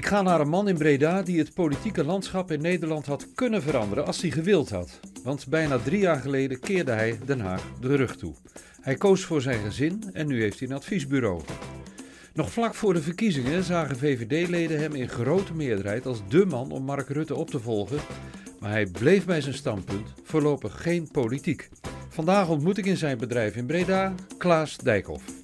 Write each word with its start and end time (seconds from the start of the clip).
Ik 0.00 0.06
ga 0.06 0.22
naar 0.22 0.40
een 0.40 0.48
man 0.48 0.68
in 0.68 0.78
Breda 0.78 1.22
die 1.22 1.38
het 1.38 1.54
politieke 1.54 2.04
landschap 2.04 2.50
in 2.50 2.60
Nederland 2.60 3.06
had 3.06 3.26
kunnen 3.34 3.62
veranderen 3.62 4.06
als 4.06 4.20
hij 4.20 4.30
gewild 4.30 4.70
had. 4.70 5.00
Want 5.22 5.46
bijna 5.48 5.78
drie 5.78 6.00
jaar 6.00 6.20
geleden 6.20 6.60
keerde 6.60 6.92
hij 6.92 7.18
Den 7.24 7.40
Haag 7.40 7.62
de 7.80 7.96
rug 7.96 8.16
toe. 8.16 8.34
Hij 8.80 8.94
koos 8.94 9.24
voor 9.24 9.40
zijn 9.40 9.64
gezin 9.64 10.10
en 10.12 10.26
nu 10.26 10.40
heeft 10.40 10.58
hij 10.58 10.68
een 10.68 10.74
adviesbureau. 10.74 11.40
Nog 12.34 12.52
vlak 12.52 12.74
voor 12.74 12.94
de 12.94 13.02
verkiezingen 13.02 13.64
zagen 13.64 13.96
VVD-leden 13.96 14.80
hem 14.80 14.94
in 14.94 15.08
grote 15.08 15.54
meerderheid 15.54 16.06
als 16.06 16.28
dé 16.28 16.44
man 16.44 16.72
om 16.72 16.82
Mark 16.82 17.08
Rutte 17.08 17.34
op 17.34 17.50
te 17.50 17.60
volgen. 17.60 17.98
Maar 18.60 18.70
hij 18.70 18.86
bleef 18.86 19.24
bij 19.24 19.40
zijn 19.40 19.54
standpunt, 19.54 20.12
voorlopig 20.22 20.82
geen 20.82 21.08
politiek. 21.10 21.68
Vandaag 22.08 22.48
ontmoet 22.48 22.78
ik 22.78 22.86
in 22.86 22.96
zijn 22.96 23.18
bedrijf 23.18 23.56
in 23.56 23.66
Breda 23.66 24.14
Klaas 24.38 24.76
Dijkhoff. 24.76 25.39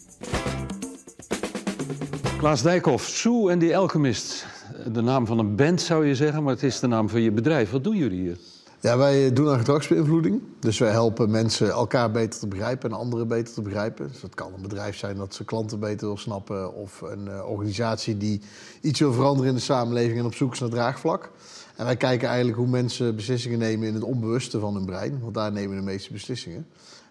Klaas 2.37 2.63
Dijkhoff, 2.63 3.09
Sue 3.09 3.51
en 3.51 3.59
The 3.59 3.77
Alchemist. 3.77 4.47
De 4.93 5.01
naam 5.01 5.27
van 5.27 5.39
een 5.39 5.57
band 5.57 5.81
zou 5.81 6.07
je 6.07 6.15
zeggen, 6.15 6.43
maar 6.43 6.53
het 6.53 6.63
is 6.63 6.81
de 6.81 6.87
naam 6.87 7.09
van 7.09 7.21
je 7.21 7.31
bedrijf. 7.31 7.71
Wat 7.71 7.85
doen 7.85 7.97
jullie 7.97 8.21
hier? 8.21 8.39
Ja, 8.81 8.97
wij 8.99 9.33
doen 9.33 9.49
aan 9.49 9.59
gedragsbeïnvloeding. 9.59 10.43
Dus 10.61 10.79
wij 10.79 10.91
helpen 10.91 11.31
mensen 11.31 11.71
elkaar 11.71 12.11
beter 12.11 12.41
te 12.41 12.47
begrijpen 12.47 12.91
en 12.91 12.97
anderen 12.97 13.29
beter 13.29 13.55
te 13.55 13.63
begrijpen. 13.63 14.09
Dus 14.09 14.21
dat 14.21 14.35
kan 14.35 14.53
een 14.55 14.63
bedrijf 14.63 14.97
zijn 14.97 15.17
dat 15.17 15.35
ze 15.35 15.45
klanten 15.45 15.81
beter 15.81 16.07
wil 16.07 16.17
snappen... 16.17 16.75
of 16.75 17.01
een 17.01 17.27
uh, 17.27 17.51
organisatie 17.51 18.17
die 18.17 18.41
iets 18.81 19.01
wil 19.01 19.13
veranderen 19.13 19.49
in 19.49 19.57
de 19.57 19.63
samenleving... 19.63 20.19
en 20.19 20.25
op 20.25 20.35
zoek 20.35 20.53
is 20.53 20.61
naar 20.61 20.69
draagvlak. 20.69 21.31
En 21.77 21.85
wij 21.85 21.97
kijken 21.97 22.29
eigenlijk 22.29 22.59
hoe 22.59 22.69
mensen 22.69 23.17
beslissingen 23.17 23.59
nemen 23.59 23.89
in 23.89 23.95
het 23.95 24.03
onbewuste 24.03 24.59
van 24.59 24.75
hun 24.75 24.87
brein. 24.87 25.21
Want 25.21 25.35
daar 25.35 25.53
nemen 25.53 25.77
de 25.77 25.83
meeste 25.83 26.13
beslissingen. 26.13 26.67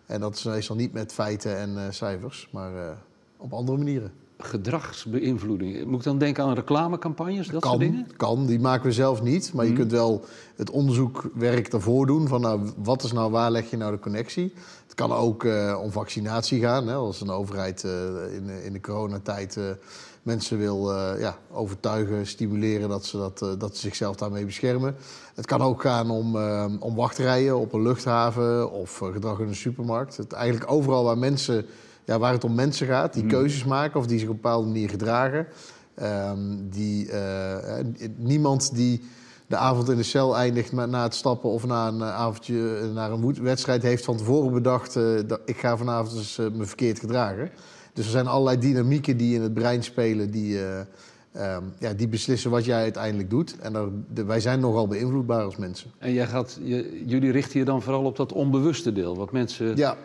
En 0.05 0.19
dat 0.19 0.35
is 0.35 0.43
meestal 0.43 0.75
niet 0.75 0.93
met 0.93 1.13
feiten 1.13 1.57
en 1.57 1.69
uh, 1.69 1.81
cijfers, 1.89 2.49
maar 2.51 2.73
uh, 2.73 2.89
op 3.37 3.53
andere 3.53 3.77
manieren 3.77 4.23
gedragsbeïnvloeding. 4.37 5.85
Moet 5.85 5.99
ik 5.99 6.03
dan 6.03 6.17
denken 6.17 6.43
aan 6.43 6.53
reclamecampagnes, 6.53 7.47
dat 7.47 7.61
kan, 7.61 7.71
soort 7.71 7.83
dingen? 7.83 8.07
Kan, 8.17 8.45
die 8.45 8.59
maken 8.59 8.85
we 8.85 8.91
zelf 8.91 9.21
niet. 9.21 9.53
Maar 9.53 9.65
je 9.65 9.73
kunt 9.73 9.91
wel 9.91 10.25
het 10.55 10.69
onderzoekwerk 10.69 11.71
daarvoor 11.71 12.05
doen. 12.05 12.27
Van 12.27 12.41
nou, 12.41 12.69
wat 12.77 13.03
is 13.03 13.11
nou, 13.11 13.31
waar 13.31 13.51
leg 13.51 13.69
je 13.69 13.77
nou 13.77 13.91
de 13.91 13.99
connectie? 13.99 14.53
Het 14.85 14.95
kan 14.95 15.11
ook 15.11 15.43
uh, 15.43 15.79
om 15.83 15.91
vaccinatie 15.91 16.61
gaan. 16.61 16.87
Hè, 16.87 16.93
als 16.93 17.21
een 17.21 17.29
overheid 17.29 17.83
uh, 17.83 17.91
in, 18.33 18.49
in 18.49 18.73
de 18.73 18.81
coronatijd 18.81 19.55
uh, 19.55 19.63
mensen 20.23 20.57
wil 20.57 20.91
ja, 21.17 21.37
overtuigen, 21.51 22.27
stimuleren 22.27 22.89
dat 22.89 23.05
ze, 23.05 23.17
dat, 23.17 23.59
dat 23.59 23.75
ze 23.75 23.81
zichzelf 23.81 24.15
daarmee 24.15 24.45
beschermen. 24.45 24.95
Het 25.35 25.45
kan 25.45 25.61
ook 25.61 25.81
gaan 25.81 26.09
om, 26.09 26.37
om 26.79 26.95
wachtrijen 26.95 27.57
op 27.57 27.73
een 27.73 27.81
luchthaven 27.81 28.71
of 28.71 28.97
gedrag 28.97 29.39
in 29.39 29.47
een 29.47 29.55
supermarkt. 29.55 30.17
Het, 30.17 30.33
eigenlijk 30.33 30.71
overal 30.71 31.03
waar 31.03 31.17
mensen 31.17 31.65
ja, 32.05 32.19
waar 32.19 32.33
het 32.33 32.43
om 32.43 32.55
mensen 32.55 32.87
gaat, 32.87 33.13
die 33.13 33.21
hmm. 33.21 33.31
keuzes 33.31 33.63
maken 33.63 33.99
of 33.99 34.07
die 34.07 34.19
zich 34.19 34.27
op 34.27 34.35
een 34.35 34.41
bepaalde 34.41 34.67
manier 34.67 34.89
gedragen. 34.89 35.47
Um, 36.03 36.69
die, 36.69 37.07
uh, 37.07 37.55
niemand 38.15 38.75
die 38.75 39.01
de 39.47 39.55
avond 39.55 39.89
in 39.89 39.97
de 39.97 40.03
cel 40.03 40.37
eindigt 40.37 40.71
met, 40.71 40.89
na 40.89 41.03
het 41.03 41.15
stappen 41.15 41.49
of 41.49 41.65
na 41.65 41.87
een 41.87 42.03
avondje 42.03 42.89
naar 42.93 43.11
een 43.11 43.43
wedstrijd 43.43 43.81
heeft 43.81 44.05
van 44.05 44.17
tevoren 44.17 44.53
bedacht: 44.53 44.95
uh, 44.95 45.19
dat 45.27 45.39
ik 45.45 45.57
ga 45.57 45.77
vanavond 45.77 46.15
dus, 46.15 46.37
me 46.37 46.65
verkeerd 46.65 46.99
gedragen. 46.99 47.49
Dus 47.93 48.05
er 48.05 48.11
zijn 48.11 48.27
allerlei 48.27 48.59
dynamieken 48.59 49.17
die 49.17 49.35
in 49.35 49.41
het 49.41 49.53
brein 49.53 49.83
spelen 49.83 50.31
die, 50.31 50.59
um, 50.59 51.73
ja, 51.79 51.93
die 51.93 52.07
beslissen 52.07 52.51
wat 52.51 52.65
jij 52.65 52.81
uiteindelijk 52.81 53.29
doet. 53.29 53.55
En 53.59 54.05
de, 54.13 54.23
wij 54.23 54.39
zijn 54.39 54.59
nogal 54.59 54.87
beïnvloedbaar 54.87 55.43
als 55.43 55.55
mensen. 55.55 55.91
En 55.97 56.13
jij 56.13 56.27
gaat, 56.27 56.59
je, 56.63 57.03
jullie 57.05 57.31
richten 57.31 57.59
je 57.59 57.65
dan 57.65 57.81
vooral 57.81 58.03
op 58.03 58.15
dat 58.15 58.33
onbewuste 58.33 58.91
deel, 58.91 59.15
wat 59.15 59.31
mensen. 59.31 59.75
Ja 59.75 59.97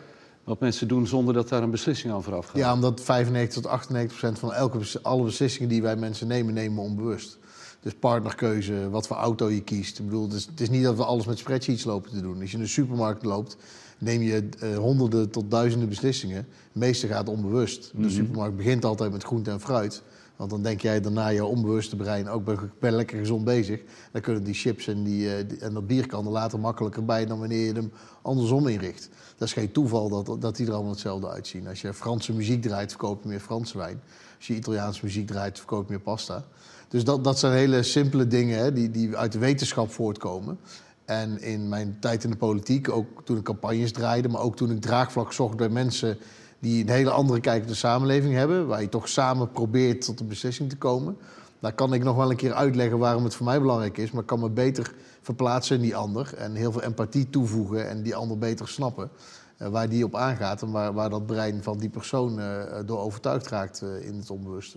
wat 0.45 0.61
mensen 0.61 0.89
doen 0.89 1.07
zonder 1.07 1.35
dat 1.35 1.49
daar 1.49 1.63
een 1.63 1.71
beslissing 1.71 2.13
aan 2.13 2.23
vooraf 2.23 2.47
gaat. 2.47 2.57
Ja, 2.57 2.73
omdat 2.73 3.01
95 3.01 3.63
tot 3.63 3.71
98 3.71 4.19
procent 4.19 4.39
van 4.39 4.53
elke, 4.53 4.79
alle 5.03 5.25
beslissingen 5.25 5.69
die 5.69 5.83
wij 5.83 5.97
mensen 5.97 6.27
nemen, 6.27 6.55
nemen 6.55 6.77
we 6.77 6.83
onbewust. 6.83 7.39
Dus 7.81 7.95
partnerkeuze, 7.95 8.91
wat 8.91 9.07
voor 9.07 9.17
auto 9.17 9.49
je 9.49 9.63
kiest. 9.63 9.99
Ik 9.99 10.05
bedoel, 10.05 10.23
het 10.23 10.33
is, 10.33 10.47
het 10.47 10.61
is 10.61 10.71
niet 10.71 10.83
dat 10.83 10.97
we 10.97 11.05
alles 11.05 11.27
met 11.27 11.39
spreadsheets 11.39 11.85
lopen 11.85 12.11
te 12.11 12.21
doen. 12.21 12.41
Als 12.41 12.51
je 12.51 12.57
in 12.57 12.63
de 12.63 12.69
supermarkt 12.69 13.25
loopt, 13.25 13.57
neem 13.99 14.23
je 14.23 14.49
uh, 14.63 14.77
honderden 14.77 15.31
tot 15.31 15.51
duizenden 15.51 15.89
beslissingen. 15.89 16.47
De 16.73 16.79
meeste 16.79 17.07
gaat 17.07 17.29
onbewust. 17.29 17.91
De 17.93 17.99
mhm. 17.99 18.11
supermarkt 18.11 18.57
begint 18.57 18.85
altijd 18.85 19.13
met 19.13 19.23
groente 19.23 19.51
en 19.51 19.61
fruit. 19.61 20.03
Want 20.41 20.53
dan 20.53 20.63
denk 20.63 20.81
jij 20.81 21.01
daarna 21.01 21.29
je 21.29 21.45
onbewuste 21.45 21.97
brein, 21.97 22.29
ook 22.29 22.45
ben, 22.45 22.73
ben 22.79 22.93
lekker 22.93 23.19
gezond 23.19 23.45
bezig. 23.45 23.81
Dan 24.13 24.21
kunnen 24.21 24.45
die 24.45 24.55
chips 24.55 24.87
en, 24.87 25.03
die, 25.03 25.25
uh, 25.25 25.63
en 25.63 25.75
dat 25.75 25.87
bier 25.87 26.07
kan 26.07 26.25
er 26.25 26.31
later 26.31 26.61
makkelijker 26.61 27.05
bij 27.05 27.27
dan 27.27 27.39
wanneer 27.39 27.67
je 27.67 27.73
hem 27.73 27.93
andersom 28.23 28.67
inricht. 28.67 29.09
Dat 29.37 29.49
is 29.49 29.55
geen 29.55 29.73
toeval 29.73 30.09
dat, 30.09 30.41
dat 30.41 30.57
die 30.57 30.67
er 30.67 30.73
allemaal 30.73 30.91
hetzelfde 30.91 31.29
uitzien. 31.29 31.69
Als 31.69 31.81
je 31.81 31.95
Franse 31.95 32.33
muziek 32.33 32.63
draait, 32.63 32.91
verkoop 32.91 33.23
je 33.23 33.29
meer 33.29 33.41
Franse 33.41 33.79
wijn. 33.79 34.01
Als 34.37 34.47
je 34.47 34.55
Italiaanse 34.55 35.01
muziek 35.05 35.27
draait, 35.27 35.59
verkoop 35.59 35.85
je 35.87 35.91
meer 35.93 36.01
pasta. 36.01 36.45
Dus 36.89 37.05
dat, 37.05 37.25
dat 37.25 37.39
zijn 37.39 37.53
hele 37.53 37.83
simpele 37.83 38.27
dingen 38.27 38.59
hè, 38.59 38.73
die, 38.73 38.91
die 38.91 39.17
uit 39.17 39.33
de 39.33 39.39
wetenschap 39.39 39.91
voortkomen. 39.91 40.59
En 41.05 41.41
in 41.41 41.69
mijn 41.69 41.97
tijd 42.01 42.25
in 42.25 42.31
de 42.31 42.37
politiek, 42.37 42.89
ook 42.89 43.25
toen 43.25 43.37
ik 43.37 43.45
campagnes 43.45 43.93
draaide, 43.93 44.29
maar 44.29 44.41
ook 44.41 44.57
toen 44.57 44.71
ik 44.71 44.81
draagvlak 44.81 45.33
zocht 45.33 45.57
bij 45.57 45.69
mensen 45.69 46.19
die 46.61 46.83
een 46.83 46.91
hele 46.91 47.11
andere 47.11 47.41
kijk 47.41 47.63
op 47.63 47.69
de 47.69 47.75
samenleving 47.75 48.35
hebben, 48.35 48.67
waar 48.67 48.83
je 48.83 48.89
toch 48.89 49.09
samen 49.09 49.51
probeert 49.51 50.05
tot 50.05 50.21
een 50.21 50.29
beslissing 50.29 50.69
te 50.69 50.77
komen. 50.77 51.17
Daar 51.59 51.73
kan 51.73 51.93
ik 51.93 52.05
nog 52.05 52.17
wel 52.17 52.31
een 52.31 52.37
keer 52.37 52.53
uitleggen 52.53 52.99
waarom 52.99 53.25
het 53.25 53.35
voor 53.35 53.47
mij 53.47 53.61
belangrijk 53.61 53.99
is, 53.99 54.11
maar 54.11 54.21
ik 54.21 54.27
kan 54.27 54.41
me 54.41 54.51
beter 54.51 54.95
verplaatsen 55.21 55.77
in 55.77 55.83
die 55.83 55.97
ander 55.97 56.35
en 56.37 56.55
heel 56.55 56.73
veel 56.73 56.83
empathie 56.83 57.31
toevoegen 57.31 57.89
en 57.89 58.03
die 58.03 58.15
ander 58.15 58.39
beter 58.39 58.69
snappen. 58.69 59.11
Uh, 59.59 59.69
waar 59.69 59.89
die 59.89 60.05
op 60.05 60.17
aangaat 60.17 60.63
en 60.63 60.71
waar, 60.71 60.93
waar 60.93 61.11
dat 61.11 61.27
brein 61.27 61.63
van 61.63 61.79
die 61.79 61.89
persoon 61.89 62.39
uh, 62.39 62.63
door 62.87 62.99
overtuigd 62.99 63.47
raakt 63.47 63.83
uh, 63.85 64.07
in 64.07 64.15
het 64.17 64.31
onbewuste. 64.31 64.77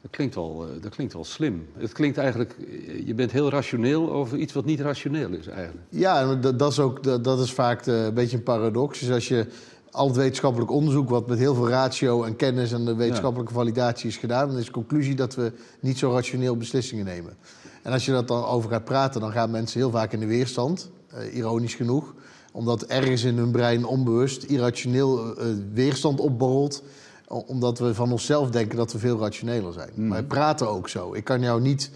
Dat 0.00 0.10
klinkt, 0.12 0.34
wel, 0.34 0.66
dat 0.80 0.94
klinkt 0.94 1.12
wel 1.12 1.24
slim. 1.24 1.68
Het 1.76 1.92
klinkt 1.92 2.18
eigenlijk, 2.18 2.56
je 3.04 3.14
bent 3.14 3.32
heel 3.32 3.50
rationeel 3.50 4.12
over 4.12 4.38
iets 4.38 4.52
wat 4.52 4.64
niet 4.64 4.80
rationeel 4.80 5.30
is 5.30 5.46
eigenlijk. 5.46 5.86
Ja, 5.88 6.34
dat, 6.34 6.58
dat 6.58 6.72
is, 6.72 6.78
ook, 6.78 7.02
dat, 7.02 7.24
dat 7.24 7.40
is 7.40 7.52
vaak 7.52 7.86
een 7.86 8.14
beetje 8.14 8.36
een 8.36 8.42
paradox. 8.42 9.00
Dus 9.00 9.10
als 9.10 9.28
je 9.28 9.46
al 9.94 10.06
het 10.06 10.16
wetenschappelijk 10.16 10.70
onderzoek, 10.70 11.08
wat 11.08 11.26
met 11.26 11.38
heel 11.38 11.54
veel 11.54 11.68
ratio 11.68 12.22
en 12.22 12.36
kennis 12.36 12.72
en 12.72 12.84
de 12.84 12.94
wetenschappelijke 12.94 13.52
validatie 13.52 14.08
is 14.08 14.16
gedaan, 14.16 14.48
dan 14.48 14.58
is 14.58 14.64
de 14.64 14.70
conclusie 14.70 15.14
dat 15.14 15.34
we 15.34 15.52
niet 15.80 15.98
zo 15.98 16.12
rationeel 16.12 16.56
beslissingen 16.56 17.04
nemen. 17.04 17.36
En 17.82 17.92
als 17.92 18.04
je 18.04 18.12
dat 18.12 18.28
dan 18.28 18.44
over 18.44 18.70
gaat 18.70 18.84
praten, 18.84 19.20
dan 19.20 19.32
gaan 19.32 19.50
mensen 19.50 19.80
heel 19.80 19.90
vaak 19.90 20.12
in 20.12 20.20
de 20.20 20.26
weerstand, 20.26 20.90
uh, 21.14 21.34
ironisch 21.34 21.74
genoeg, 21.74 22.14
omdat 22.52 22.82
ergens 22.82 23.22
in 23.22 23.36
hun 23.36 23.50
brein 23.50 23.84
onbewust 23.84 24.42
irrationeel 24.42 25.38
uh, 25.38 25.46
weerstand 25.72 26.20
opborrelt 26.20 26.82
omdat 27.26 27.78
we 27.78 27.94
van 27.94 28.12
onszelf 28.12 28.50
denken 28.50 28.76
dat 28.76 28.92
we 28.92 28.98
veel 28.98 29.18
rationeler 29.18 29.72
zijn. 29.72 29.90
Mm. 29.94 30.10
Wij 30.10 30.22
praten 30.22 30.68
ook 30.68 30.88
zo. 30.88 31.14
Ik 31.14 31.24
kan 31.24 31.40
jou 31.40 31.60
niet 31.60 31.90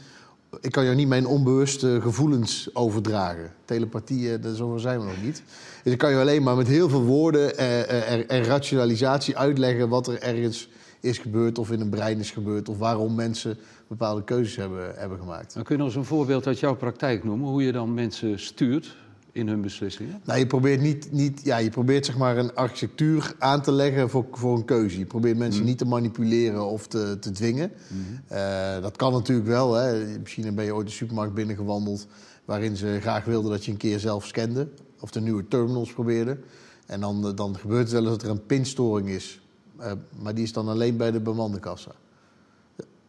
ik 0.60 0.72
kan 0.72 0.84
jou 0.84 0.97
niet 0.97 1.09
mijn 1.09 1.26
onbewuste 1.26 1.98
gevoelens 2.00 2.70
overdragen. 2.72 3.53
Telepathie, 3.64 4.34
eh, 4.34 4.50
zover 4.53 4.81
zijn 4.81 4.98
we 5.00 5.04
nog 5.04 5.22
niet. 5.22 5.42
Dus 5.82 5.92
ik 5.92 5.98
kan 5.98 6.10
je 6.10 6.20
alleen 6.20 6.42
maar 6.42 6.56
met 6.56 6.66
heel 6.66 6.88
veel 6.88 7.03
woorden 7.03 7.56
eh, 7.56 7.81
eh, 7.81 8.31
en 8.31 8.44
rationalisatie 8.44 9.37
uitleggen 9.37 9.88
wat 9.88 10.06
er 10.06 10.22
ergens 10.22 10.69
is 11.00 11.19
gebeurd 11.19 11.58
of 11.58 11.70
in 11.70 11.81
een 11.81 11.91
brein 11.91 12.19
is 12.19 12.31
gebeurd 12.31 12.69
of 12.69 12.78
waarom 12.78 13.14
mensen 13.14 13.58
bepaalde 13.87 14.25
keuzes 14.25 14.56
hebben, 14.56 14.92
hebben 14.97 15.19
gemaakt. 15.19 15.54
Dan 15.54 15.62
kun 15.62 15.76
je 15.76 15.97
een 15.97 16.04
voorbeeld 16.04 16.47
uit 16.47 16.60
jouw 16.60 16.76
praktijk 16.76 17.25
noemen, 17.25 17.48
hoe 17.48 17.62
je 17.62 17.72
dan 17.72 17.94
mensen 17.94 18.38
stuurt 18.38 18.97
in 19.38 19.49
hun 19.49 19.60
beslissingen? 19.60 20.21
Nou, 20.25 20.38
je 20.38 20.47
probeert, 20.47 20.81
niet, 20.81 21.12
niet, 21.12 21.41
ja, 21.44 21.56
je 21.56 21.71
probeert 21.71 22.06
zeg 22.06 22.16
maar 22.16 22.37
een 22.37 22.54
architectuur 22.54 23.34
aan 23.38 23.62
te 23.62 23.72
leggen 23.72 24.10
voor, 24.10 24.26
voor 24.32 24.56
een 24.56 24.65
keuze. 24.65 24.99
Je 24.99 25.06
probeert 25.06 25.37
mensen 25.37 25.60
mhm. 25.60 25.69
niet 25.69 25.78
te 25.78 25.84
manipuleren 25.84 26.66
of 26.66 26.87
te, 26.87 27.16
te 27.21 27.31
dwingen. 27.31 27.72
Mhm. 27.88 28.38
uh, 28.38 28.82
dat 28.82 28.97
kan 28.97 29.12
natuurlijk 29.12 29.49
wel. 29.49 29.75
Hè. 29.75 30.19
Misschien 30.19 30.54
ben 30.54 30.65
je 30.65 30.75
ooit 30.75 30.87
de 30.87 30.93
supermarkt 30.93 31.34
binnengewandeld... 31.34 32.06
waarin 32.44 32.76
ze 32.76 32.99
graag 33.00 33.25
wilden 33.25 33.50
dat 33.50 33.65
je 33.65 33.71
een 33.71 33.76
keer 33.76 33.99
zelf 33.99 34.26
scande. 34.26 34.69
Of 35.00 35.10
de 35.10 35.21
nieuwe 35.21 35.49
terminals 35.49 35.93
probeerde. 35.93 36.38
En 36.87 37.00
dan, 37.00 37.34
dan 37.34 37.59
gebeurt 37.59 37.82
het 37.82 37.93
wel 37.93 38.03
eens 38.03 38.10
dat 38.10 38.22
er 38.22 38.31
een 38.31 38.47
pinstoring 38.47 39.09
is. 39.09 39.41
Uh, 39.81 39.93
maar 40.22 40.34
die 40.34 40.44
is 40.44 40.53
dan 40.53 40.69
alleen 40.69 40.97
bij 40.97 41.10
de 41.10 41.20
bemande 41.20 41.60
kassa. 41.60 41.91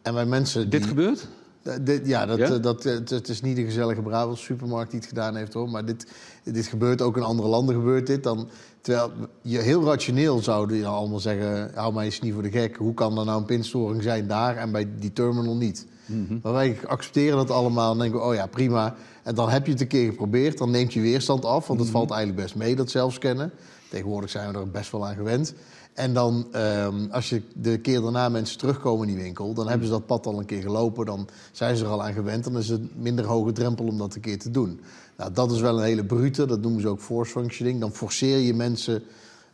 En 0.02 0.14
bij 0.14 0.26
mensen 0.26 0.70
Dit 0.70 0.86
gebeurt? 0.86 1.28
Eh, 1.62 2.06
ja, 2.06 2.26
dat, 2.26 2.38
ja? 2.38 2.46
Eh, 2.46 2.62
dat, 2.62 2.82
het, 2.82 3.10
het, 3.10 3.28
is 3.28 3.40
niet 3.40 3.58
een 3.58 3.64
gezellige 3.64 4.02
Brabant 4.02 4.38
supermarkt 4.38 4.90
die 4.90 5.00
het 5.00 5.08
gedaan 5.08 5.36
heeft 5.36 5.52
hoor. 5.52 5.68
Maar 5.68 5.84
dit, 5.84 6.06
dit 6.44 6.66
gebeurt 6.66 7.02
ook 7.02 7.16
in 7.16 7.22
andere 7.22 7.48
landen 7.48 7.74
gebeurt 7.74 8.06
dit. 8.06 8.22
Dan, 8.22 8.48
terwijl 8.80 9.12
je 9.42 9.58
heel 9.58 9.84
rationeel 9.84 10.38
zouden 10.38 10.76
je 10.76 10.86
allemaal 10.86 11.20
zeggen, 11.20 11.70
hou 11.74 11.94
mij 11.94 12.04
eens 12.04 12.20
niet 12.20 12.32
voor 12.32 12.42
de 12.42 12.50
gek. 12.50 12.76
Hoe 12.76 12.94
kan 12.94 13.18
er 13.18 13.24
nou 13.24 13.38
een 13.38 13.44
pinstoring 13.44 14.02
zijn 14.02 14.26
daar 14.26 14.56
en 14.56 14.72
bij 14.72 14.88
die 14.98 15.12
terminal 15.12 15.56
niet? 15.56 15.86
Mm 16.06 16.40
Maar 16.42 16.52
wij 16.52 16.78
accepteren 16.86 17.36
dat 17.36 17.50
allemaal 17.50 17.92
en 17.92 17.98
denken 17.98 18.26
oh 18.26 18.34
ja, 18.34 18.46
prima. 18.46 18.94
En 19.22 19.34
dan 19.34 19.48
heb 19.48 19.66
je 19.66 19.72
het 19.72 19.80
een 19.80 19.86
keer 19.86 20.08
geprobeerd, 20.08 20.58
dan 20.58 20.70
neemt 20.70 20.92
je 20.92 21.00
weerstand 21.00 21.44
af. 21.44 21.66
Want 21.66 21.78
het 21.78 21.88
mhm. 21.88 21.96
valt 21.96 22.10
eigenlijk 22.10 22.42
best 22.42 22.54
mee, 22.54 22.76
dat 22.76 22.90
zelfscannen. 22.90 23.52
Tegenwoordig 23.90 24.30
zijn 24.30 24.52
we 24.52 24.58
er 24.58 24.70
best 24.70 24.92
wel 24.92 25.06
aan 25.06 25.14
gewend. 25.14 25.54
En 25.94 26.14
dan, 26.14 26.46
um, 26.56 27.08
als 27.10 27.28
je 27.28 27.42
de 27.54 27.78
keer 27.78 28.00
daarna 28.00 28.28
mensen 28.28 28.58
terugkomen 28.58 29.08
in 29.08 29.14
die 29.14 29.22
winkel, 29.22 29.54
dan 29.54 29.68
hebben 29.68 29.86
ze 29.86 29.92
dat 29.92 30.06
pad 30.06 30.26
al 30.26 30.38
een 30.38 30.44
keer 30.44 30.62
gelopen, 30.62 31.06
dan 31.06 31.28
zijn 31.52 31.76
ze 31.76 31.84
er 31.84 31.90
al 31.90 32.02
aan 32.02 32.12
gewend, 32.12 32.44
dan 32.44 32.58
is 32.58 32.68
het 32.68 32.96
minder 32.96 33.24
hoge 33.24 33.52
drempel 33.52 33.86
om 33.86 33.98
dat 33.98 34.14
een 34.14 34.20
keer 34.20 34.38
te 34.38 34.50
doen. 34.50 34.80
Nou, 35.16 35.32
dat 35.32 35.50
is 35.50 35.60
wel 35.60 35.78
een 35.78 35.84
hele 35.84 36.04
brute, 36.04 36.46
dat 36.46 36.60
noemen 36.60 36.80
ze 36.80 36.88
ook 36.88 37.00
force 37.00 37.32
functioning. 37.32 37.80
Dan 37.80 37.92
forceer 37.92 38.38
je 38.38 38.54
mensen 38.54 39.02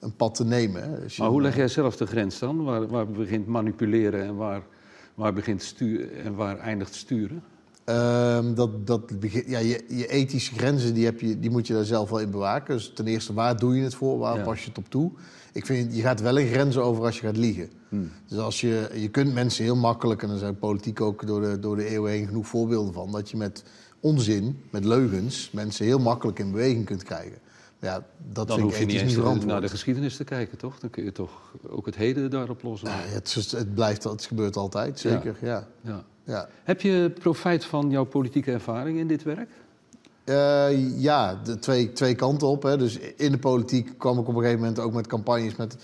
een 0.00 0.16
pad 0.16 0.34
te 0.34 0.44
nemen. 0.44 0.98
maar 1.18 1.28
hoe 1.28 1.42
leg 1.42 1.56
jij 1.56 1.68
zelf 1.68 1.96
de 1.96 2.06
grens 2.06 2.38
dan? 2.38 2.64
Waar, 2.64 2.86
waar 2.86 3.06
begint 3.06 3.46
manipuleren 3.46 4.22
en 4.22 4.36
waar 4.36 4.62
Waar 5.16 5.32
begint 5.32 5.62
sturen 5.62 6.24
en 6.24 6.34
waar 6.34 6.58
eindigt 6.58 6.94
sturen? 6.94 7.42
Ehm, 7.86 8.54
dat, 8.54 8.86
dat 8.86 9.12
ja, 9.46 9.58
je, 9.58 9.84
je 9.88 10.06
ethische 10.06 10.54
grenzen 10.54 10.94
die 10.94 11.04
heb 11.04 11.20
je, 11.20 11.38
die 11.38 11.50
moet 11.50 11.66
je 11.66 11.72
daar 11.72 11.84
zelf 11.84 12.10
wel 12.10 12.20
in 12.20 12.30
bewaken. 12.30 12.74
Dus 12.74 12.92
ten 12.94 13.06
eerste, 13.06 13.32
waar 13.32 13.56
doe 13.56 13.76
je 13.76 13.82
het 13.82 13.94
voor? 13.94 14.18
Waar 14.18 14.36
Ja. 14.36 14.42
pas 14.42 14.60
je 14.60 14.68
het 14.68 14.78
op 14.78 14.88
toe? 14.88 15.10
Ik 15.52 15.66
vind, 15.66 15.96
je 15.96 16.02
gaat 16.02 16.20
wel 16.20 16.38
een 16.38 16.46
grenzen 16.46 16.82
over 16.84 17.04
als 17.04 17.16
je 17.20 17.26
gaat 17.26 17.36
liegen. 17.36 17.70
Hmm. 17.88 18.10
Dus 18.28 18.38
als 18.38 18.60
je, 18.60 18.90
je 18.94 19.08
kunt 19.08 19.34
mensen 19.34 19.64
heel 19.64 19.76
makkelijk, 19.76 20.22
en 20.22 20.30
er 20.30 20.38
zijn 20.38 20.58
politiek 20.58 21.00
ook 21.00 21.26
door 21.26 21.40
de, 21.40 21.58
door 21.58 21.76
de 21.76 21.88
eeuwen 21.88 22.10
heen 22.10 22.26
genoeg 22.26 22.46
voorbeelden 22.46 22.94
van, 22.94 23.12
dat 23.12 23.30
je 23.30 23.36
met 23.36 23.64
onzin, 24.00 24.60
met 24.70 24.84
leugens, 24.84 25.50
mensen 25.52 25.84
heel 25.84 25.98
makkelijk 25.98 26.38
in 26.38 26.50
beweging 26.50 26.84
kunt 26.84 27.02
krijgen. 27.02 27.38
Ja, 27.80 27.94
dat 28.32 28.34
Dan 28.34 28.46
vind 28.46 28.60
hoef 28.60 28.72
ik 28.72 28.78
je 28.80 28.86
niet 28.86 29.00
eens 29.16 29.16
niet 29.34 29.44
naar 29.46 29.60
de 29.60 29.68
geschiedenis 29.68 30.16
te 30.16 30.24
kijken, 30.24 30.58
toch? 30.58 30.78
Dan 30.78 30.90
kun 30.90 31.04
je 31.04 31.12
toch 31.12 31.30
ook 31.68 31.86
het 31.86 31.96
heden 31.96 32.30
daarop 32.30 32.62
lossen. 32.62 32.88
Ja, 32.88 32.96
het, 32.98 33.34
is- 33.36 33.52
het 33.52 33.74
blijft, 33.74 34.04
het 34.04 34.24
gebeurt 34.24 34.56
altijd, 34.56 34.98
zeker. 34.98 35.36
Ja. 35.40 35.66
Ja. 35.80 36.04
Ja. 36.24 36.48
Heb 36.64 36.80
je 36.80 37.12
profijt 37.20 37.64
van 37.64 37.90
jouw 37.90 38.04
politieke 38.04 38.52
ervaring 38.52 38.98
in 38.98 39.06
dit 39.06 39.22
werk? 39.22 39.48
Eh, 40.24 41.00
ja, 41.02 41.40
de 41.44 41.58
twee, 41.58 41.92
twee 41.92 42.14
kanten 42.14 42.46
op. 42.48 42.62
Hè. 42.62 42.76
Dus 42.76 42.98
in 42.98 43.30
de 43.32 43.38
politiek 43.38 43.94
kwam 43.98 44.18
ik 44.18 44.28
op 44.28 44.34
een 44.34 44.40
gegeven 44.40 44.58
moment 44.60 44.78
ook 44.78 44.92
met 44.92 45.06
campagnes 45.06 45.56
met 45.56 45.76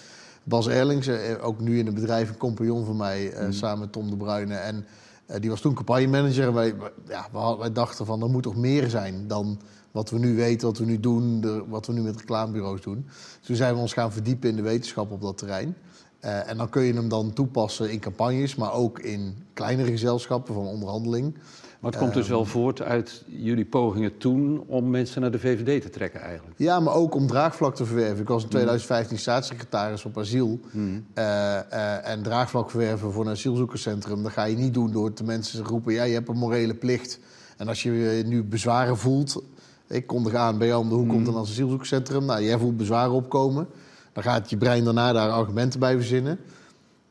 Bas 0.44 0.68
Erlings. 0.68 1.06
eh, 1.06 1.44
ook 1.44 1.60
nu 1.60 1.78
in 1.78 1.86
het 1.86 1.94
bedrijf 1.94 2.28
een 2.28 2.36
compagnon 2.36 2.84
van 2.84 2.96
mij, 2.96 3.32
eh, 3.32 3.46
samen 3.50 3.78
met 3.78 3.92
Tom 3.92 4.10
de 4.10 4.16
Bruyne. 4.16 4.54
En 4.54 4.86
eh, 5.26 5.40
die 5.40 5.50
was 5.50 5.60
toen 5.60 5.74
campagnemanager. 5.74 6.46
En 6.46 6.54
wij, 6.54 6.76
wij- 6.78 6.90
ja, 7.08 7.56
wij 7.58 7.72
dachten 7.72 8.06
van 8.06 8.22
er 8.22 8.28
moet 8.30 8.42
toch 8.42 8.56
meer 8.56 8.90
zijn 8.90 9.24
dan 9.28 9.60
wat 9.92 10.10
we 10.10 10.18
nu 10.18 10.34
weten, 10.36 10.66
wat 10.66 10.78
we 10.78 10.84
nu 10.84 11.00
doen, 11.00 11.40
de- 11.40 11.64
wat 11.68 11.86
we 11.86 11.92
nu 11.92 12.00
met 12.00 12.16
reclamebureaus 12.16 12.80
doen. 12.80 13.04
Dus 13.38 13.46
toen 13.46 13.56
zijn 13.56 13.74
we 13.74 13.80
ons 13.80 13.92
gaan 13.92 14.12
verdiepen 14.12 14.48
in 14.50 14.56
de 14.56 14.62
wetenschap 14.62 15.10
op 15.10 15.20
dat 15.20 15.38
terrein. 15.38 15.76
Eh, 16.20 16.48
en 16.50 16.56
dan 16.56 16.68
kun 16.68 16.82
je 16.82 16.92
hem 16.94 17.08
dan 17.08 17.32
toepassen 17.32 17.90
in 17.92 18.00
campagnes, 18.00 18.54
maar 18.54 18.72
ook 18.72 18.98
in 18.98 19.36
kleinere 19.52 19.90
gezelschappen 19.90 20.54
van 20.54 20.66
onderhandeling. 20.66 21.34
Maar 21.80 21.90
het 21.90 22.00
komt 22.00 22.14
dus 22.14 22.24
Ehm. 22.24 22.32
wel 22.34 22.44
voort 22.44 22.82
uit 22.82 23.24
jullie 23.26 23.64
pogingen 23.64 24.18
toen 24.18 24.64
om 24.66 24.90
mensen 24.90 25.20
naar 25.20 25.30
de 25.30 25.38
VVD 25.38 25.82
te 25.82 25.90
trekken 25.90 26.20
eigenlijk. 26.20 26.58
Ja, 26.58 26.80
maar 26.80 26.94
ook 26.94 27.14
om 27.14 27.26
draagvlak 27.26 27.74
te 27.74 27.84
verwerven. 27.84 28.20
Ik 28.20 28.28
was 28.28 28.42
in 28.42 28.48
2015 28.48 29.18
staatssecretaris 29.18 30.04
op 30.04 30.18
asiel. 30.18 30.60
Hmm. 30.70 31.06
Eh, 31.14 31.58
eh, 31.58 32.08
en 32.08 32.22
draagvlak 32.22 32.70
verwerven 32.70 33.12
voor 33.12 33.24
een 33.24 33.30
asielzoekerscentrum... 33.32 34.22
dat 34.22 34.32
ga 34.32 34.44
je 34.44 34.56
niet 34.56 34.74
doen 34.74 34.92
door 34.92 35.12
te 35.12 35.24
mensen 35.24 35.62
te 35.62 35.68
roepen... 35.70 35.92
ja, 35.92 36.02
je 36.02 36.14
hebt 36.14 36.28
een 36.28 36.36
morele 36.36 36.74
plicht. 36.74 37.18
En 37.56 37.68
als 37.68 37.82
je 37.82 37.92
je 37.92 38.22
nu 38.26 38.42
bezwaren 38.42 38.96
voelt... 38.98 39.42
ik 39.86 40.06
kondig 40.06 40.34
aan 40.34 40.58
bij 40.58 40.66
jou 40.66 40.82
om 40.82 40.88
de 40.88 40.94
hoek 40.94 41.08
komt 41.08 41.26
een 41.26 41.36
asielzoekerscentrum... 41.36 42.24
nou, 42.24 42.42
jij 42.42 42.58
voelt 42.58 42.76
bezwaren 42.76 43.12
opkomen... 43.12 43.66
dan 44.12 44.22
gaat 44.22 44.50
je 44.50 44.56
brein 44.56 44.84
daarna 44.84 45.12
daar 45.12 45.30
argumenten 45.30 45.80
bij 45.80 45.96
verzinnen... 45.96 46.38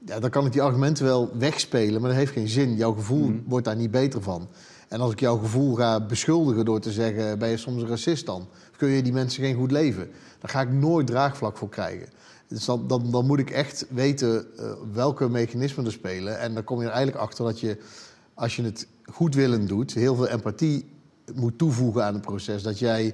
Ja, 0.06 0.20
dan 0.20 0.30
kan 0.30 0.46
ik 0.46 0.52
die 0.52 0.62
argumenten 0.62 1.06
wel 1.06 1.30
wegspelen, 1.38 2.02
maar 2.02 2.10
dat 2.10 2.20
heeft 2.20 2.32
geen 2.32 2.48
zin. 2.48 2.76
Jouw 2.76 2.94
gevoel 2.94 3.34
wordt 3.46 3.66
daar 3.66 3.76
niet 3.76 3.92
beter 3.92 4.22
van. 4.22 4.48
En 4.88 5.02
als 5.02 5.12
ik 5.12 5.20
jouw 5.20 5.38
gevoel 5.38 5.76
ga 5.76 6.06
beschuldigen 6.06 6.66
door 6.66 6.80
te 6.80 6.92
zeggen... 6.92 7.40
ben 7.40 7.50
je 7.50 7.58
soms 7.58 7.82
een 7.82 7.88
racist 7.88 8.26
dan? 8.26 8.42
Of 8.72 8.78
kun 8.78 8.90
je 8.90 9.02
die 9.02 9.14
mensen 9.14 9.44
geen 9.44 9.56
goed 9.56 9.72
leven? 9.72 10.10
Daar 10.40 10.52
ga 10.52 10.62
ik 10.62 10.72
nooit 10.72 11.08
draagvlak 11.08 11.58
voor 11.58 11.70
krijgen. 11.70 12.10
Dus 12.48 12.66
dan, 12.66 12.88
dan, 12.88 13.12
dan 13.12 13.26
moet 13.26 13.40
ik 13.40 13.50
echt 13.50 13.86
weten 13.90 14.58
eh, 14.58 14.72
welke 14.94 15.30
mechanismen 15.30 15.86
er 15.86 15.92
spelen. 15.92 16.40
En 16.40 16.54
dan 16.54 16.64
kom 16.64 16.80
je 16.80 16.86
er 16.86 16.92
eigenlijk 16.92 17.24
achter 17.24 17.46
dat 17.46 17.60
je, 17.60 17.78
als 18.34 18.56
je 18.56 18.64
het 18.64 18.88
goedwillend 19.06 19.68
doet... 19.68 19.94
heel 19.94 20.16
veel 20.16 20.28
empathie 20.28 20.86
moet 21.36 21.58
toevoegen 21.58 22.06
aan 22.06 22.14
het 22.14 22.22
proces. 22.22 22.64
Dat 22.64 22.80
jij 22.80 23.14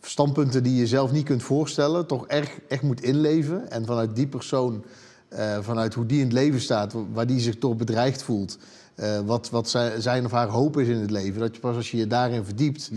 standpunten 0.00 0.62
die 0.62 0.76
je 0.76 0.86
zelf 0.86 1.12
niet 1.12 1.24
kunt 1.24 1.42
voorstellen... 1.42 2.06
toch 2.06 2.26
erg, 2.26 2.58
echt 2.68 2.82
moet 2.82 3.02
inleven. 3.02 3.70
En 3.70 3.86
vanuit 3.86 4.16
die 4.16 4.26
persoon... 4.26 4.84
Eh, 5.28 5.58
vanuit 5.60 5.94
hoe 5.94 6.06
die 6.06 6.18
in 6.18 6.24
het 6.24 6.32
leven 6.32 6.60
staat, 6.60 6.94
waar 7.12 7.26
die 7.26 7.40
zich 7.40 7.58
door 7.58 7.76
bedreigd 7.76 8.22
voelt. 8.22 8.58
eh, 8.94 9.20
wat 9.20 9.50
wat 9.50 9.68
zijn, 9.68 10.02
zijn 10.02 10.24
of 10.24 10.30
haar 10.30 10.48
hoop 10.48 10.78
is 10.78 10.88
in 10.88 10.96
het 10.96 11.10
leven. 11.10 11.40
Dat 11.40 11.54
je 11.54 11.60
pas 11.60 11.76
als 11.76 11.90
je 11.90 11.96
je 11.96 12.06
daarin 12.06 12.44
verdiept, 12.44 12.90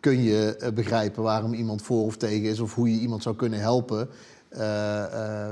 kun 0.00 0.22
je 0.22 0.56
eh, 0.56 0.72
begrijpen 0.72 1.22
waarom 1.22 1.52
iemand 1.54 1.82
voor 1.82 2.04
of 2.04 2.16
tegen 2.16 2.48
is. 2.48 2.60
Of 2.60 2.74
hoe 2.74 2.92
je 2.92 3.00
iemand 3.00 3.22
zou 3.22 3.36
kunnen 3.36 3.58
helpen 3.60 4.08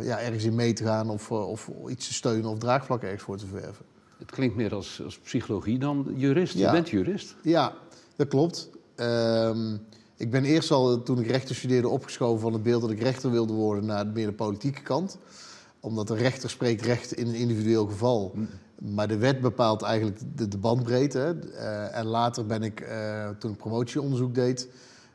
ja, 0.02 0.20
ergens 0.20 0.44
in 0.44 0.54
mee 0.54 0.72
te 0.72 0.84
gaan. 0.84 1.10
Of, 1.10 1.30
of 1.30 1.70
iets 1.88 2.06
te 2.06 2.14
steunen 2.14 2.50
of 2.50 2.58
draagvlak 2.58 3.02
ergens 3.02 3.22
voor 3.22 3.36
te 3.36 3.46
verwerven. 3.46 3.84
Het 4.18 4.30
klinkt 4.30 4.56
meer 4.56 4.74
als, 4.74 5.00
als 5.04 5.18
psychologie 5.18 5.78
dan 5.78 6.12
jurist. 6.16 6.54
Ja. 6.54 6.66
Je 6.66 6.72
bent 6.72 6.88
jurist. 6.88 7.34
Ja, 7.42 7.72
dat 8.16 8.28
klopt. 8.28 8.70
Ehm, 8.94 9.76
ik 10.16 10.30
ben 10.30 10.44
eerst 10.44 10.70
al, 10.70 11.02
toen 11.02 11.20
ik 11.20 11.26
rechten 11.26 11.54
studeerde, 11.54 11.88
opgeschoven 11.88 12.40
van 12.40 12.52
het 12.52 12.62
beeld 12.62 12.80
dat 12.80 12.90
ik 12.90 13.00
rechter 13.00 13.30
wilde 13.30 13.52
worden 13.52 13.84
naar 13.84 14.06
meer 14.06 14.26
de 14.26 14.32
politieke 14.32 14.82
kant. 14.82 15.18
Omdat 15.80 16.08
de 16.08 16.14
rechter 16.14 16.50
spreekt 16.50 16.82
recht 16.82 17.12
in 17.12 17.26
een 17.26 17.34
individueel 17.34 17.86
geval. 17.86 18.34
Maar 18.78 19.08
de 19.08 19.18
wet 19.18 19.40
bepaalt 19.40 19.82
eigenlijk 19.82 20.20
de, 20.34 20.48
de 20.48 20.58
bandbreedte. 20.58 21.38
Eh, 21.56 21.96
en 21.96 22.06
later 22.06 22.46
ben 22.46 22.62
ik, 22.62 22.80
eh, 22.80 23.28
toen 23.38 23.50
ik 23.50 23.56
promotieonderzoek 23.56 24.34
deed 24.34 24.68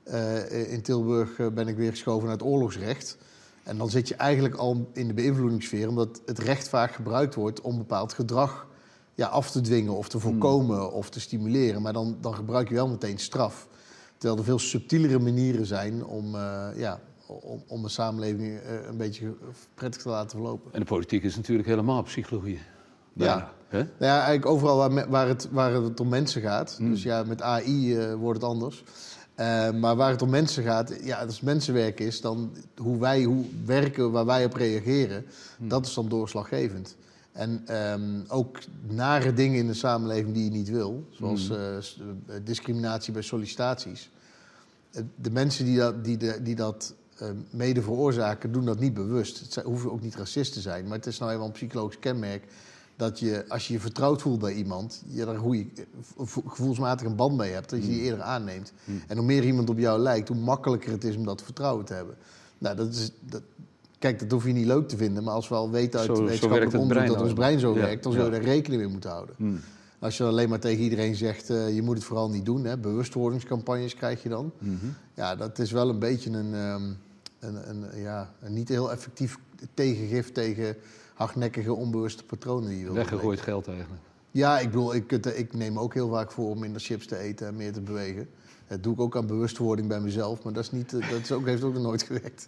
eh, 0.04 0.72
in 0.72 0.82
Tilburg, 0.82 1.54
ben 1.54 1.68
ik 1.68 1.76
weer 1.76 1.92
geschoven 1.92 2.24
naar 2.24 2.38
het 2.38 2.46
oorlogsrecht. 2.46 3.18
En 3.64 3.78
dan 3.78 3.90
zit 3.90 4.08
je 4.08 4.16
eigenlijk 4.16 4.56
al 4.56 4.90
in 4.94 5.08
de 5.08 5.14
beïnvloedingssfeer, 5.14 5.88
omdat 5.88 6.22
het 6.26 6.40
recht 6.40 6.70
vaak 6.70 6.92
gebruikt 6.92 7.36
wordt 7.36 7.62
om 7.62 7.78
bepaald 7.78 8.14
gedrag 8.14 8.68
ja, 9.16 9.28
af 9.28 9.52
te 9.52 9.62
dwingen 9.62 9.96
of 9.96 10.10
te 10.10 10.20
voorkomen 10.20 10.92
of 10.92 11.10
te 11.10 11.20
stimuleren. 11.20 11.82
Maar 11.82 11.94
dan, 11.94 12.18
dan 12.22 12.36
gebruik 12.36 12.70
je 12.70 12.76
wel 12.76 12.88
meteen 12.88 13.18
straf. 13.18 13.68
Terwijl 14.18 14.40
er 14.40 14.46
veel 14.46 14.60
subtielere 14.60 15.20
manieren 15.20 15.66
zijn 15.66 16.06
om, 16.06 16.36
eh, 16.36 16.68
ja, 16.76 17.00
om, 17.26 17.64
om 17.68 17.84
een 17.84 17.90
samenleving 17.90 18.60
eh, 18.60 18.86
een 18.88 18.98
beetje 18.98 19.34
prettig 19.74 20.02
te 20.02 20.10
laten 20.10 20.30
verlopen. 20.30 20.74
En 20.74 20.80
de 20.80 20.86
politiek 20.86 21.24
is 21.24 21.36
natuurlijk 21.36 21.68
helemaal 21.68 22.04
psychologie. 22.04 22.60
Ja. 23.14 23.52
Hè? 23.68 23.78
Nou 23.78 23.90
ja, 23.98 24.16
eigenlijk 24.16 24.46
overal 24.46 24.78
waar, 24.78 24.92
me- 24.92 25.10
waar, 25.10 25.28
het, 25.28 25.48
waar 25.52 25.74
het 25.74 26.00
om 26.00 26.10
mensen 26.10 26.42
gaat. 26.42 26.78
Dus 26.80 27.04
ja, 27.04 27.24
met 27.24 27.42
AI 27.42 27.98
eh, 27.98 28.14
wordt 28.14 28.42
het 28.42 28.50
anders. 28.50 28.84
Maar 29.80 29.96
waar 29.96 30.10
het 30.10 30.22
om 30.22 30.30
mensen 30.30 30.64
gaat, 30.64 30.94
ja, 31.04 31.22
als 31.22 31.42
mensenwerk 31.42 32.00
is, 32.00 32.22
dan 32.22 32.52
hoe 32.78 33.00
wij 33.00 33.24
hoe 33.24 33.46
werken, 33.66 34.12
waar 34.12 34.26
wij 34.26 34.46
op 34.46 34.54
reageren, 34.54 35.26
dat 35.58 35.86
is 35.86 35.94
dan 35.94 36.10
doorslaggevend. 36.10 36.96
En 37.32 37.62
ehm, 37.66 38.20
ook 38.28 38.58
nare 38.88 39.34
dingen 39.34 39.58
in 39.60 39.68
de 39.68 39.74
samenleving 39.74 40.34
die 40.34 40.44
je 40.44 40.50
niet 40.50 40.70
wil, 40.70 41.06
zoals 41.10 41.50
eh, 41.50 41.58
s- 41.80 42.02
eh, 42.28 42.36
discriminatie 42.44 43.14
bij 43.14 43.22
sollicitaties. 43.22 44.10
Eh, 44.92 45.02
De 45.16 45.32
mensen 45.32 45.66
die 45.66 45.78
dat, 45.78 46.04
die 46.04 46.18
de, 46.18 46.40
die 46.44 46.56
dat 46.56 46.94
eh, 47.18 47.28
mede 47.50 47.82
veroorzaken, 47.82 48.52
doen 48.52 48.66
dat 48.66 48.80
niet 48.80 48.94
bewust. 48.94 49.40
Het 49.40 49.54
zijn- 49.54 49.66
hoeven 49.66 49.92
ook 49.92 50.02
niet 50.02 50.16
racist 50.16 50.54
te 50.54 50.62
zijn, 50.62 50.84
maar 50.88 50.98
het 50.98 51.06
is 51.06 51.18
nou 51.20 51.32
eenmaal 51.32 51.46
een 51.48 51.52
psychologisch 51.54 52.00
kenmerk 52.00 52.44
dat 52.96 53.20
je, 53.20 53.46
als 53.48 53.68
je 53.68 53.74
je 53.74 53.80
vertrouwd 53.80 54.22
voelt 54.22 54.40
bij 54.40 54.54
iemand, 54.54 55.04
je 55.08 55.26
daar 55.26 55.38
goede, 55.38 55.66
vo- 56.02 56.44
gevoelsmatig 56.48 57.08
een 57.08 57.16
band 57.16 57.38
mee 57.38 57.52
hebt, 57.52 57.70
dat 57.70 57.82
je 57.84 57.90
die 57.90 58.02
eerder 58.02 58.22
aanneemt. 58.22 58.74
En 59.08 59.18
hoe 59.18 59.26
meer 59.26 59.44
iemand 59.46 59.70
op 59.70 59.78
jou 59.78 60.00
lijkt, 60.00 60.28
hoe 60.28 60.38
makkelijker 60.38 60.92
het 60.92 61.04
is 61.04 61.16
om 61.16 61.26
dat 61.26 61.42
vertrouwen 61.42 61.86
te 61.86 61.94
hebben. 61.94 62.16
Nou, 62.58 62.76
dat 62.76 62.94
is, 62.94 63.12
dat, 63.20 63.42
kijk, 64.02 64.20
dat 64.20 64.32
hoef 64.32 64.46
je 64.46 64.52
niet 64.52 64.66
leuk 64.66 64.88
te 64.88 64.98
vinden, 64.98 65.24
maar 65.24 65.34
als 65.34 65.50
we 65.50 65.56
al 65.56 65.70
weten 65.70 66.00
uit 66.00 66.16
Zo- 66.16 66.24
wetenschappelijk 66.24 66.74
onderzoek 66.74 67.08
dat 67.08 67.22
ons 67.22 67.34
brein 67.34 67.60
zo 67.60 67.74
werkt, 67.74 68.04
dan 68.04 68.12
zul 68.12 68.26
je 68.26 68.32
daar 68.32 68.42
rekening 68.42 68.82
mee 68.82 68.92
moeten 68.92 69.10
houden. 69.10 69.36
Hmm. 69.38 69.60
Als 70.00 70.18
je 70.18 70.24
alleen 70.24 70.50
maar 70.50 70.60
tegen 70.60 70.84
iedereen 70.84 71.16
zegt, 71.16 71.50
eh, 71.50 71.76
je 71.76 71.82
moet 71.82 71.96
het 71.96 72.04
vooral 72.06 72.30
niet 72.30 72.46
doen, 72.46 72.64
hè, 72.66 72.78
bewustwordingscampagnes 72.78 73.96
krijg 73.96 74.24
je 74.24 74.30
dan. 74.30 74.52
Mhm. 74.58 74.76
Ja, 75.14 75.36
dat 75.36 75.60
is 75.60 75.72
wel 75.72 75.90
een 75.90 76.00
beetje 76.00 76.30
een, 76.30 76.54
ehm, 76.54 76.84
een, 77.40 77.70
een, 77.70 78.02
ja, 78.02 78.34
een 78.40 78.54
niet 78.54 78.70
heel 78.70 78.92
effectief 78.92 79.38
tegengif 79.74 80.32
tegen 80.32 80.76
hardnekkige, 81.14 81.74
onbewuste 81.74 82.24
patronen 82.24 82.70
die 82.70 82.78
je 82.78 82.84
wil 82.84 82.94
Weggegooid 82.94 83.42
geld 83.42 83.68
eigenlijk. 83.68 84.02
Ja, 84.32 84.60
ik 84.60 84.66
bedoel, 84.66 84.96
ik, 84.96 85.12
ik 85.12 85.54
neem 85.54 85.80
ook 85.80 85.94
heel 85.94 86.10
vaak 86.10 86.32
voor 86.32 86.50
om 86.50 86.60
minder 86.60 86.82
chips 86.82 87.06
te 87.08 87.18
eten 87.18 87.48
en 87.48 87.56
meer 87.56 87.74
te 87.74 87.82
bewegen. 87.82 88.30
Dat 88.68 88.84
doe 88.84 88.94
ik 88.94 89.00
ook 89.00 89.16
aan 89.16 89.28
bewustwording 89.28 89.88
bij 89.88 90.00
mezelf, 90.00 90.44
maar 90.44 90.54
dat, 90.54 90.64
is 90.64 90.72
niet, 90.72 90.94
eh, 90.94 91.10
dat 91.10 91.20
is 91.20 91.32
ook, 91.32 91.46
heeft 91.46 91.64
ook 91.64 91.74
nog 91.74 91.84
nooit 91.84 92.04
gewerkt. 92.04 92.48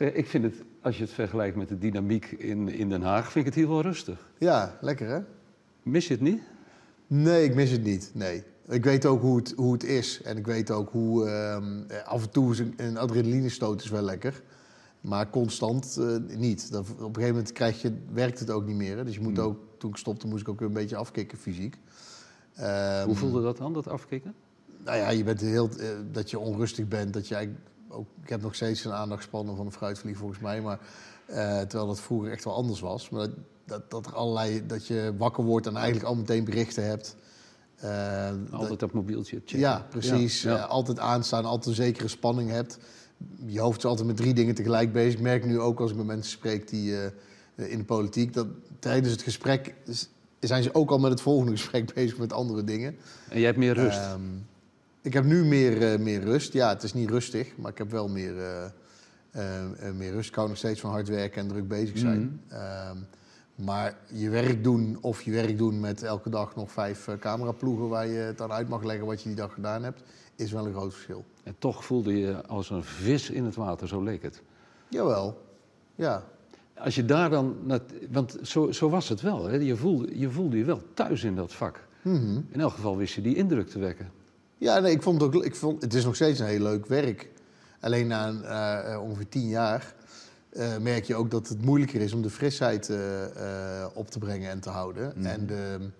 Zeg, 0.00 0.12
ik 0.12 0.26
vind 0.26 0.44
het, 0.44 0.54
als 0.82 0.96
je 0.96 1.02
het 1.02 1.12
vergelijkt 1.12 1.56
met 1.56 1.68
de 1.68 1.78
dynamiek 1.78 2.26
in, 2.30 2.68
in 2.68 2.88
Den 2.88 3.02
Haag, 3.02 3.32
vind 3.32 3.34
ik 3.34 3.44
het 3.44 3.54
hier 3.54 3.68
wel 3.68 3.82
rustig. 3.82 4.30
Ja, 4.38 4.78
lekker 4.80 5.08
hè? 5.08 5.20
Mis 5.82 6.06
je 6.08 6.14
het 6.14 6.22
niet? 6.22 6.42
Nee, 7.06 7.44
ik 7.44 7.54
mis 7.54 7.70
het 7.70 7.82
niet. 7.82 8.10
Nee. 8.14 8.42
Ik 8.68 8.84
weet 8.84 9.06
ook 9.06 9.20
hoe 9.20 9.36
het, 9.36 9.52
hoe 9.56 9.72
het 9.72 9.84
is. 9.84 10.22
En 10.22 10.36
ik 10.36 10.46
weet 10.46 10.70
ook 10.70 10.90
hoe 10.90 11.28
ehm, 11.28 11.82
eh, 11.88 12.06
af 12.06 12.22
en 12.22 12.30
toe 12.30 12.52
is 12.52 12.58
een, 12.58 12.74
een 12.76 12.96
adrenalinestoot 12.96 13.82
is 13.82 13.90
wel 13.90 14.02
lekker. 14.02 14.42
Maar 15.00 15.30
constant 15.30 15.96
eh, 16.00 16.36
niet. 16.36 16.72
Dat, 16.72 16.80
op 16.90 16.98
een 16.98 17.14
gegeven 17.14 17.34
moment 17.34 17.52
krijg 17.52 17.82
je, 17.82 17.92
werkt 18.12 18.38
het 18.38 18.50
ook 18.50 18.66
niet 18.66 18.76
meer. 18.76 18.96
Hè? 18.96 19.04
Dus 19.04 19.14
je 19.14 19.20
moet 19.20 19.36
Hmm. 19.36 19.46
ook, 19.46 19.58
toen 19.78 19.90
ik 19.90 19.96
stopte, 19.96 20.26
moest 20.26 20.42
ik 20.42 20.48
ook 20.48 20.58
weer 20.58 20.68
een 20.68 20.74
beetje 20.74 20.96
afkicken 20.96 21.38
fysiek. 21.38 21.76
Ehm, 22.54 23.06
Hoe 23.06 23.16
voelde 23.16 23.42
dat 23.42 23.56
dan, 23.56 23.72
dat 23.72 23.88
afkicken? 23.88 24.34
Nou 24.84 24.96
ja, 24.98 25.10
je 25.10 25.24
bent 25.24 25.40
heel, 25.40 25.68
eh, 25.68 25.88
dat 26.12 26.30
je 26.30 26.38
onrustig 26.38 26.88
bent. 26.88 27.12
Dat 27.12 27.28
je 27.28 27.34
ook, 27.92 28.06
ik 28.22 28.28
heb 28.28 28.42
nog 28.42 28.54
steeds 28.54 28.84
een 28.84 28.92
aandachtspannen 28.92 29.56
van 29.56 29.66
een 29.66 29.72
fruitvlieg 29.72 30.16
volgens 30.16 30.40
mij. 30.40 30.60
Maar, 30.60 30.78
eh, 31.26 31.60
terwijl 31.60 31.86
dat 31.86 32.00
vroeger 32.00 32.30
echt 32.30 32.44
wel 32.44 32.54
anders 32.54 32.80
was. 32.80 33.08
Maar 33.08 33.20
dat, 33.20 33.30
dat, 33.64 33.90
dat, 33.90 34.06
er 34.06 34.14
allerlei, 34.14 34.66
dat 34.66 34.86
je 34.86 35.14
wakker 35.18 35.44
wordt 35.44 35.66
en 35.66 35.76
eigenlijk 35.76 36.06
al 36.06 36.14
meteen 36.14 36.44
berichten 36.44 36.86
hebt. 36.86 37.16
Eh, 37.76 38.30
Altijd 38.50 38.80
dat 38.80 38.92
mobieltje 38.92 39.36
checken. 39.36 39.58
ja, 39.58 39.86
precies. 39.90 40.42
Ja, 40.42 40.50
ja. 40.50 40.58
Eh, 40.58 40.68
altijd 40.68 40.98
aanstaan, 40.98 41.44
altijd 41.44 41.66
een 41.66 41.84
zekere 41.84 42.08
spanning 42.08 42.50
hebt. 42.50 42.78
Je 43.46 43.60
hoofd 43.60 43.78
is 43.78 43.84
altijd 43.84 44.06
met 44.06 44.16
drie 44.16 44.34
dingen 44.34 44.54
tegelijk 44.54 44.92
bezig. 44.92 45.14
Ik 45.14 45.20
merk 45.20 45.44
nu 45.44 45.60
ook 45.60 45.80
als 45.80 45.90
ik 45.90 45.96
met 45.96 46.06
mensen 46.06 46.32
spreek 46.32 46.68
die 46.68 46.94
in 47.54 47.78
de 47.78 47.84
politiek... 47.84 48.32
dat 48.32 48.46
tijdens 48.78 49.12
het 49.12 49.22
gesprek 49.22 49.74
zijn 50.40 50.62
ze 50.62 50.74
ook 50.74 50.90
al 50.90 50.98
met 50.98 51.10
het 51.10 51.20
volgende 51.20 51.52
gesprek 51.52 51.92
bezig 51.94 52.18
met 52.18 52.32
andere 52.32 52.64
dingen. 52.64 52.96
En 53.28 53.36
jij 53.36 53.46
hebt 53.46 53.58
meer 53.58 53.74
rust. 53.74 53.98
Ehm, 53.98 54.20
ik 55.02 55.12
heb 55.12 55.24
nu 55.24 55.44
meer, 55.44 55.92
eh, 55.92 55.98
meer 55.98 56.20
rust. 56.20 56.52
Ja, 56.52 56.68
het 56.68 56.82
is 56.82 56.92
niet 56.92 57.10
rustig, 57.10 57.56
maar 57.56 57.70
ik 57.70 57.78
heb 57.78 57.90
wel 57.90 58.08
meer, 58.08 58.38
eh, 58.38 58.64
eh, 59.30 59.94
meer 59.94 60.12
rust. 60.12 60.28
Ik 60.28 60.34
hou 60.34 60.48
nog 60.48 60.56
steeds 60.56 60.80
van 60.80 60.90
hard 60.90 61.08
werken 61.08 61.42
en 61.42 61.48
druk 61.48 61.68
bezig 61.68 61.98
zijn. 61.98 62.40
Ehm, 62.48 62.96
maar 63.54 63.96
je 64.12 64.30
werk 64.30 64.64
doen 64.64 64.98
of 65.00 65.22
je 65.22 65.30
werk 65.30 65.58
doen 65.58 65.80
met 65.80 66.02
elke 66.02 66.30
dag 66.30 66.56
nog 66.56 66.70
vijf 66.72 67.08
cameraploegen 67.18 67.88
waar 67.88 68.06
je 68.06 68.18
het 68.18 68.40
aan 68.40 68.52
uit 68.52 68.68
mag 68.68 68.82
leggen 68.82 69.06
wat 69.06 69.22
je 69.22 69.28
die 69.28 69.36
dag 69.36 69.52
gedaan 69.52 69.82
hebt, 69.82 70.02
is 70.36 70.52
wel 70.52 70.66
een 70.66 70.72
groot 70.72 70.92
verschil. 70.92 71.24
En 71.42 71.54
toch 71.58 71.84
voelde 71.84 72.18
je 72.18 72.46
als 72.46 72.70
een 72.70 72.84
vis 72.84 73.30
in 73.30 73.44
het 73.44 73.54
water, 73.54 73.88
zo 73.88 74.02
leek 74.02 74.22
het. 74.22 74.42
Jawel, 74.88 75.42
ja. 75.94 76.24
Als 76.74 76.94
je 76.94 77.04
daar 77.04 77.30
dan, 77.30 77.56
want 78.10 78.38
zo, 78.42 78.72
zo 78.72 78.88
was 78.88 79.08
het 79.08 79.20
wel, 79.20 79.46
hè? 79.46 79.56
Je, 79.56 79.76
voelde, 79.76 80.18
je 80.18 80.30
voelde 80.30 80.58
je 80.58 80.64
wel 80.64 80.82
thuis 80.94 81.24
in 81.24 81.34
dat 81.34 81.52
vak. 81.52 81.86
Mhm. 82.02 82.40
In 82.50 82.60
elk 82.60 82.72
geval 82.72 82.96
wist 82.96 83.14
je 83.14 83.20
die 83.20 83.34
indruk 83.34 83.68
te 83.68 83.78
wekken. 83.78 84.10
Ja, 84.60 84.78
nee, 84.78 84.92
ik 84.92 85.02
vond 85.02 85.20
het 85.20 85.34
ook. 85.34 85.44
Ik 85.44 85.54
vond, 85.54 85.82
het 85.82 85.94
is 85.94 86.04
nog 86.04 86.14
steeds 86.14 86.38
een 86.38 86.46
heel 86.46 86.60
leuk 86.60 86.86
werk. 86.86 87.28
Alleen 87.80 88.06
na 88.06 88.32
eh, 88.32 88.92
eh, 88.92 89.02
ongeveer 89.02 89.28
tien 89.28 89.48
jaar 89.48 89.94
eh, 90.50 90.76
merk 90.76 91.04
je 91.04 91.14
ook 91.14 91.30
dat 91.30 91.48
het 91.48 91.64
moeilijker 91.64 92.00
is 92.00 92.12
om 92.12 92.22
de 92.22 92.30
frisheid 92.30 92.90
op 93.94 94.10
te 94.10 94.18
brengen 94.18 94.50
en 94.50 94.60
te 94.60 94.70
houden. 94.70 95.12
Mhm. 95.16 95.26
En 95.26 95.46
de, 95.46 95.90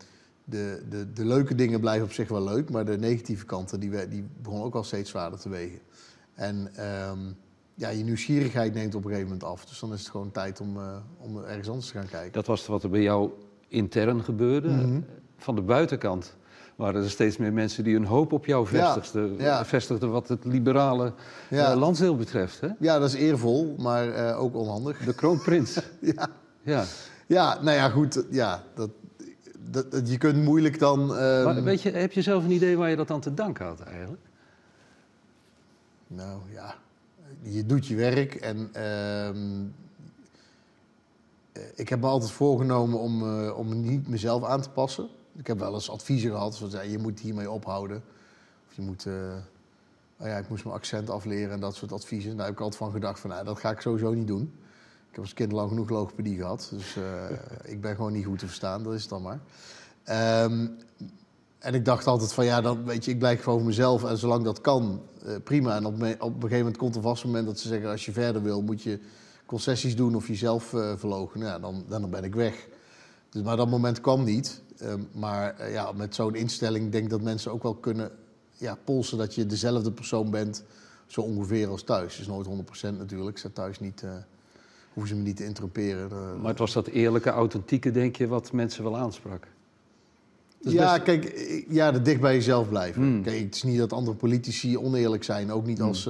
de, 0.44 0.82
de, 0.88 1.12
de 1.12 1.24
leuke 1.24 1.54
dingen 1.54 1.80
blijven 1.80 2.06
op 2.06 2.12
zich 2.12 2.28
wel 2.28 2.44
leuk, 2.44 2.70
maar 2.70 2.84
de 2.84 2.98
negatieve 2.98 3.44
kanten 3.44 3.80
die, 3.80 4.08
die 4.08 4.24
begonnen 4.42 4.66
ook 4.66 4.74
al 4.74 4.84
steeds 4.84 5.10
zwaarder 5.10 5.38
te 5.38 5.48
wegen. 5.48 5.78
En 6.34 6.70
ehm, 6.74 7.18
ja, 7.74 7.88
je 7.88 8.04
nieuwsgierigheid 8.04 8.74
neemt 8.74 8.94
op 8.94 9.04
een 9.04 9.10
gegeven 9.10 9.30
moment 9.32 9.48
af. 9.48 9.64
Dus 9.64 9.78
dan 9.78 9.92
is 9.92 10.00
het 10.00 10.08
gewoon 10.10 10.30
tijd 10.30 10.60
om, 10.60 10.78
om 11.18 11.38
ergens 11.44 11.68
anders 11.68 11.86
te 11.86 11.92
gaan 11.92 12.08
kijken. 12.08 12.32
Dat 12.32 12.46
was 12.46 12.66
wat 12.66 12.82
er 12.82 12.90
bij 12.90 13.02
jou 13.02 13.30
intern 13.68 14.24
gebeurde. 14.24 14.68
Mhm. 14.68 15.00
Van 15.36 15.54
de 15.54 15.62
buitenkant 15.62 16.36
waren 16.80 17.02
er 17.02 17.10
steeds 17.10 17.37
meer 17.37 17.52
mensen 17.52 17.84
die 17.84 17.94
hun 17.94 18.04
hoop 18.04 18.32
op 18.32 18.46
jou 18.46 18.66
vestigden. 18.66 19.37
ja. 19.38 19.64
vestigden 19.64 20.10
wat 20.10 20.28
het 20.28 20.44
liberale 20.44 21.12
Ja. 21.50 21.70
eh, 21.72 21.78
landsdeel 21.78 22.16
betreft. 22.16 22.60
Hè? 22.60 22.68
Ja, 22.78 22.99
dat 22.99 23.08
is 23.08 23.14
eervol, 23.14 23.75
maar 23.78 24.08
eh, 24.12 24.40
ook 24.42 24.54
onhandig. 24.54 24.99
De 25.04 25.14
kroonprins. 25.14 25.78
Ja. 26.00 26.28
ja. 26.62 26.84
Ja, 27.26 27.62
nou 27.62 27.76
ja, 27.76 27.88
goed. 27.88 28.25
Ja, 28.30 28.62
dat, 28.75 28.90
dat, 29.70 29.90
dat- 29.90 30.10
je 30.10 30.18
kunt 30.18 30.44
moeilijk 30.44 30.78
dan. 30.78 31.16
ehm, 31.16 31.44
Maar 31.44 31.62
weet 31.62 31.82
je, 31.82 31.90
heb 31.90 32.12
je 32.12 32.22
zelf 32.22 32.44
een 32.44 32.50
idee 32.50 32.76
waar 32.76 32.90
je 32.90 32.96
dat 32.96 33.10
aan 33.10 33.20
te 33.20 33.34
danken 33.34 33.66
had 33.66 33.80
eigenlijk? 33.80 34.22
Nou 36.06 36.40
ja, 36.52 36.75
je 37.42 37.66
doet 37.66 37.87
je 37.87 37.94
werk 37.96 38.34
en. 38.34 38.68
ehm, 38.72 39.37
eh, 41.52 41.62
ik 41.75 41.88
heb 41.88 42.00
me 42.00 42.06
altijd 42.06 42.30
voorgenomen 42.30 42.99
om, 42.99 43.22
om 43.50 43.80
niet 43.80 44.08
mezelf 44.08 44.44
aan 44.44 44.60
te 44.62 44.70
passen. 44.70 45.08
Ik 45.37 45.46
heb 45.46 45.58
wel 45.58 45.75
eens 45.75 45.90
adviezen 45.90 46.30
gehad, 46.30 46.54
zoals 46.54 46.72
ja, 46.72 46.80
je 46.80 46.99
moet 46.99 47.20
hiermee 47.20 47.50
ophouden. 47.50 48.02
Of 48.68 48.75
je 48.75 48.82
moet. 48.82 49.06
eh, 49.06 49.14
oh 50.16 50.26
ja, 50.26 50.37
ik 50.37 50.49
moest 50.49 50.64
mijn 50.64 50.76
accent 50.76 51.10
afleren 51.10 51.50
en 51.50 51.60
dat 51.60 51.75
soort 51.75 51.92
adviezen. 51.92 52.37
Daar 52.37 52.46
heb 52.46 52.54
ik 52.54 52.60
altijd 52.60 52.82
van 52.82 52.90
gedacht: 52.92 53.20
van, 53.20 53.30
nou, 53.30 53.44
dat 53.44 53.58
ga 53.58 53.70
ik 53.70 53.80
sowieso 53.80 54.12
niet 54.12 54.26
doen. 54.26 54.42
Ik 55.10 55.16
heb 55.16 55.25
als 55.25 55.34
kind 55.34 55.52
lang 55.52 55.68
genoeg 55.68 55.88
logopedie 55.88 56.37
gehad. 56.37 56.68
Dus 56.72 56.96
eh, 56.96 57.25
ik 57.72 57.80
ben 57.80 57.96
gewoon 57.96 58.12
niet 58.12 58.25
goed 58.25 58.38
te 58.38 58.46
verstaan, 58.46 58.82
dat 58.82 58.92
is 58.92 59.00
het 59.00 59.10
dan 59.10 59.22
maar. 59.22 59.40
Ehm, 60.04 60.66
en 61.58 61.75
ik 61.75 61.84
dacht 61.84 62.06
altijd 62.06 62.32
van 62.32 62.44
ja, 62.44 62.60
dan 62.60 62.84
weet 62.84 63.04
je, 63.04 63.10
ik 63.10 63.18
blijf 63.18 63.42
gewoon 63.42 63.64
mezelf. 63.64 64.04
En 64.04 64.18
zolang 64.18 64.44
dat 64.44 64.60
kan, 64.60 65.02
eh, 65.25 65.34
prima. 65.44 65.76
En 65.76 65.87
op, 65.87 66.00
een 66.00 66.16
gegeven 66.18 66.58
moment 66.58 66.76
komt 66.76 66.96
er 66.96 67.02
vast 67.02 67.22
een 67.22 67.28
moment 67.28 67.46
dat 67.46 67.58
ze 67.58 67.68
zeggen... 67.68 67.90
als 67.90 68.04
je 68.04 68.12
verder 68.12 68.42
wil, 68.42 68.62
moet 68.62 68.82
je 68.82 69.00
concessies 69.46 69.96
doen 69.96 70.14
of 70.14 70.28
jezelf 70.28 70.75
eh 70.75 70.92
verlogen. 70.96 71.40
Ja, 71.40 71.58
dan, 71.58 71.84
dan 71.88 72.10
ben 72.10 72.25
ik 72.25 72.34
weg. 72.34 72.68
Dus, 73.30 73.42
maar 73.42 73.56
dat 73.56 73.68
moment 73.68 74.00
kwam 74.00 74.25
niet. 74.25 74.62
Ehm, 74.80 75.00
maar 75.12 75.58
eh, 75.58 75.72
ja, 75.72 75.92
met 75.92 76.14
zo'n 76.14 76.34
instelling 76.34 76.90
denk 76.92 77.04
ik 77.04 77.10
dat 77.10 77.22
mensen 77.22 77.52
ook 77.52 77.62
wel 77.62 77.75
kunnen 77.75 78.10
ja, 78.56 78.78
polsen... 78.84 79.18
dat 79.18 79.34
je 79.34 79.46
dezelfde 79.46 79.92
persoon 79.92 80.30
bent, 80.30 80.64
zo 81.06 81.20
ongeveer 81.20 81.68
als 81.68 81.82
thuis. 81.82 82.12
Het 82.12 82.20
is 82.20 82.26
nooit 82.26 82.46
100% 82.46 82.96
natuurlijk. 82.99 83.30
Ik 83.30 83.38
zit 83.38 83.54
thuis 83.54 83.80
niet... 83.80 84.02
eh 84.02 84.10
hoeven 84.92 85.14
ze 85.14 85.20
me 85.20 85.26
niet 85.26 85.37
te 85.37 85.44
interrumperen. 85.44 86.10
Eh, 86.10 86.40
Maar 86.40 86.50
het 86.50 86.58
was 86.58 86.72
dat 86.72 86.87
eerlijke, 86.87 87.30
authentieke, 87.30 87.90
denk 87.90 88.16
je, 88.16 88.26
wat 88.26 88.52
mensen 88.52 88.82
wel 88.84 88.96
aansprak. 88.96 89.46
Dat 90.62 90.72
ja, 90.72 90.92
best- 90.92 91.02
kijk, 91.02 91.64
ja, 91.68 91.92
de 91.92 92.02
dicht 92.02 92.20
bij 92.20 92.34
jezelf 92.34 92.68
blijven. 92.68 93.02
Hmm. 93.02 93.22
Kijk, 93.22 93.40
het 93.44 93.54
is 93.54 93.62
niet 93.62 93.78
dat 93.78 93.92
andere 93.92 94.16
politici 94.16 94.78
oneerlijk 94.78 95.25
zijn. 95.25 95.52
Ook 95.52 95.66
niet 95.66 95.78
Hmm. 95.78 95.87
als, 95.87 96.08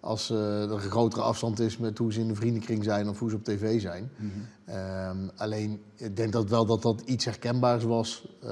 als 0.00 0.30
eh, 0.30 0.62
er 0.62 0.72
een 0.72 0.80
grotere 0.80 1.22
afstand 1.22 1.60
is 1.60 1.78
met 1.78 1.98
hoe 1.98 2.12
ze 2.12 2.20
in 2.20 2.28
de 2.28 2.34
vriendenkring 2.34 2.84
zijn 2.84 3.08
of 3.08 3.18
hoe 3.18 3.30
ze 3.30 3.36
op 3.36 3.44
tv 3.44 3.80
zijn. 3.80 4.10
Mhm. 4.16 4.28
Ehm, 4.64 5.16
alleen, 5.36 5.82
ik 5.94 6.16
denk 6.16 6.32
dat 6.32 6.48
wel 6.48 6.66
dat 6.66 6.82
dat 6.82 7.00
iets 7.00 7.24
herkenbaars 7.24 7.84
was. 7.84 8.28
Eh, 8.42 8.48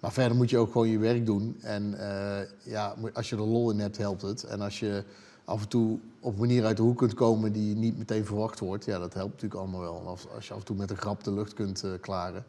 maar 0.00 0.12
verder 0.12 0.36
moet 0.36 0.50
je 0.50 0.58
ook 0.58 0.72
gewoon 0.72 0.88
je 0.88 0.98
werk 0.98 1.26
doen. 1.26 1.56
En 1.60 1.94
eh, 1.98 2.48
ja, 2.62 2.94
als 3.12 3.28
je 3.28 3.36
er 3.36 3.42
lol 3.42 3.70
in 3.70 3.78
hebt, 3.78 3.96
helpt 3.96 4.22
het. 4.22 4.44
En 4.44 4.60
als 4.60 4.80
je 4.80 5.04
af 5.44 5.62
en 5.62 5.68
toe 5.68 5.98
op 6.20 6.32
een 6.32 6.40
manier 6.40 6.64
uit 6.64 6.76
de 6.76 6.82
hoek 6.82 6.98
kunt 6.98 7.14
komen 7.14 7.52
die 7.52 7.76
niet 7.76 7.98
meteen 7.98 8.24
verwacht 8.24 8.60
wordt, 8.60 8.84
ja, 8.84 8.98
dat 8.98 9.14
helpt 9.14 9.32
natuurlijk 9.32 9.60
allemaal 9.60 9.80
wel. 9.80 10.00
En 10.00 10.06
als, 10.06 10.26
als 10.34 10.48
je 10.48 10.52
af 10.52 10.58
en 10.58 10.64
toe 10.66 10.76
met 10.76 10.90
een 10.90 10.96
grap 10.96 11.24
de 11.24 11.32
lucht 11.32 11.54
kunt 11.54 11.84
klaren, 12.00 12.44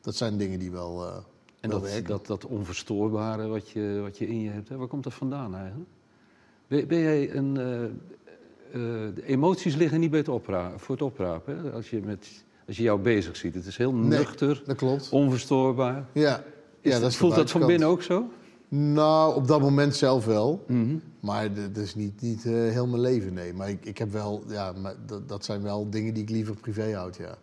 dat 0.00 0.14
zijn 0.14 0.36
dingen 0.36 0.58
die 0.58 0.70
wel, 0.70 1.06
En 1.60 1.70
wel 1.70 1.80
dat, 1.80 1.90
werken. 1.90 2.08
dat, 2.08 2.26
dat 2.26 2.44
onverstoorbare 2.44 3.46
wat 3.46 3.68
je, 3.70 3.98
wat 4.02 4.18
je 4.18 4.28
in 4.28 4.40
je 4.40 4.50
hebt, 4.50 4.68
hè? 4.68 4.76
waar 4.76 4.86
komt 4.86 5.04
dat 5.04 5.14
vandaan 5.14 5.54
eigenlijk? 5.54 5.90
Ben, 6.72 6.86
ben 6.88 6.98
jij 6.98 7.34
een... 7.34 7.56
eh, 7.56 7.82
eh, 7.84 7.90
de 9.14 9.22
emoties 9.26 9.74
liggen 9.74 10.00
niet 10.00 10.10
bij 10.10 10.18
het 10.18 10.28
opra 10.28 10.72
voor 10.76 10.94
het 10.94 11.04
oprapen. 11.04 11.58
Hè? 11.58 11.70
Als, 11.72 11.90
je 11.90 12.00
met, 12.04 12.44
als 12.66 12.76
je 12.76 12.82
jou 12.82 13.00
bezig 13.00 13.36
ziet. 13.36 13.54
Het 13.54 13.66
is 13.66 13.76
heel 13.76 13.94
Nee. 13.94 14.18
nuchter, 14.18 14.62
Dat 14.66 14.76
klopt. 14.76 15.08
onverstoorbaar. 15.10 16.06
Ja. 16.12 16.44
Is 16.80 16.92
ja, 16.92 17.00
dat- 17.00 17.14
voelt 17.14 17.34
dat 17.34 17.50
van 17.50 17.66
binnen 17.66 17.88
ook 17.88 18.02
zo? 18.02 18.24
Nou, 18.68 19.34
op 19.34 19.46
dat 19.46 19.60
moment 19.60 19.96
zelf 19.96 20.24
wel. 20.24 20.64
Mhm. 20.66 20.96
Maar 21.20 21.54
dat 21.54 21.76
is 21.76 21.94
niet, 21.94 22.20
niet 22.20 22.44
eh, 22.44 22.52
heel 22.52 22.86
mijn 22.86 23.00
leven, 23.00 23.32
nee. 23.34 23.54
Maar 23.54 23.68
ik, 23.70 23.84
ik 23.84 23.98
heb 23.98 24.12
wel, 24.12 24.42
ja, 24.48 24.72
maar 24.72 24.94
dat, 25.06 25.28
dat 25.28 25.44
zijn 25.44 25.62
wel 25.62 25.90
dingen 25.90 26.14
die 26.14 26.22
ik 26.22 26.30
liever 26.30 26.54
privé 26.56 26.94
houd, 26.94 27.16
ja. 27.16 27.34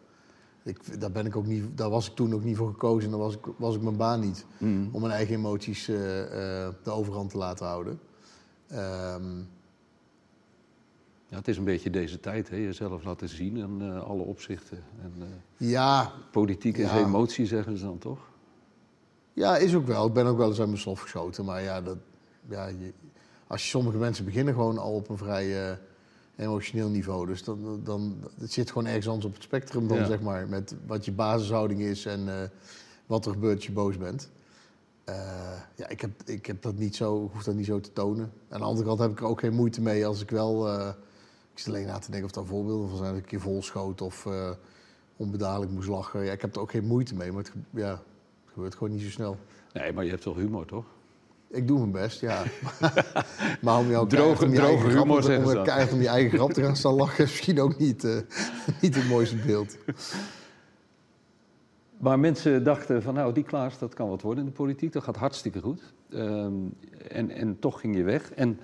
Ik, 0.64 1.02
daar, 1.02 1.12
ben 1.12 1.26
ik 1.26 1.36
ook 1.36 1.46
niet, 1.46 1.64
daar 1.76 1.90
was 1.90 2.08
ik 2.10 2.16
toen 2.16 2.34
ook 2.34 2.44
niet 2.44 2.58
voor 2.58 2.70
gekozen 2.70 3.04
en 3.04 3.10
daar 3.10 3.20
was 3.26 3.34
ik, 3.34 3.46
was 3.58 3.76
ik 3.76 3.82
mijn 3.82 3.98
baan 3.98 4.20
niet. 4.20 4.46
Mhm. 4.58 4.88
Om 4.92 5.02
mijn 5.02 5.14
eigen 5.14 5.36
emoties 5.36 5.86
de 5.86 6.74
overhand 6.86 7.30
te 7.30 7.38
laten 7.38 7.66
houden. 7.66 8.00
Ehm, 8.70 9.38
Ja, 11.32 11.36
het 11.38 11.48
is 11.48 11.58
een 11.58 11.64
beetje 11.64 11.90
deze 11.90 12.20
tijd, 12.20 12.50
hè? 12.50 12.56
jezelf 12.56 13.04
laten 13.04 13.30
zien 13.30 13.58
in 13.58 13.78
eh, 13.82 14.04
alle 14.04 14.22
opzichten. 14.24 14.84
En, 15.02 15.14
eh, 15.20 15.70
ja, 15.70 16.12
politiek 16.32 16.78
is 16.78 16.90
Ja. 16.90 16.98
emotie, 16.98 17.46
zeggen 17.46 17.78
ze 17.78 17.86
dan 17.86 17.98
toch? 17.98 18.20
ja, 19.34 19.58
is 19.58 19.76
ook 19.76 19.86
wel. 19.88 20.08
Ik 20.08 20.14
ben 20.14 20.26
ook 20.26 20.38
wel 20.38 20.48
eens 20.50 20.60
aan 20.60 20.68
mijn 20.68 20.80
slof 20.80 21.00
geschoten. 21.02 21.46
Maar 21.46 21.62
ja, 21.62 21.82
dat, 21.82 21.98
ja 22.50 22.68
je, 22.68 22.94
als 23.48 23.62
je 23.64 23.70
sommige 23.70 23.98
mensen 23.98 24.26
beginnen 24.26 24.54
gewoon 24.54 24.78
al 24.78 24.94
op 24.94 25.10
een 25.10 25.18
vrij 25.18 25.78
emotioneel 26.36 26.90
niveau. 26.90 27.26
Dus 27.28 27.44
dan, 27.44 27.82
dan 27.84 28.18
het 28.40 28.52
zit 28.52 28.68
gewoon 28.72 28.86
ergens 28.88 29.08
anders 29.08 29.26
op 29.26 29.34
het 29.34 29.44
spectrum 29.44 29.88
dan, 29.88 29.98
Ja. 29.98 30.06
zeg 30.06 30.22
maar. 30.22 30.48
Met 30.48 30.76
wat 30.88 31.06
je 31.06 31.12
basishouding 31.12 31.82
is 31.82 32.06
en 32.06 32.30
eh, 32.42 32.50
wat 33.06 33.26
er 33.26 33.32
gebeurt 33.32 33.56
als 33.56 33.66
je 33.66 33.72
boos 33.72 33.98
bent. 33.98 34.30
Eh, 35.10 35.60
ja, 35.76 35.88
ik 35.88 36.02
heb, 36.02 36.12
ik 36.26 36.46
heb 36.46 36.62
dat 36.62 36.76
niet 36.76 36.96
zo, 36.96 37.30
hoef 37.34 37.44
dat 37.44 37.56
niet 37.56 37.66
zo 37.66 37.80
te 37.80 37.94
tonen. 37.94 38.32
Aan 38.50 38.60
de 38.60 38.66
andere 38.66 38.88
kant 38.88 39.00
heb 39.00 39.12
ik 39.12 39.20
er 39.20 39.26
ook 39.26 39.40
geen 39.40 39.54
moeite 39.56 39.82
mee 39.82 40.06
als 40.06 40.22
ik 40.22 40.30
wel... 40.30 40.68
eh, 40.70 40.88
ik 41.54 41.60
zit 41.60 41.68
alleen 41.74 41.88
na 41.88 42.00
te 42.00 42.12
denken 42.12 42.28
of 42.30 42.36
daar 42.36 42.46
voorbeelden 42.46 42.90
van 42.90 42.98
zijn. 42.98 43.10
Dat 43.10 43.18
ik 43.18 43.24
een 43.24 43.30
keer 43.30 43.42
volschoot 43.42 44.02
of 44.02 44.26
eh 44.26 44.50
onbedadelijk 45.16 45.72
moest 45.72 45.88
lachen. 45.88 46.26
Ja, 46.26 46.32
ik 46.32 46.42
heb 46.42 46.56
er 46.56 46.62
ook 46.62 46.72
geen 46.72 46.86
moeite 46.86 47.16
mee, 47.16 47.32
maar 47.32 47.44
het, 47.44 47.52
ja, 47.70 47.90
het 47.90 48.54
gebeurt 48.54 48.74
gewoon 48.76 48.94
niet 48.94 49.02
zo 49.02 49.10
snel. 49.10 49.38
Nee, 49.74 49.94
maar 49.94 50.04
je 50.04 50.10
hebt 50.10 50.22
toch 50.22 50.36
humor, 50.36 50.66
toch? 50.66 50.86
Ik 51.50 51.68
doe 51.68 51.78
mijn 51.80 51.92
best, 51.92 52.22
ja. 52.22 52.44
maar 53.62 53.78
om 53.78 53.90
jou 53.90 54.08
Droge- 54.08 54.46
om 54.46 54.52
je 54.52 54.58
droge 54.58 54.88
humor, 54.88 55.22
grap, 55.22 55.90
om 55.90 55.94
om 55.94 56.02
je 56.02 56.08
eigen 56.08 56.38
grap 56.38 56.54
te 56.54 56.64
gaan 56.64 56.76
staan 56.76 56.94
lachen... 56.94 57.24
is 57.24 57.30
misschien 57.30 57.62
ook 57.62 57.78
niet, 57.78 58.04
niet 58.82 58.96
het 58.96 59.08
mooiste 59.08 59.36
beeld. 59.36 59.78
Maar 62.00 62.20
mensen 62.20 62.64
dachten 62.64 63.02
van 63.02 63.14
nou, 63.14 63.34
die 63.34 63.44
Klaas, 63.44 63.80
dat 63.80 63.94
kan 63.94 64.10
wat 64.10 64.22
worden 64.22 64.44
in 64.44 64.50
de 64.50 64.56
politiek. 64.56 64.94
Dat 64.94 65.04
gaat 65.04 65.16
hartstikke 65.16 65.62
goed. 65.62 65.82
Ehm, 66.10 66.54
en, 67.08 67.30
en 67.30 67.60
toch 67.60 67.80
ging 67.80 67.96
je 67.96 68.04
weg. 68.04 68.32
En 68.32 68.60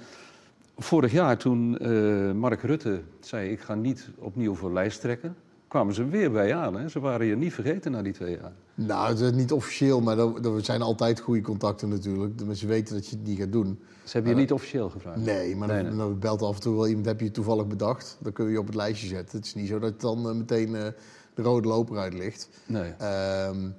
vorig 0.78 1.12
jaar 1.12 1.38
toen 1.38 1.78
eh, 1.78 2.32
Mark 2.32 2.62
Rutte 2.62 3.02
zei 3.20 3.50
ik 3.50 3.60
ga 3.60 3.76
niet 3.76 4.10
opnieuw 4.18 4.56
voor 4.56 4.74
lijst 4.74 5.02
trekken... 5.02 5.36
kwamen 5.68 5.94
ze 5.94 6.08
weer 6.08 6.32
bij 6.32 6.48
je 6.48 6.54
aan. 6.54 6.76
Hè? 6.76 6.90
Ze 6.90 7.00
waren 7.00 7.26
je 7.26 7.36
niet 7.36 7.54
vergeten 7.54 7.92
na 7.92 8.02
die 8.02 8.14
twee 8.14 8.38
jaar. 8.38 8.54
Nou, 8.76 9.10
het 9.10 9.20
is 9.20 9.32
niet 9.32 9.52
officieel, 9.52 10.02
maar 10.02 10.18
er, 10.18 10.64
zijn 10.64 10.82
altijd 10.82 11.20
goede 11.20 11.42
contacten 11.42 11.90
natuurlijk. 11.90 12.38
De 12.38 12.46
mensen 12.46 12.68
weten 12.68 12.96
dat 12.96 13.08
je 13.08 13.16
het 13.16 13.26
niet 13.26 13.40
gaat 13.40 13.52
doen. 13.52 13.80
Ze 14.04 14.12
hebben 14.12 14.32
je 14.32 14.38
niet 14.38 14.52
officieel 14.52 14.90
gevraagd. 14.90 15.26
Nee, 15.26 15.56
maar 15.56 15.68
Nee, 15.68 15.96
dan, 15.96 16.20
belt 16.20 16.42
af 16.42 16.56
en 16.56 16.62
toe 16.62 16.76
wel 16.76 16.88
iemand, 16.88 17.06
heb 17.06 17.20
je 17.20 17.32
toevallig 17.32 17.68
bedacht? 17.68 18.18
Dan 18.20 18.32
kun 18.34 18.46
je 18.46 18.52
je 18.52 18.60
op 18.60 18.66
het 18.66 18.76
lijstje 18.76 19.08
zetten. 19.08 19.38
Het 19.38 19.46
is 19.46 19.56
niet 19.56 19.68
zo 19.68 19.80
dat 19.80 20.02
dan 20.02 20.30
eh, 20.30 20.36
meteen 20.36 20.76
eh, 20.76 20.88
de 21.36 21.42
rode 21.42 21.68
loper 21.68 21.98
uit 21.98 22.14
ligt. 22.14 22.50
Nee. 22.66 22.92
Ehm, 22.98 23.70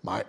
maar 0.00 0.24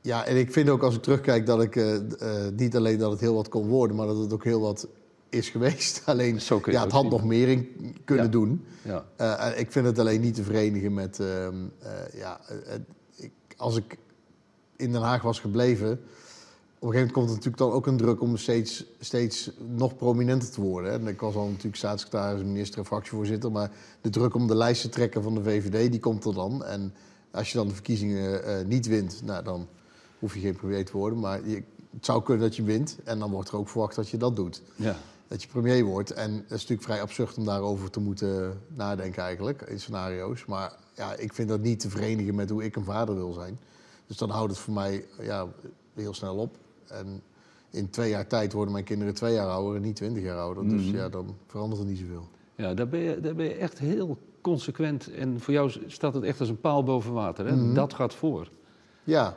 ja, 0.00 0.24
en 0.24 0.36
ik 0.36 0.52
vind 0.52 0.68
ook 0.68 0.82
als 0.82 0.94
ik 0.94 1.02
terugkijk 1.02 1.46
dat 1.46 1.62
ik 1.62 1.76
eh, 1.76 1.94
eh, 1.96 2.52
niet 2.56 2.76
alleen 2.76 2.98
dat 2.98 3.10
het 3.10 3.20
heel 3.20 3.34
wat 3.34 3.48
kon 3.48 3.66
worden, 3.68 3.96
maar 3.96 4.06
dat 4.06 4.16
het 4.18 4.32
ook 4.32 4.44
heel 4.44 4.60
wat 4.60 4.86
is 5.28 5.48
geweest. 5.58 6.02
Alleen, 6.04 6.40
Zo 6.40 6.60
ja, 6.64 6.82
het 6.82 6.92
had 6.92 7.00
zien. 7.02 7.10
nog 7.10 7.24
meer 7.24 7.48
in 7.48 7.96
kunnen 8.04 8.24
Ja. 8.24 8.30
doen. 8.30 8.64
Ja. 8.82 9.04
Eh, 9.16 9.60
ik 9.60 9.72
vind 9.72 9.86
het 9.86 9.98
alleen 9.98 10.20
niet 10.20 10.34
te 10.34 10.42
verenigen 10.42 10.94
met, 10.94 11.20
ehm, 11.20 11.54
eh, 11.78 11.90
ja, 12.14 12.40
ik, 13.16 13.32
als 13.56 13.76
ik 13.76 13.96
in 14.76 14.92
Den 14.92 15.02
Haag 15.02 15.22
was 15.22 15.40
gebleven... 15.40 16.00
Op 16.80 16.84
een 16.84 16.90
gegeven 16.90 17.14
moment 17.14 17.28
komt 17.28 17.28
er 17.28 17.34
natuurlijk 17.34 17.56
dan 17.56 17.72
ook 17.72 17.86
een 17.86 17.96
druk 17.96 18.20
om 18.20 18.36
steeds, 18.36 18.84
steeds 19.00 19.50
nog 19.76 19.96
prominenter 19.96 20.50
te 20.50 20.60
worden. 20.60 20.90
Hè. 20.90 20.98
En 20.98 21.06
ik 21.06 21.20
was 21.20 21.34
al 21.34 21.46
natuurlijk 21.46 21.76
staatssecretaris, 21.76 22.42
minister 22.42 22.78
en 22.78 22.86
fractievoorzitter. 22.86 23.52
Maar 23.52 23.70
de 24.00 24.10
druk 24.10 24.34
om 24.34 24.46
de 24.46 24.54
lijst 24.54 24.82
te 24.82 24.88
trekken 24.88 25.22
van 25.22 25.34
de 25.34 25.42
VVD, 25.42 25.90
die 25.90 26.00
komt 26.00 26.24
er 26.24 26.34
dan. 26.34 26.64
En 26.64 26.94
als 27.30 27.50
je 27.50 27.58
dan 27.58 27.68
de 27.68 27.74
verkiezingen 27.74 28.48
uh, 28.48 28.66
niet 28.66 28.86
wint, 28.86 29.22
nou, 29.24 29.44
dan 29.44 29.68
hoef 30.18 30.34
je 30.34 30.40
geen 30.40 30.56
premier 30.56 30.84
te 30.84 30.92
worden. 30.92 31.18
Maar 31.18 31.48
je, 31.48 31.62
het 31.90 32.04
zou 32.04 32.22
kunnen 32.22 32.42
dat 32.42 32.56
je 32.56 32.62
wint. 32.62 32.98
En 33.04 33.18
dan 33.18 33.30
wordt 33.30 33.48
er 33.48 33.56
ook 33.56 33.68
verwacht 33.68 33.94
dat 33.94 34.08
je 34.08 34.16
dat 34.16 34.36
doet. 34.36 34.62
Ja. 34.76 34.96
Dat 35.28 35.42
je 35.42 35.48
premier 35.48 35.84
wordt. 35.84 36.10
En 36.10 36.32
het 36.32 36.44
is 36.44 36.50
natuurlijk 36.50 36.82
vrij 36.82 37.02
absurd 37.02 37.36
om 37.36 37.44
daarover 37.44 37.90
te 37.90 38.00
moeten 38.00 38.60
nadenken 38.68 39.22
eigenlijk, 39.22 39.62
in 39.62 39.80
scenario's. 39.80 40.44
Maar 40.44 40.72
ja, 40.94 41.14
ik 41.14 41.34
vind 41.34 41.48
dat 41.48 41.60
niet 41.60 41.80
te 41.80 41.90
verenigen 41.90 42.34
met 42.34 42.50
hoe 42.50 42.64
ik 42.64 42.76
een 42.76 42.84
vader 42.84 43.14
wil 43.14 43.32
zijn. 43.32 43.58
Dus 44.06 44.16
dan 44.16 44.30
houdt 44.30 44.50
het 44.50 44.60
voor 44.60 44.74
mij 44.74 45.04
ja, 45.20 45.48
heel 45.94 46.14
snel 46.14 46.36
op. 46.36 46.56
En 46.90 47.22
in 47.70 47.90
twee 47.90 48.10
jaar 48.10 48.26
tijd 48.26 48.52
worden 48.52 48.72
mijn 48.72 48.84
kinderen 48.84 49.14
twee 49.14 49.34
jaar 49.34 49.48
ouder 49.48 49.76
en 49.76 49.82
niet 49.82 49.96
twintig 49.96 50.22
jaar 50.22 50.38
ouder. 50.38 50.68
Dus 50.68 50.84
Mhm. 50.86 50.96
ja, 50.96 51.08
dan 51.08 51.34
verandert 51.46 51.80
er 51.80 51.86
niet 51.86 51.98
zoveel. 51.98 52.28
Ja, 52.54 52.74
daar 52.74 52.88
ben, 52.88 53.00
je, 53.00 53.20
daar 53.20 53.34
ben 53.34 53.44
je 53.46 53.54
echt 53.54 53.78
heel 53.78 54.18
consequent. 54.40 55.10
En 55.12 55.40
voor 55.40 55.52
jou 55.54 55.70
staat 55.86 56.14
het 56.14 56.24
echt 56.24 56.40
als 56.40 56.48
een 56.48 56.60
paal 56.60 56.82
boven 56.82 57.12
water. 57.12 57.46
Hè? 57.46 57.56
Mhm. 57.56 57.74
Dat 57.74 57.94
gaat 57.94 58.14
voor. 58.14 58.50
Ja, 59.04 59.36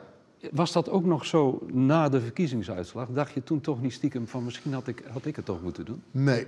Was 0.52 0.72
dat 0.72 0.88
ook 0.90 1.04
nog 1.04 1.26
zo 1.26 1.62
na 1.72 2.08
de 2.08 2.20
verkiezingsuitslag? 2.20 3.08
Dacht 3.08 3.32
je 3.32 3.42
toen 3.42 3.60
toch 3.60 3.82
niet 3.82 3.92
stiekem 3.92 4.26
van 4.28 4.44
misschien 4.44 4.72
had 4.72 4.86
ik, 4.88 5.02
had 5.10 5.24
ik 5.26 5.36
het 5.36 5.44
toch 5.44 5.62
moeten 5.62 5.84
doen? 5.84 6.02
nee, 6.10 6.46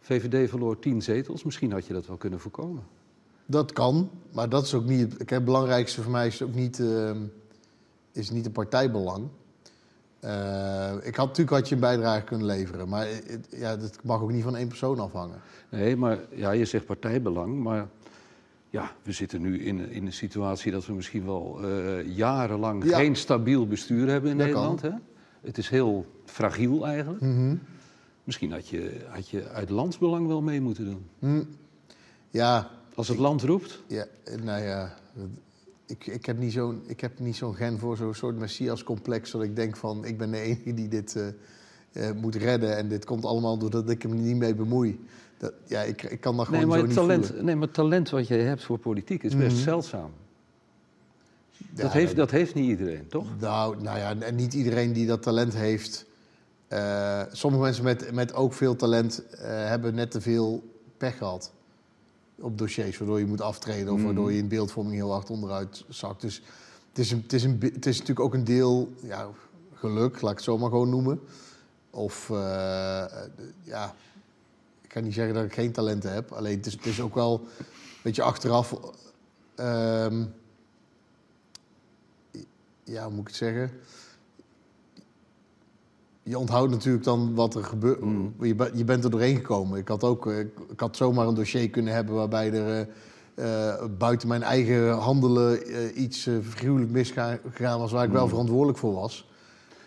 VVD 0.00 0.48
verloor 0.50 0.78
tien 0.78 1.02
zetels. 1.02 1.42
Misschien 1.44 1.72
had 1.72 1.86
je 1.86 1.92
dat 1.92 2.06
wel 2.06 2.16
kunnen 2.16 2.40
voorkomen. 2.40 2.82
dat 3.46 3.72
kan. 3.72 4.10
Maar 4.32 4.48
dat 4.48 4.64
is 4.64 4.74
ook 4.74 4.84
niet... 4.84 5.00
het- 5.00 5.16
Kijk, 5.16 5.30
het 5.30 5.44
belangrijkste 5.44 6.02
voor 6.02 6.12
mij 6.12 6.26
is 6.26 6.42
ook 6.42 6.54
niet, 6.54 6.80
ehm, 6.80 7.18
is 8.12 8.30
niet 8.30 8.46
een 8.46 8.52
partijbelang. 8.52 9.24
Eh, 10.22 10.92
ik 11.02 11.16
had 11.16 11.26
natuurlijk 11.26 11.56
had 11.56 11.68
je 11.68 11.74
een 11.74 11.80
bijdrage 11.80 12.24
kunnen 12.24 12.46
leveren. 12.46 12.88
Maar 12.88 13.06
het, 13.06 13.46
ja, 13.50 13.76
dat 13.76 13.98
mag 14.02 14.22
ook 14.22 14.32
niet 14.32 14.42
van 14.42 14.56
één 14.56 14.68
persoon 14.68 14.98
afhangen. 15.00 15.40
Nee, 15.68 15.96
maar 15.96 16.18
ja, 16.34 16.50
je 16.50 16.64
zegt 16.64 16.86
partijbelang. 16.86 17.62
Maar 17.62 17.88
ja, 18.70 18.90
we 19.02 19.12
zitten 19.12 19.40
nu 19.40 19.64
in, 19.64 19.90
in 19.90 20.06
een 20.06 20.12
situatie 20.12 20.72
dat 20.72 20.86
we 20.86 20.92
misschien 20.92 21.24
wel 21.24 21.60
eh, 21.62 22.16
jarenlang 22.16 22.84
Ja. 22.84 22.96
geen 22.98 23.16
stabiel 23.16 23.66
bestuur 23.66 24.08
hebben 24.08 24.30
in 24.30 24.36
Dat 24.38 24.46
Nederland. 24.46 24.80
Hè? 24.82 24.90
Het 25.40 25.58
is 25.58 25.68
heel 25.68 26.06
fragiel 26.24 26.86
eigenlijk. 26.86 27.20
Mhm. 27.22 27.56
Misschien 28.24 28.52
had 28.52 28.68
je, 28.68 29.00
had 29.08 29.28
je 29.28 29.48
uit 29.48 29.70
landsbelang 29.70 30.26
wel 30.26 30.42
mee 30.42 30.60
moeten 30.60 30.84
doen. 30.84 31.06
Hm. 31.18 31.42
Ja, 32.30 32.70
Als 32.94 33.08
het 33.08 33.18
land 33.18 33.42
roept. 33.42 33.82
Ja, 33.86 34.06
nou 34.42 34.62
ja, 34.62 34.94
ik, 35.86 36.06
ik 36.06 36.26
heb 36.26 36.38
niet 36.38 36.52
zo'n 36.52 36.82
ik 36.86 37.00
heb 37.00 37.18
niet 37.18 37.36
zo'n 37.36 37.54
gen 37.54 37.78
voor 37.78 37.96
zo'n 37.96 38.14
soort 38.14 38.36
messias-complex... 38.38 39.30
dat 39.30 39.42
ik 39.42 39.56
denk 39.56 39.76
van, 39.76 40.04
ik 40.04 40.18
ben 40.18 40.30
de 40.30 40.38
enige 40.38 40.74
die 40.74 40.88
dit 40.88 41.16
eh, 41.16 42.08
eh, 42.08 42.16
moet 42.16 42.34
redden... 42.34 42.76
en 42.76 42.88
dit 42.88 43.04
komt 43.04 43.24
allemaal 43.24 43.58
doordat 43.58 43.90
ik 43.90 44.02
hem 44.02 44.22
niet 44.22 44.36
mee 44.36 44.54
bemoei. 44.54 45.04
Dat, 45.38 45.52
ja, 45.66 45.80
ik, 45.82 46.02
ik 46.02 46.20
kan 46.20 46.36
dat 46.36 46.46
gewoon 46.46 46.60
Nee 46.60 46.68
maar, 46.68 46.78
zo 46.78 46.84
het 46.84 46.94
niet 46.94 47.00
talent, 47.00 47.26
voelen. 47.26 47.44
nee, 47.44 47.54
maar 47.54 47.64
het 47.64 47.74
talent 47.74 48.10
wat 48.10 48.28
je 48.28 48.34
hebt 48.34 48.62
voor 48.64 48.78
politiek 48.78 49.22
is 49.22 49.36
best 49.36 49.54
Mhm. 49.56 49.64
zeldzaam. 49.64 50.10
Ja, 51.74 51.82
dat, 51.82 51.92
heeft, 51.92 52.16
dat 52.16 52.30
heeft 52.30 52.54
niet 52.54 52.68
iedereen, 52.68 53.06
toch? 53.08 53.26
Nou, 53.40 53.82
nou 53.82 53.98
ja, 53.98 54.16
en 54.20 54.34
niet 54.34 54.54
iedereen 54.54 54.92
die 54.92 55.06
dat 55.06 55.22
talent 55.22 55.54
heeft... 55.54 56.06
eh, 56.68 57.22
sommige 57.32 57.62
mensen 57.62 57.84
met, 57.84 58.12
met 58.12 58.34
ook 58.34 58.52
veel 58.52 58.76
talent 58.76 59.24
hebben 59.46 59.94
net 59.94 60.10
te 60.10 60.20
veel 60.20 60.62
pech 60.96 61.16
gehad 61.18 61.52
op 62.42 62.58
dossiers, 62.58 62.98
waardoor 62.98 63.18
je 63.18 63.26
moet 63.26 63.40
aftreden 63.40 63.88
of 63.92 63.96
Mhm. 63.96 64.04
waardoor 64.06 64.32
je 64.32 64.38
in 64.38 64.48
beeldvorming 64.48 64.94
heel 64.94 65.10
hard 65.12 65.30
onderuit 65.30 65.84
zakt. 65.88 66.20
Dus 66.20 66.42
het 66.88 66.98
is, 66.98 67.10
een, 67.10 67.20
het, 67.22 67.32
is 67.32 67.42
een, 67.44 67.58
het 67.60 67.86
is 67.86 67.92
natuurlijk 67.98 68.26
ook 68.26 68.34
een 68.34 68.44
deel 68.44 68.92
ja, 69.02 69.28
geluk, 69.74 70.20
laat 70.20 70.30
ik 70.30 70.36
het 70.36 70.46
zo 70.46 70.58
maar 70.58 70.70
gewoon 70.70 70.90
noemen. 70.90 71.20
Of 71.90 72.30
eh, 72.30 73.02
eh, 73.04 73.30
ja, 73.62 73.94
ik 74.82 74.88
kan 74.88 75.02
niet 75.02 75.14
zeggen 75.14 75.34
dat 75.34 75.44
ik 75.44 75.52
geen 75.52 75.72
talenten 75.72 76.12
heb, 76.12 76.32
alleen 76.32 76.56
het 76.56 76.66
is, 76.66 76.72
het 76.72 76.86
is 76.86 77.00
ook 77.00 77.14
wel 77.14 77.40
een 77.42 77.48
beetje 78.02 78.22
achteraf. 78.22 78.74
ehm, 79.54 80.24
ja, 82.84 83.02
hoe 83.04 83.10
moet 83.12 83.20
ik 83.20 83.26
het 83.26 83.36
zeggen? 83.36 83.70
Je 86.22 86.38
onthoudt 86.38 86.70
natuurlijk 86.70 87.04
dan 87.04 87.34
wat 87.34 87.54
er 87.54 87.64
gebeurt. 87.64 88.00
Mm. 88.00 88.34
Je, 88.40 88.70
je 88.74 88.84
bent 88.84 89.04
er 89.04 89.10
doorheen 89.10 89.36
gekomen. 89.36 89.78
Ik 89.78 89.88
had 89.88 90.04
ook, 90.04 90.26
ik 90.26 90.50
ik 90.70 90.80
had 90.80 90.96
zomaar 90.96 91.26
een 91.26 91.34
dossier 91.34 91.70
kunnen 91.70 91.94
hebben 91.94 92.14
waarbij 92.14 92.52
er 92.52 92.86
eh, 93.34 93.70
eh, 93.70 93.84
buiten 93.98 94.28
mijn 94.28 94.42
eigen 94.42 94.90
handelen 94.90 95.66
eh, 95.66 96.02
iets 96.02 96.26
uh, 96.26 96.34
figuurlijk 96.42 96.90
misgegaan 96.90 97.78
was 97.78 97.92
waar 97.92 98.04
ik 98.04 98.10
wel 98.10 98.22
Mm. 98.22 98.28
verantwoordelijk 98.28 98.78
voor 98.78 98.94
was. 98.94 99.30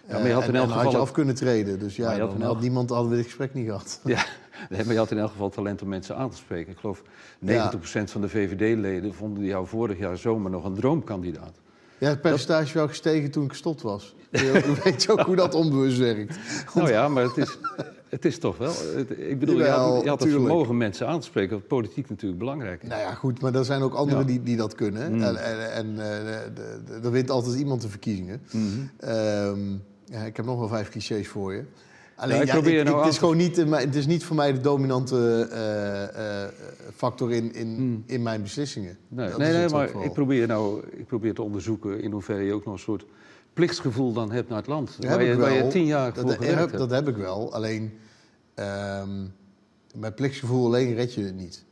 Ja, 0.08 0.18
maar 0.18 0.28
je 0.28 0.34
had 0.34 0.48
in 0.48 0.56
elk 0.56 0.64
en 0.64 0.72
had 0.72 0.82
je 0.82 0.88
geval 0.88 1.02
af 1.02 1.12
kunnen 1.12 1.36
treden. 1.36 1.80
Dus 1.80 1.96
ja, 1.96 2.20
had 2.20 2.42
had 2.42 2.62
niemand 2.62 2.90
hadden 2.90 3.10
we 3.10 3.16
dit 3.16 3.26
gesprek 3.26 3.54
niet 3.54 3.66
gehad. 3.66 4.00
Ja, 4.04 4.26
nee, 4.70 4.84
maar 4.84 4.94
je 4.94 5.00
had 5.00 5.12
in 5.12 5.18
elk 5.18 5.32
geval 5.32 5.50
talent 5.50 5.82
om 5.82 5.88
mensen 5.88 6.16
aan 6.16 6.30
te 6.30 6.38
spreken. 6.38 6.72
Ik 6.72 6.78
geloof 6.78 7.02
90% 7.46 8.04
van 8.04 8.22
de 8.22 8.30
VVD-leden 8.30 9.14
vonden 9.14 9.44
jou 9.44 9.68
vorig 9.68 9.98
jaar 9.98 10.18
zomer 10.18 10.52
nog 10.52 10.66
een 10.66 10.74
droomkandidaat. 10.74 11.60
Ja, 11.98 12.10
het 12.10 12.22
percentage 12.22 12.64
is 12.66 12.74
wel 12.74 12.88
gestegen 12.88 13.32
toen 13.32 13.44
ik 13.44 13.50
gestopt 13.50 13.82
was. 13.82 14.16
Je 14.32 14.76
weet 14.84 15.02
je 15.04 15.12
ook 15.12 15.20
hoe 15.20 15.36
dat 15.36 15.54
onbewust 15.54 15.98
werkt. 15.98 16.38
Nou 16.76 16.90
ja, 16.90 17.08
maar 17.08 17.24
het 17.24 17.38
is, 17.38 17.58
het 18.10 18.26
is 18.26 18.40
toch 18.40 18.58
wel. 18.58 18.74
het- 18.96 19.10
ik 19.20 19.40
bedoel, 19.40 19.58
je 19.58 19.66
had, 19.68 20.04
je 20.04 20.10
had 20.10 20.20
het 20.20 20.32
vermogen 20.32 20.78
mensen 20.78 21.08
aan 21.08 21.20
te 21.20 21.26
spreken, 21.26 21.56
wat 21.58 21.68
politiek 21.68 22.10
natuurlijk 22.10 22.40
belangrijk 22.40 22.84
is. 22.84 22.90
Nou 22.90 23.02
ja, 23.02 23.14
goed, 23.14 23.42
maar 23.42 23.56
er 23.56 23.66
zijn 23.66 23.82
ook 23.82 23.94
anderen 23.94 24.20
Ja. 24.22 24.28
die, 24.32 24.44
die 24.44 24.58
dat 24.58 24.76
kunnen. 24.76 25.14
Mm. 25.16 25.24
En, 25.24 25.44
en, 25.44 25.72
en 25.74 26.00
eh, 26.00 27.04
er 27.06 27.12
wint 27.12 27.30
altijd 27.30 27.56
iemand 27.56 27.82
de 27.82 27.90
verkiezingen. 27.90 28.42
Mhm. 28.52 28.64
Ehm, 29.00 29.60
ja, 30.06 30.20
ik 30.24 30.36
heb 30.36 30.46
nog 30.46 30.60
wel 30.60 30.68
vijf 30.68 30.90
clichés 30.90 31.28
voor 31.28 31.54
je. 31.54 31.64
Alleen, 32.16 32.36
Ja, 32.36 32.42
ik 32.42 32.48
ja, 32.48 32.54
ik- 32.80 32.84
nou 32.86 32.98
het, 33.04 33.08
is 33.12 33.18
gewoon 33.18 33.38
niet, 33.38 33.68
mijn- 33.68 33.86
het 33.88 33.96
is 33.96 34.06
niet 34.06 34.24
voor 34.24 34.36
mij 34.36 34.54
de 34.54 34.60
dominante 34.62 35.48
eh, 35.52 36.44
eh, 36.44 36.50
factor 36.96 37.32
in, 37.32 37.54
in, 37.54 37.68
Mm. 37.68 38.04
in 38.06 38.22
mijn 38.24 38.42
beslissingen. 38.42 38.98
Nee, 39.08 39.30
Dat 39.30 39.38
nee, 39.38 39.70
maar 39.70 39.90
vooral. 39.90 40.06
ik 40.08 40.14
probeer, 40.14 40.48
nou, 40.48 40.84
ik 40.92 41.06
probeer 41.08 41.34
te 41.34 41.42
onderzoeken 41.42 42.02
in 42.02 42.12
hoeverre 42.12 42.44
je 42.44 42.54
ook 42.54 42.66
nog 42.66 42.74
een 42.74 42.80
soort 42.80 43.06
plichtsgevoel 43.54 44.14
dan 44.14 44.32
hebt 44.32 44.50
naar 44.50 44.58
het 44.58 44.68
land. 44.68 44.88
Dat 44.96 45.06
waar, 45.10 45.12
heb 45.20 45.28
je, 45.28 45.34
ik 45.34 45.40
waar 45.40 45.52
je 45.54 45.60
wel. 45.60 45.70
tien 45.70 45.86
jaar 45.86 46.14
dat, 46.14 46.36
voor 46.36 46.46
heb, 46.46 46.72
dat 46.72 46.90
heb 46.90 47.08
ik 47.08 47.16
wel. 47.16 47.54
Alleen 47.54 47.94
ehm, 48.54 49.10
met 49.96 50.16
plichtsgevoel 50.16 50.66
alleen 50.66 50.94
red 50.96 51.14
je 51.14 51.24
het 51.24 51.36
niet. 51.36 51.64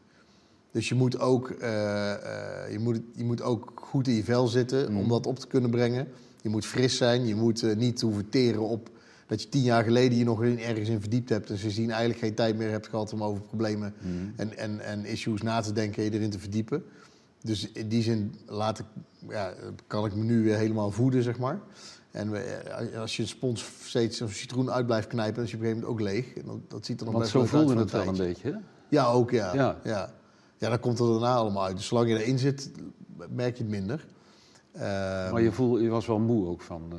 Dus 0.72 0.90
je 0.90 0.96
moet 0.96 1.20
ook, 1.20 1.50
eh, 1.50 2.12
eh, 2.14 2.72
je 2.72 2.80
moet, 2.80 3.00
je 3.16 3.24
moet 3.24 3.42
ook 3.42 3.72
goed 3.76 4.08
in 4.08 4.14
je 4.14 4.24
vel 4.24 4.48
zitten 4.48 4.96
om 4.96 5.08
dat 5.10 5.26
op 5.28 5.40
te 5.40 5.48
kunnen 5.48 5.70
brengen. 5.70 6.08
Je 6.42 6.50
moet 6.50 6.66
fris 6.66 6.98
zijn. 6.98 7.28
Je 7.28 7.36
moet 7.36 7.64
eh, 7.64 7.76
niet 7.76 8.02
hoeven 8.02 8.30
teren 8.30 8.62
op 8.62 8.90
dat 9.28 9.42
je 9.42 9.50
tien 9.50 9.62
jaar 9.62 9.84
geleden 9.84 10.18
je 10.18 10.24
nog 10.24 10.44
in, 10.44 10.60
ergens 10.60 10.90
in 10.90 11.00
verdiept 11.00 11.30
hebt. 11.30 11.50
En 11.50 11.58
sindsdien 11.58 11.90
eigenlijk 11.90 12.20
geen 12.20 12.34
tijd 12.34 12.58
meer 12.58 12.70
hebt 12.70 12.88
gehad 12.88 13.14
om 13.14 13.24
over 13.24 13.42
problemen 13.42 13.94
Mhm. 14.00 14.10
en, 14.36 14.58
en, 14.58 14.80
en 14.80 15.06
issues 15.06 15.42
na 15.42 15.62
te 15.62 15.72
denken 15.74 15.98
en 16.04 16.12
je 16.12 16.18
erin 16.18 16.30
te 16.30 16.40
verdiepen. 16.40 16.84
Dus 17.42 17.72
in 17.72 17.88
die 17.88 18.02
zin 18.04 18.36
laat 18.46 18.80
ik, 18.80 18.86
ja, 19.30 19.54
kan 19.88 20.06
ik 20.06 20.16
me 20.16 20.24
nu 20.24 20.44
weer 20.44 20.58
helemaal 20.58 20.92
voeden, 20.92 21.24
zeg 21.24 21.40
maar. 21.40 21.60
En 22.12 22.34
eh, 22.36 23.00
als 23.00 23.16
je 23.16 23.22
een 23.22 23.28
spons 23.28 23.66
steeds 23.84 24.20
een 24.20 24.30
citroen 24.30 24.72
uit 24.72 24.86
blijft 24.86 25.08
knijpen, 25.08 25.36
dan 25.36 25.44
is 25.44 25.52
je 25.52 25.58
op 25.58 25.64
een 25.64 25.68
gegeven 25.70 25.88
moment 25.90 26.06
ook 26.08 26.14
leeg. 26.14 26.34
En 26.34 26.46
dat, 26.46 26.70
dat 26.70 26.86
ziet 26.86 27.00
er 27.00 27.06
nog 27.06 27.14
Want 27.14 27.26
best 27.26 27.32
zo 27.36 27.38
wel 27.44 27.48
uit 27.48 27.58
voelde 27.58 27.74
voor 27.74 27.82
het 27.82 27.92
wel 27.92 28.08
een 28.28 28.34
beetje. 28.34 28.52
Hè? 28.52 28.58
Ja, 28.90 29.06
ook 29.06 29.32
ja. 29.32 29.54
Ja. 29.54 29.78
ja. 29.84 30.14
Ja. 30.58 30.70
dan 30.70 30.80
komt 30.80 31.00
het 31.00 31.08
daarna 31.08 31.34
allemaal 31.36 31.64
uit. 31.64 31.78
Dus 31.78 31.86
zolang 31.88 32.10
je 32.10 32.22
erin 32.24 32.40
zit, 32.40 32.72
merk 33.30 33.58
je 33.58 33.64
het 33.64 33.72
minder. 33.72 34.06
Ehm, 34.74 35.32
Maar 35.32 35.42
je, 35.42 35.52
voel, 35.52 35.80
je 35.80 35.90
was 35.90 36.06
wel 36.06 36.20
moe 36.20 36.48
ook 36.48 36.62
van. 36.62 36.82
eh, 36.92 36.98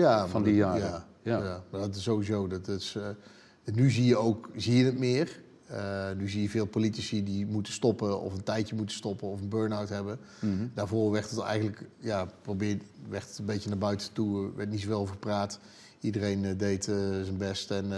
ja, 0.00 0.26
van 0.28 0.42
die 0.42 0.54
jaren. 0.54 0.80
Ja, 0.80 1.06
Ja. 1.24 1.38
ja. 1.38 1.64
maar 1.70 1.80
dat 1.80 1.94
is 1.94 2.02
sowieso. 2.02 2.46
Dat 2.46 2.68
is, 2.68 2.94
eh, 2.94 3.74
nu 3.74 3.90
zie 3.90 4.04
je 4.04 4.16
ook 4.16 4.50
zie 4.56 4.76
je 4.76 4.84
het 4.84 4.98
meer. 4.98 5.42
Eh, 5.66 6.10
nu 6.16 6.28
zie 6.28 6.42
je 6.42 6.48
veel 6.48 6.66
politici 6.66 7.24
die 7.24 7.46
moeten 7.46 7.72
stoppen 7.72 8.20
of 8.20 8.34
een 8.34 8.42
tijdje 8.42 8.76
moeten 8.76 8.96
stoppen 8.96 9.28
of 9.28 9.40
een 9.40 9.48
burn-out 9.48 9.88
hebben. 9.88 10.18
mhm. 10.40 10.66
Daarvoor 10.74 11.10
werd 11.10 11.30
het 11.30 11.38
eigenlijk, 11.40 11.88
ja, 11.98 12.28
probeer, 12.42 12.78
werd 13.08 13.28
het 13.28 13.38
een 13.38 13.44
beetje 13.44 13.68
naar 13.68 13.78
buiten 13.78 14.12
toe. 14.12 14.46
Er 14.46 14.56
werd 14.56 14.70
niet 14.70 14.80
zoveel 14.80 14.98
over 14.98 15.14
gepraat. 15.14 15.58
Iedereen 16.00 16.44
eh, 16.44 16.58
deed 16.58 16.84
zijn 16.84 17.36
best. 17.36 17.70
En 17.70 17.88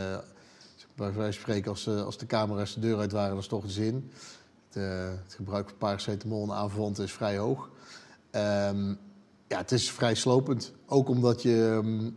bij 0.97 1.13
wijze 1.13 1.33
van 1.33 1.33
spreken, 1.33 1.71
als, 1.71 1.89
als 1.89 2.19
de 2.19 2.27
camera's 2.27 2.75
de 2.75 2.81
deur 2.81 2.99
uit 2.99 3.13
waren, 3.13 3.35
was 3.35 3.47
toch 3.47 3.65
de 3.65 3.71
zin. 3.71 4.11
Het, 4.69 4.77
eh, 4.77 5.09
het 5.25 5.35
gebruik 5.35 5.69
van 5.69 5.79
paracetamol 5.79 6.43
en 6.43 6.55
aanverwanten 6.55 7.05
is 7.05 7.13
vrij 7.13 7.39
hoog. 7.39 7.71
Ehm, 8.31 8.89
ja, 9.49 9.59
het 9.59 9.73
is 9.73 9.91
vrij 9.91 10.15
slopend. 10.15 10.73
Ook 10.87 11.09
omdat 11.09 11.43
je 11.43 11.81
ehm, 11.83 12.07
eh, 12.07 12.13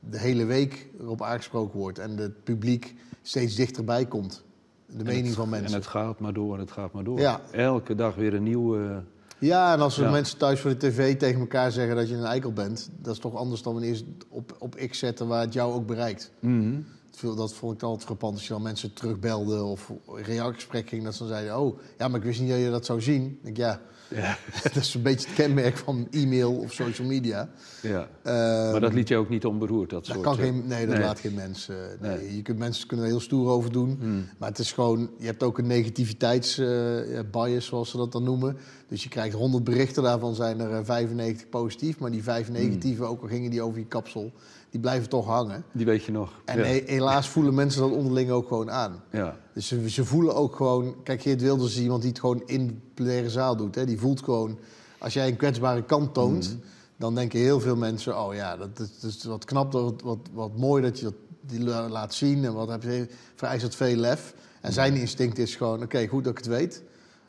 de 0.00 0.18
hele 0.18 0.44
week 0.44 0.86
erop 1.00 1.22
aangesproken 1.22 1.78
wordt 1.78 1.98
en 1.98 2.16
het 2.16 2.44
publiek 2.44 2.94
steeds 3.22 3.54
dichterbij 3.54 4.06
komt. 4.06 4.42
De 4.86 4.98
En 4.98 5.04
mening 5.04 5.26
het- 5.26 5.34
van 5.34 5.48
mensen. 5.48 5.68
En 5.68 5.74
het 5.74 5.86
gaat 5.86 6.18
maar 6.20 6.32
door 6.32 6.54
en 6.54 6.60
het 6.60 6.70
gaat 6.70 6.92
maar 6.92 7.04
door. 7.04 7.18
Ja. 7.20 7.40
Elke 7.50 7.94
dag 7.94 8.14
weer 8.14 8.34
een 8.34 8.42
nieuwe. 8.42 9.02
Ja, 9.38 9.72
en 9.74 9.80
als 9.80 9.96
Ja. 9.96 10.10
mensen 10.10 10.38
thuis 10.38 10.60
voor 10.60 10.70
de 10.70 10.76
tv 10.76 11.16
tegen 11.16 11.40
elkaar 11.40 11.72
zeggen 11.72 11.96
dat 11.96 12.08
je 12.08 12.14
een 12.16 12.24
eikel 12.24 12.52
bent, 12.52 12.90
dat 13.00 13.12
is 13.14 13.20
toch 13.20 13.34
anders 13.34 13.62
dan 13.62 13.72
wanneer 13.72 13.94
ze 13.94 14.04
op, 14.28 14.56
op 14.58 14.74
X 14.90 14.98
zetten 14.98 15.26
waar 15.26 15.40
het 15.40 15.52
jou 15.52 15.72
ook 15.72 15.86
bereikt. 15.86 16.30
Mhm. 16.40 16.80
Dat 17.20 17.54
vond 17.54 17.74
ik 17.74 17.82
altijd 17.82 18.04
frappant 18.04 18.34
als 18.34 18.46
je 18.46 18.52
dan 18.52 18.62
mensen 18.62 18.92
terugbelde 18.92 19.62
of 19.62 19.88
een 19.88 20.22
reactiegesprek 20.22 20.88
ging, 20.88 21.04
dat 21.04 21.12
ze 21.12 21.18
dan 21.18 21.28
zeiden, 21.28 21.58
oh, 21.60 21.78
ja, 21.98 22.08
maar 22.08 22.18
ik 22.20 22.26
wist 22.26 22.40
niet 22.40 22.50
dat 22.50 22.58
je 22.58 22.70
dat 22.70 22.86
zou 22.86 23.00
zien. 23.00 23.24
Ik 23.24 23.38
denk, 23.44 23.56
ja, 23.56 23.80
Ja. 24.14 24.38
dat 24.62 24.76
is 24.76 24.94
een 24.94 25.02
beetje 25.02 25.26
het 25.28 25.36
kenmerk 25.36 25.76
van 25.76 26.06
e-mail 26.10 26.52
of 26.52 26.72
social 26.72 27.06
media. 27.06 27.48
Ja. 27.82 28.08
Ehm, 28.22 28.70
maar 28.70 28.80
dat 28.80 28.92
liet 28.92 29.08
je 29.08 29.16
ook 29.16 29.28
niet 29.28 29.44
onberoerd, 29.44 29.90
dat 29.90 30.06
dat 30.06 30.14
soort... 30.14 30.26
kan 30.26 30.38
eh, 30.38 30.44
geen, 30.44 30.62
nee, 30.66 30.86
dat 30.86 30.94
nee. 30.96 31.04
laat 31.04 31.20
geen 31.20 31.34
mens. 31.34 31.68
eh, 31.68 31.76
nee. 32.00 32.16
Nee. 32.16 32.36
Je 32.36 32.42
kunt, 32.42 32.58
mensen 32.58 32.86
kunnen 32.86 33.06
er 33.06 33.12
heel 33.12 33.20
stoer 33.20 33.50
over 33.50 33.72
doen. 33.72 33.96
Hmm. 34.00 34.28
Maar 34.38 34.48
het 34.48 34.58
is 34.58 34.72
gewoon, 34.72 35.10
je 35.18 35.26
hebt 35.26 35.42
ook 35.42 35.58
een 35.58 35.66
negativiteitsbias, 35.66 37.66
zoals 37.66 37.90
ze 37.90 37.96
dat 37.96 38.12
dan 38.12 38.22
noemen. 38.22 38.56
Dus 38.88 39.02
je 39.02 39.08
krijgt 39.08 39.36
100 39.36 39.64
berichten, 39.64 40.02
daarvan 40.02 40.34
zijn 40.34 40.60
er 40.60 40.72
eh, 40.72 40.80
95 40.84 41.48
positief. 41.48 41.98
Maar 41.98 42.10
die 42.10 42.22
vijf 42.22 42.46
Hmm. 42.46 42.56
negatieve, 42.56 43.04
ook 43.04 43.22
al 43.22 43.28
gingen 43.28 43.50
die 43.50 43.62
over 43.62 43.78
je 43.78 43.86
kapsel, 43.86 44.32
die 44.72 44.80
blijven 44.80 45.08
toch 45.08 45.26
hangen. 45.26 45.64
Die 45.72 45.86
weet 45.86 46.04
je 46.04 46.12
nog. 46.12 46.32
En 46.44 46.58
ja. 46.58 46.64
he- 46.64 46.82
helaas 46.86 47.28
voelen 47.28 47.54
mensen 47.54 47.80
dat 47.80 47.90
onderling 47.90 48.30
ook 48.30 48.48
gewoon 48.48 48.70
aan. 48.70 49.02
ja. 49.10 49.36
Dus 49.54 49.66
ze, 49.66 49.90
ze 49.90 50.04
voelen 50.04 50.34
ook 50.34 50.56
gewoon... 50.56 50.94
Kijk, 51.02 51.22
Geert 51.22 51.40
Wilders 51.40 51.74
is 51.76 51.80
iemand 51.82 52.00
die 52.00 52.10
het 52.10 52.20
gewoon 52.20 52.42
in 52.46 52.66
de 52.66 52.74
plenaire 52.94 53.30
zaal 53.30 53.56
doet. 53.56 53.74
Hè. 53.74 53.84
Die 53.84 53.98
voelt 53.98 54.22
gewoon... 54.22 54.58
Als 54.98 55.12
jij 55.12 55.28
een 55.28 55.36
kwetsbare 55.36 55.82
kant 55.84 56.14
toont... 56.14 56.48
Mhm. 56.48 56.58
dan 56.96 57.14
denken 57.14 57.38
heel 57.38 57.60
veel 57.60 57.76
mensen... 57.76 58.18
oh 58.18 58.34
ja, 58.34 58.56
dat, 58.56 58.68
is- 58.80 59.00
dat 59.00 59.10
is 59.10 59.24
wat 59.24 59.44
knap, 59.44 59.72
wat, 59.72 60.02
wat, 60.02 60.18
wat 60.32 60.56
mooi 60.56 60.82
dat 60.82 60.98
je 60.98 61.04
dat 61.04 61.14
die 61.40 61.64
la- 61.64 61.88
laat 61.88 62.14
zien... 62.14 62.44
en 62.44 62.54
wat 62.54 62.68
heb 62.68 62.82
je, 62.82 63.06
vereist 63.34 63.62
dat 63.62 63.74
veel 63.74 63.96
lef. 63.96 64.34
En 64.60 64.72
zijn 64.72 64.94
instinct 64.94 65.38
is 65.38 65.56
gewoon... 65.56 65.82
oké, 65.82 66.06
goed 66.06 66.24
dat 66.24 66.32
ik 66.32 66.38
het 66.38 66.46
weet. 66.46 66.82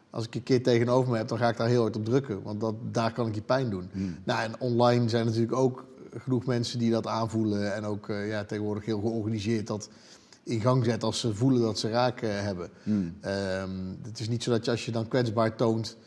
Als 0.10 0.26
ik 0.26 0.36
een 0.36 0.44
keer 0.44 0.64
tegenover 0.64 1.12
me 1.12 1.18
heb... 1.18 1.28
dan 1.28 1.38
ga 1.38 1.50
ik 1.50 1.58
daar 1.58 1.68
heel 1.68 1.82
hard 1.82 1.96
op 1.96 2.06
drukken. 2.06 2.42
Want 2.44 2.62
dat, 2.62 2.76
daar 2.92 3.14
kan 3.14 3.28
ik 3.28 3.36
je 3.36 3.42
pijn 3.42 3.70
doen. 3.70 3.90
Hmm. 3.92 4.16
Nou, 4.24 4.42
en 4.44 4.60
online 4.60 5.10
zijn 5.10 5.26
natuurlijk 5.26 5.56
ook 5.56 5.86
genoeg 6.18 6.46
mensen 6.46 6.80
die 6.80 6.92
dat 6.92 7.08
aanvoelen... 7.08 7.74
en 7.74 7.86
ook 7.86 8.10
eh, 8.10 8.28
ja, 8.30 8.44
tegenwoordig 8.44 8.86
heel 8.86 9.00
georganiseerd 9.00 9.68
dat 9.68 9.90
in 10.44 10.62
gang 10.62 10.86
zetten... 10.86 11.08
als 11.08 11.20
ze 11.20 11.36
voelen 11.36 11.62
dat 11.62 11.80
ze 11.80 11.90
raak 11.90 12.22
eh, 12.22 12.30
hebben. 12.42 12.70
Hmm. 12.84 13.16
Ehm, 13.22 13.70
het 14.02 14.20
is 14.20 14.30
niet 14.30 14.44
zo 14.44 14.52
dat 14.52 14.66
je 14.66 14.72
als 14.72 14.86
je 14.86 14.92
dan 14.92 15.08
kwetsbaar 15.08 15.56
toont, 15.56 15.98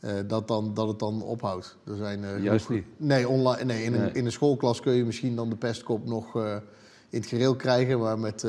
eh, 0.00 0.12
dat, 0.26 0.48
dan, 0.48 0.74
dat 0.74 0.88
het 0.88 0.98
dan 0.98 1.22
ophoudt. 1.22 1.76
Er 1.84 1.96
zijn, 1.96 2.42
Juist 2.42 2.68
niet. 2.68 2.84
Nee, 2.96 3.28
online, 3.28 3.64
nee, 3.64 3.84
in, 3.84 3.92
Nee. 3.92 4.00
Een, 4.00 4.14
in 4.14 4.24
een 4.24 4.32
schoolklas 4.32 4.80
kun 4.80 4.92
je 4.92 5.04
misschien 5.04 5.36
dan 5.36 5.48
de 5.48 5.56
pestkop 5.56 6.06
nog 6.06 6.36
eh, 6.36 6.56
in 7.08 7.20
het 7.20 7.28
gereel 7.28 7.56
krijgen. 7.56 7.98
Maar 7.98 8.18
met 8.18 8.46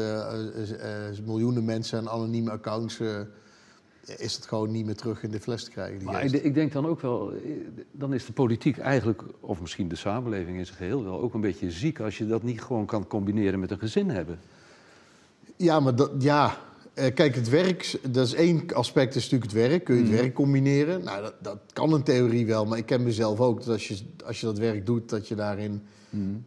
miljoenen 1.25 1.65
mensen 1.65 1.99
en 1.99 2.09
anonieme 2.09 2.51
accounts 2.51 2.99
is 4.17 4.35
het 4.35 4.45
gewoon 4.45 4.71
niet 4.71 4.85
meer 4.85 4.95
terug 4.95 5.23
in 5.23 5.31
de 5.31 5.39
fles 5.39 5.63
te 5.63 5.69
krijgen. 5.71 6.03
Maar 6.03 6.23
ik, 6.23 6.31
ik 6.31 6.53
denk 6.53 6.71
dan 6.71 6.85
ook 6.85 7.01
wel, 7.01 7.31
eh, 7.31 7.37
dan 7.91 8.13
is 8.13 8.25
de 8.25 8.33
politiek 8.33 8.77
eigenlijk, 8.77 9.21
of 9.39 9.61
misschien 9.61 9.87
de 9.87 9.95
samenleving 9.95 10.57
in 10.57 10.65
zijn 10.65 10.77
geheel 10.77 11.03
wel, 11.03 11.21
ook 11.21 11.33
een 11.33 11.41
beetje 11.41 11.71
ziek 11.71 11.99
als 11.99 12.17
je 12.17 12.27
dat 12.27 12.43
niet 12.43 12.61
gewoon 12.61 12.85
kan 12.85 13.07
combineren 13.07 13.59
met 13.59 13.71
een 13.71 13.79
gezin 13.79 14.09
hebben. 14.09 14.39
Ja, 15.55 15.79
maar 15.79 15.95
dat, 15.95 16.11
ja. 16.19 16.57
Eh, 16.93 17.13
kijk, 17.13 17.35
het 17.35 17.49
werk, 17.49 17.99
dat 18.09 18.25
is 18.27 18.33
één 18.33 18.73
aspect, 18.73 19.15
is 19.15 19.23
natuurlijk 19.29 19.51
het 19.51 19.61
werk. 19.69 19.83
Kun 19.83 19.95
je 19.95 20.01
het 20.01 20.11
Mhm. 20.11 20.19
werk 20.21 20.33
combineren? 20.33 21.03
Nou, 21.03 21.21
dat, 21.21 21.33
dat 21.41 21.57
kan 21.73 21.95
in 21.95 22.03
theorie 22.03 22.45
wel, 22.45 22.65
maar 22.65 22.77
ik 22.77 22.85
ken 22.85 23.03
mezelf 23.03 23.39
ook. 23.39 23.57
Dat 23.59 23.67
als 23.67 23.87
je, 23.87 23.97
als 24.25 24.39
je 24.39 24.45
dat 24.45 24.57
werk 24.57 24.85
doet, 24.85 25.09
dat 25.09 25.27
je 25.27 25.35
daarin... 25.35 25.81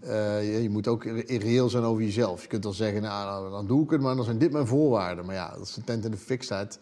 eh, 0.01 0.53
je, 0.55 0.63
je 0.63 0.71
moet 0.71 0.89
ook 0.89 1.05
re- 1.05 1.25
reëel 1.39 1.69
zijn 1.69 1.85
over 1.85 2.03
jezelf. 2.03 2.43
Je 2.43 2.49
kunt 2.49 2.65
wel 2.65 2.73
zeggen, 2.73 3.03
nou, 3.03 3.27
nou, 3.41 3.51
dan 3.51 3.67
doe 3.67 3.85
ik 3.85 3.91
het, 3.91 4.01
maar 4.01 4.17
dan 4.17 4.25
zijn 4.25 4.39
dit 4.39 4.53
mijn 4.53 4.67
voorwaarden. 4.67 5.25
Maar 5.27 5.35
ja, 5.35 5.51
dat 5.59 5.67
is 5.69 5.77
een 5.77 5.85
tent 5.85 6.05
in 6.05 6.11
de 6.11 6.17
fik 6.17 6.43
staat. 6.43 6.79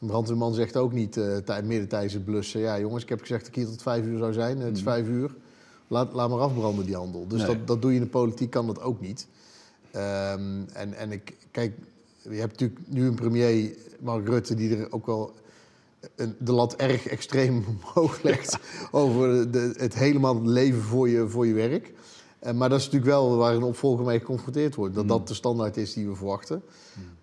Een 0.00 0.06
brandweerman 0.06 0.54
zegt 0.54 0.76
ook 0.76 0.92
niet 0.92 1.16
eh 1.16 1.36
tij- 1.36 1.62
midden 1.62 1.88
tijdens 1.88 2.12
het 2.12 2.24
blussen... 2.24 2.60
ja, 2.60 2.80
jongens, 2.80 3.02
ik 3.02 3.08
heb 3.08 3.20
gezegd 3.20 3.40
dat 3.40 3.48
ik 3.48 3.54
hier 3.54 3.66
tot 3.66 3.82
vijf 3.82 4.04
uur 4.04 4.18
zou 4.18 4.32
zijn. 4.32 4.58
Het 4.60 4.76
is 4.76 4.82
vijf 4.82 5.06
uur. 5.08 5.34
Laat, 5.88 6.12
laat 6.12 6.28
maar 6.28 6.38
afbranden, 6.40 6.86
die 6.86 6.94
handel. 6.96 7.26
Dus 7.28 7.38
Nee. 7.38 7.46
dat, 7.56 7.66
dat 7.66 7.82
doe 7.82 7.90
je 7.90 7.96
in 7.96 8.02
de 8.02 8.08
politiek, 8.10 8.50
kan 8.50 8.66
dat 8.66 8.80
ook 8.80 9.00
niet. 9.00 9.26
Ehm, 9.90 10.60
en, 10.72 10.94
en 10.94 11.12
ik, 11.12 11.36
kijk, 11.50 11.72
je 12.22 12.30
hebt 12.36 12.50
natuurlijk 12.52 12.80
nu 12.86 13.06
een 13.06 13.14
premier, 13.14 13.76
Mark 14.00 14.28
Rutte, 14.28 14.54
die 14.54 14.76
er 14.76 14.92
ook 14.92 15.06
wel 15.06 15.34
een, 16.16 16.34
de 16.38 16.52
lat 16.52 16.76
erg 16.76 17.06
extreem 17.06 17.64
omhoog 17.94 18.22
legt 18.22 18.58
over 18.90 19.50
de, 19.50 19.74
het 19.76 19.94
helemaal 19.94 20.42
leven 20.42 20.82
voor 20.82 21.08
je, 21.08 21.28
voor 21.28 21.46
je 21.46 21.54
werk. 21.54 21.92
Eh, 22.46 22.52
maar 22.54 22.68
dat 22.68 22.78
is 22.78 22.84
natuurlijk 22.84 23.12
wel 23.12 23.36
waar 23.36 23.54
een 23.54 23.62
opvolger 23.62 24.04
mee 24.04 24.18
geconfronteerd 24.18 24.74
wordt. 24.74 24.94
Dat 24.94 25.08
dat 25.08 25.28
de 25.28 25.34
standaard 25.34 25.76
is 25.76 25.92
die 25.92 26.08
we 26.08 26.14
verwachten. 26.14 26.62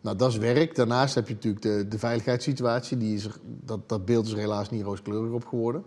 Nou, 0.02 0.18
dat 0.18 0.30
is 0.30 0.38
werk. 0.38 0.76
Daarnaast 0.76 1.16
heb 1.16 1.28
je 1.28 1.34
natuurlijk 1.34 1.64
de, 1.64 1.88
de 1.88 2.00
veiligheidssituatie. 2.00 2.98
Die 2.98 3.16
is 3.16 3.26
er, 3.26 3.36
dat, 3.44 3.90
dat 3.90 4.06
beeld 4.06 4.26
is 4.26 4.32
er 4.32 4.38
helaas 4.38 4.70
niet 4.70 4.84
rooskleurig 4.84 5.32
op 5.32 5.46
geworden. 5.46 5.84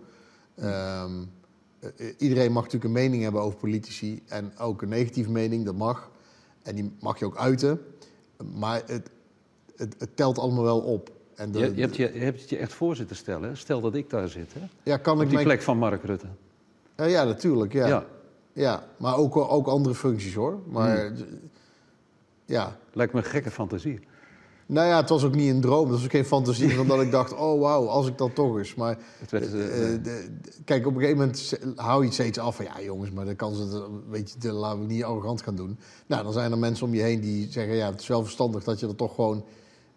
Ehm, 0.54 1.12
eh, 1.78 1.90
iedereen 2.18 2.52
mag 2.52 2.62
natuurlijk 2.62 2.84
een 2.94 3.00
mening 3.02 3.22
hebben 3.22 3.40
over 3.40 3.58
politici. 3.58 4.22
En 4.26 4.58
ook 4.58 4.82
een 4.82 4.88
negatieve 4.88 5.30
mening, 5.30 5.64
dat 5.64 5.76
mag. 5.76 6.10
En 6.62 6.74
die 6.74 6.90
mag 7.00 7.18
je 7.18 7.24
ook 7.24 7.36
uiten. 7.36 7.80
Maar 8.54 8.82
het, 8.86 9.10
het, 9.76 9.94
het 9.98 10.16
telt 10.16 10.38
allemaal 10.38 10.64
wel 10.64 10.80
op. 10.80 11.10
En 11.34 11.50
de- 11.52 11.58
Je, 11.58 11.74
je, 11.74 11.80
hebt 11.80 11.96
je, 11.96 12.10
je 12.14 12.20
hebt 12.20 12.40
het 12.40 12.50
je 12.50 12.56
echt 12.56 12.72
voor 12.72 12.96
zitten 12.96 13.16
stellen. 13.16 13.56
Stel 13.56 13.80
dat 13.80 13.94
ik 13.94 14.10
daar 14.10 14.28
zit, 14.28 14.52
hè? 14.54 14.60
ja, 14.82 14.96
kan 14.96 15.14
op 15.14 15.20
ik 15.20 15.26
die 15.26 15.34
mijn... 15.34 15.46
plek 15.48 15.62
van 15.62 15.78
Mark 15.78 16.02
Rutte. 16.04 16.26
Ja, 16.96 17.04
ja, 17.04 17.24
natuurlijk. 17.24 17.72
Ja. 17.72 17.86
Ja. 17.86 18.06
Ja. 18.56 18.86
maar 18.98 19.16
ook, 19.16 19.36
ook 19.36 19.66
andere 19.66 19.94
functies 19.94 20.34
hoor. 20.34 20.58
Maar 20.66 21.12
ja. 22.44 22.78
Lijkt 22.92 23.12
me 23.12 23.18
een 23.18 23.24
gekke 23.26 23.50
fantasie. 23.50 24.00
Nou 24.66 24.88
ja, 24.88 24.96
het 25.00 25.08
was 25.08 25.24
ook 25.24 25.34
niet 25.34 25.50
een 25.50 25.60
droom. 25.60 25.82
Het 25.82 25.94
was 25.94 26.04
ook 26.04 26.10
geen 26.10 26.24
fantasie. 26.24 26.80
Omdat 26.80 27.00
ik 27.00 27.10
dacht, 27.10 27.34
oh 27.34 27.60
wauw, 27.60 27.86
als 27.86 28.06
ik 28.06 28.18
dat 28.18 28.34
toch 28.34 28.58
eens. 28.58 28.74
Maar 28.74 28.98
werd, 29.30 29.54
eh, 29.54 29.60
eh, 29.60 29.94
eh, 29.94 30.02
de- 30.02 30.30
de- 30.42 30.50
kijk, 30.64 30.86
op 30.86 30.94
een 30.94 31.00
gegeven 31.00 31.18
moment 31.18 31.58
hou 31.76 32.00
je 32.00 32.04
het 32.04 32.14
steeds 32.14 32.38
af 32.38 32.56
van... 32.56 32.64
ja 32.64 32.80
jongens, 32.82 33.10
maar 33.10 33.24
dan 33.24 33.36
kan 33.36 33.54
ze 33.54 33.62
het, 33.62 33.82
weet 34.08 34.36
je, 34.40 34.52
laten 34.52 34.80
we 34.80 34.86
niet 34.86 35.04
arrogant 35.04 35.42
gaan 35.42 35.56
doen. 35.56 35.78
Nou, 36.06 36.22
dan 36.22 36.32
zijn 36.32 36.52
er 36.52 36.58
mensen 36.58 36.86
om 36.86 36.94
je 36.94 37.02
heen 37.02 37.20
die 37.20 37.52
zeggen... 37.52 37.74
ja, 37.74 37.90
het 37.90 38.00
is 38.00 38.06
wel 38.06 38.22
verstandig 38.22 38.64
dat 38.64 38.80
je 38.80 38.86
er 38.88 38.94
toch 38.94 39.14
gewoon 39.14 39.44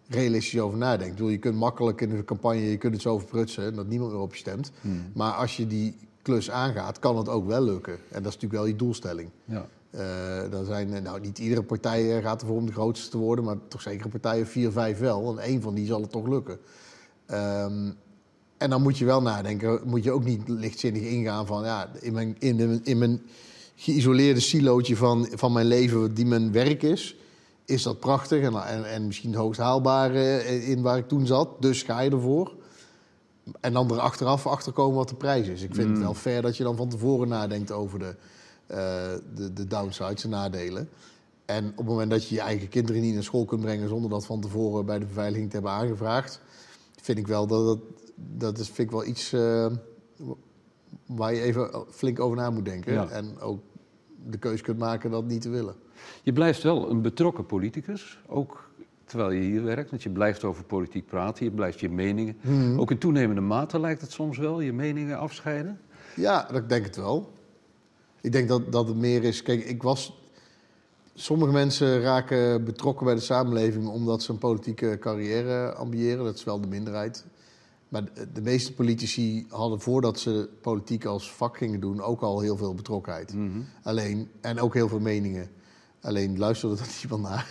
realistisch 0.08 0.60
over 0.60 0.78
nadenkt. 0.78 1.04
Ik 1.06 1.12
bedoel, 1.12 1.28
je 1.28 1.38
kunt 1.38 1.56
makkelijk 1.56 2.00
in 2.00 2.08
de 2.08 2.24
campagne, 2.24 2.70
je 2.70 2.76
kunt 2.76 2.92
het 2.92 3.02
zo 3.02 3.18
verprutsen... 3.18 3.74
dat 3.74 3.86
niemand 3.86 4.12
meer 4.12 4.20
op 4.20 4.32
je 4.32 4.38
stemt. 4.38 4.70
Hmm. 4.80 5.10
Maar 5.14 5.32
als 5.32 5.56
je 5.56 5.66
die 5.66 5.96
klus 6.30 6.50
aangaat, 6.50 6.98
kan 6.98 7.16
het 7.16 7.28
ook 7.28 7.46
wel 7.46 7.62
lukken. 7.62 7.92
En 7.92 8.22
dat 8.22 8.32
is 8.32 8.34
natuurlijk 8.34 8.52
wel 8.52 8.66
je 8.66 8.76
doelstelling. 8.76 9.30
Ja. 9.44 9.66
Eh 9.90 10.50
dan 10.50 10.64
zijn, 10.64 11.02
nou, 11.02 11.20
niet 11.20 11.38
iedere 11.38 11.62
partij 11.62 12.16
eh, 12.16 12.22
gaat 12.24 12.40
ervoor 12.40 12.56
om 12.56 12.66
de 12.66 12.72
grootste 12.72 13.10
te 13.10 13.18
worden, 13.18 13.44
maar 13.44 13.56
toch 13.68 13.82
zeker 13.82 14.04
een 14.04 14.10
partij 14.10 14.40
of 14.40 14.48
vier, 14.48 14.70
vijf 14.70 14.98
wel. 14.98 15.30
En 15.30 15.44
één 15.44 15.62
van 15.62 15.74
die 15.74 15.86
zal 15.86 16.00
het 16.00 16.10
toch 16.10 16.28
lukken. 16.28 16.58
Ehm, 17.26 17.90
en 18.56 18.70
dan 18.70 18.82
moet 18.82 18.98
je 18.98 19.04
wel 19.04 19.22
nadenken, 19.22 19.80
moet 19.84 20.04
je 20.04 20.12
ook 20.12 20.24
niet 20.24 20.48
lichtzinnig 20.48 21.02
ingaan 21.02 21.46
van, 21.46 21.64
ja, 21.64 21.90
in 22.00 22.12
mijn, 22.12 22.36
in 22.38 22.56
de, 22.56 22.80
in 22.82 22.98
mijn 22.98 23.22
geïsoleerde 23.76 24.40
silootje 24.40 24.96
van, 24.96 25.28
van 25.34 25.52
mijn 25.52 25.66
leven, 25.66 26.14
die 26.14 26.26
mijn 26.26 26.52
werk 26.52 26.82
is, 26.82 27.16
is 27.64 27.82
dat 27.82 28.00
prachtig 28.00 28.42
en, 28.42 28.54
en, 28.54 28.90
en 28.90 29.06
misschien 29.06 29.30
het 29.30 29.38
hoogst 29.38 29.60
haalbare 29.60 30.36
eh, 30.36 30.68
in 30.68 30.82
waar 30.82 30.98
ik 30.98 31.08
toen 31.08 31.26
zat. 31.26 31.62
Dus 31.62 31.82
ga 31.82 32.00
je 32.00 32.10
ervoor. 32.10 32.52
En 33.60 33.72
dan 33.72 33.90
er 33.90 33.98
achteraf 33.98 34.46
achterkomen 34.46 34.96
wat 34.96 35.08
de 35.08 35.14
prijs 35.14 35.48
is. 35.48 35.62
Ik 35.62 35.74
vind 35.74 35.90
het 35.90 35.98
wel 35.98 36.14
fair 36.14 36.42
dat 36.42 36.56
je 36.56 36.62
dan 36.62 36.76
van 36.76 36.88
tevoren 36.88 37.28
nadenkt 37.28 37.72
over 37.72 37.98
de, 37.98 38.14
eh, 38.66 38.76
de, 39.34 39.52
de 39.52 39.66
downsides 39.66 40.24
en 40.24 40.30
nadelen. 40.30 40.88
En 41.44 41.70
op 41.70 41.76
het 41.76 41.86
moment 41.86 42.10
dat 42.10 42.28
je 42.28 42.34
je 42.34 42.40
eigen 42.40 42.68
kinderen 42.68 43.00
niet 43.00 43.14
naar 43.14 43.22
school 43.22 43.44
kunt 43.44 43.60
brengen 43.60 43.88
zonder 43.88 44.10
dat 44.10 44.26
van 44.26 44.40
tevoren 44.40 44.86
bij 44.86 44.98
de 44.98 45.04
beveiliging 45.04 45.48
te 45.48 45.54
hebben 45.54 45.72
aangevraagd, 45.72 46.40
vind 47.00 47.18
ik 47.18 47.26
wel 47.26 47.46
dat 47.46 47.64
dat, 47.64 47.78
dat 48.14 48.58
is, 48.58 48.66
vind 48.66 48.88
ik 48.88 48.90
wel 48.90 49.06
iets 49.06 49.32
eh, 49.32 49.66
waar 51.06 51.34
je 51.34 51.40
even 51.40 51.84
flink 51.90 52.20
over 52.20 52.36
na 52.36 52.50
moet 52.50 52.64
denken. 52.64 52.92
Ja. 52.92 53.08
En 53.08 53.40
ook 53.40 53.60
de 54.26 54.38
keuze 54.38 54.62
kunt 54.62 54.78
maken 54.78 55.10
dat 55.10 55.24
niet 55.24 55.42
te 55.42 55.48
willen. 55.48 55.74
Je 56.22 56.32
blijft 56.32 56.62
wel 56.62 56.90
een 56.90 57.02
betrokken 57.02 57.46
politicus, 57.46 58.18
ook 58.26 58.69
terwijl 59.10 59.30
je 59.30 59.40
hier 59.40 59.62
werkt. 59.62 59.90
Want 59.90 60.02
je 60.02 60.10
blijft 60.10 60.44
over 60.44 60.64
politiek 60.64 61.06
praten, 61.06 61.44
je 61.44 61.50
blijft 61.50 61.80
je 61.80 61.88
meningen. 61.88 62.36
Mhm. 62.40 62.80
Ook 62.80 62.90
in 62.90 62.98
toenemende 62.98 63.40
mate 63.40 63.80
lijkt 63.80 64.00
het 64.00 64.12
soms 64.12 64.38
wel, 64.38 64.60
je 64.60 64.72
meningen 64.72 65.18
afscheiden. 65.18 65.80
Ja, 66.16 66.46
dat 66.52 66.56
ik 66.56 66.68
denk 66.68 66.84
het 66.84 66.96
wel. 66.96 67.32
Ik 68.20 68.32
denk 68.32 68.48
dat, 68.48 68.72
dat 68.72 68.88
het 68.88 68.96
meer 68.96 69.24
is. 69.24 69.42
Kijk, 69.42 69.64
ik 69.64 69.82
was. 69.82 70.18
Sommige 71.14 71.52
mensen 71.52 72.00
raken 72.00 72.64
betrokken 72.64 73.06
bij 73.06 73.14
de 73.14 73.20
samenleving 73.20 73.88
omdat 73.88 74.22
ze 74.22 74.32
een 74.32 74.38
politieke 74.38 74.96
carrière 75.00 75.74
ambiëren. 75.74 76.24
Dat 76.24 76.34
is 76.34 76.44
wel 76.44 76.60
de 76.60 76.66
minderheid. 76.66 77.24
Maar 77.88 78.04
de, 78.14 78.32
de 78.32 78.40
meeste 78.40 78.74
politici 78.74 79.46
hadden 79.48 79.80
voordat 79.80 80.18
ze 80.18 80.48
politiek 80.60 81.04
als 81.04 81.32
vak 81.32 81.56
gingen 81.56 81.80
doen 81.80 82.00
ook 82.00 82.20
al 82.20 82.40
heel 82.40 82.56
veel 82.56 82.74
betrokkenheid. 82.74 83.34
Alleen, 83.82 84.30
en 84.40 84.60
ook 84.60 84.74
heel 84.74 84.88
veel 84.88 85.00
meningen. 85.00 85.50
Alleen 86.00 86.38
luisterde 86.38 86.76
dat 86.76 86.96
niemand 87.02 87.22
naar. 87.22 87.46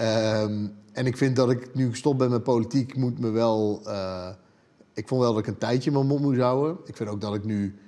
Ehm, 0.00 0.66
en 0.92 1.06
ik 1.06 1.16
vind 1.16 1.36
dat 1.36 1.50
ik 1.50 1.74
nu 1.74 1.90
gestopt 1.90 2.18
ben 2.18 2.30
met 2.30 2.42
politiek, 2.42 2.96
moet 2.96 3.18
me 3.18 3.30
wel. 3.30 3.80
eh, 3.84 4.28
ik 4.94 5.08
vond 5.08 5.20
wel 5.20 5.32
dat 5.32 5.42
ik 5.42 5.46
een 5.46 5.58
tijdje 5.58 5.90
mijn 5.90 6.06
mond 6.06 6.20
moest 6.20 6.40
houden. 6.40 6.76
Ik 6.84 6.96
vind 6.96 7.08
ook 7.08 7.20
dat 7.20 7.34
ik 7.34 7.44
nu 7.44 7.78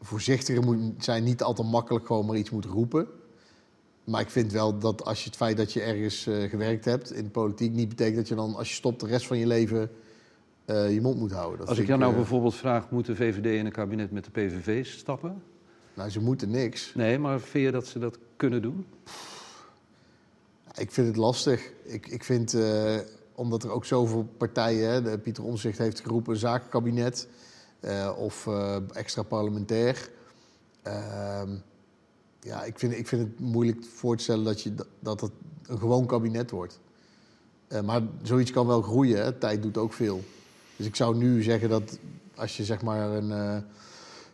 voorzichtiger 0.00 0.62
moet 0.62 1.04
zijn. 1.04 1.24
Niet 1.24 1.42
altijd 1.42 1.68
makkelijk 1.68 2.06
gewoon 2.06 2.26
maar 2.26 2.36
iets 2.36 2.50
moet 2.50 2.64
roepen. 2.64 3.06
Maar 4.04 4.20
ik 4.20 4.30
vind 4.30 4.52
wel 4.52 4.78
dat 4.78 5.04
als 5.04 5.18
je 5.20 5.26
het 5.26 5.36
feit 5.36 5.56
dat 5.56 5.72
je 5.72 5.80
ergens 5.80 6.26
eh, 6.26 6.48
gewerkt 6.48 6.84
hebt 6.84 7.12
in 7.12 7.24
de 7.24 7.30
politiek... 7.30 7.72
niet 7.72 7.88
betekent 7.88 8.16
dat 8.16 8.28
je 8.28 8.34
dan 8.34 8.54
als 8.54 8.68
je 8.68 8.74
stopt 8.74 9.00
de 9.00 9.06
rest 9.06 9.26
van 9.26 9.38
je 9.38 9.46
leven 9.46 9.90
eh, 10.64 10.94
je 10.94 11.00
mond 11.00 11.18
moet 11.18 11.32
houden. 11.32 11.58
Dat 11.58 11.68
Als 11.68 11.78
ik 11.78 11.86
jou 11.86 11.98
nou 11.98 12.14
bijvoorbeeld 12.14 12.54
vraag, 12.54 12.90
moet 12.90 13.06
de 13.06 13.16
VVD 13.16 13.46
in 13.58 13.66
een 13.66 13.72
kabinet 13.72 14.10
met 14.10 14.24
de 14.24 14.30
PVV 14.30 14.86
stappen? 14.86 15.42
Nou, 15.94 16.10
ze 16.10 16.20
moeten 16.20 16.50
niks. 16.50 16.92
Nee, 16.94 17.18
maar 17.18 17.40
vind 17.40 17.64
je 17.64 17.70
dat 17.70 17.86
ze 17.86 17.98
dat 17.98 18.18
kunnen 18.36 18.62
doen? 18.62 18.86
Ik 20.76 20.90
vind 20.92 21.06
het 21.06 21.16
lastig. 21.16 21.70
Ik, 21.82 22.06
ik 22.06 22.24
vind, 22.24 22.54
eh, 22.54 22.98
omdat 23.34 23.62
er 23.62 23.70
ook 23.70 23.84
zoveel 23.84 24.28
partijen... 24.36 25.04
Hè, 25.04 25.18
Pieter 25.18 25.44
Omzicht 25.44 25.78
heeft 25.78 26.00
geroepen, 26.00 26.32
een 26.32 26.38
zakenkabinet... 26.38 27.28
eh, 27.80 28.12
of 28.16 28.46
eh, 28.46 28.76
extra 28.92 29.22
parlementair. 29.22 30.10
Ehm, 30.82 31.50
ja, 32.40 32.64
ik 32.64 32.78
vind, 32.78 32.92
ik 32.92 33.08
vind 33.08 33.22
het 33.22 33.40
moeilijk 33.40 33.84
voor 33.84 34.16
te 34.16 34.22
stellen 34.22 34.44
dat, 34.44 34.62
je, 34.62 34.74
dat 35.00 35.20
het 35.20 35.32
een 35.66 35.78
gewoon 35.78 36.06
kabinet 36.06 36.50
wordt. 36.50 36.80
Maar 37.84 38.02
zoiets 38.22 38.50
kan 38.50 38.66
wel 38.66 38.82
groeien, 38.82 39.22
hè? 39.22 39.32
tijd 39.32 39.62
doet 39.62 39.76
ook 39.76 39.92
veel. 39.92 40.24
Dus 40.76 40.86
ik 40.86 40.96
zou 40.96 41.16
nu 41.16 41.42
zeggen 41.42 41.68
dat 41.68 41.98
als 42.34 42.56
je 42.56 42.64
zeg 42.64 42.82
maar 42.82 43.10
een, 43.10 43.64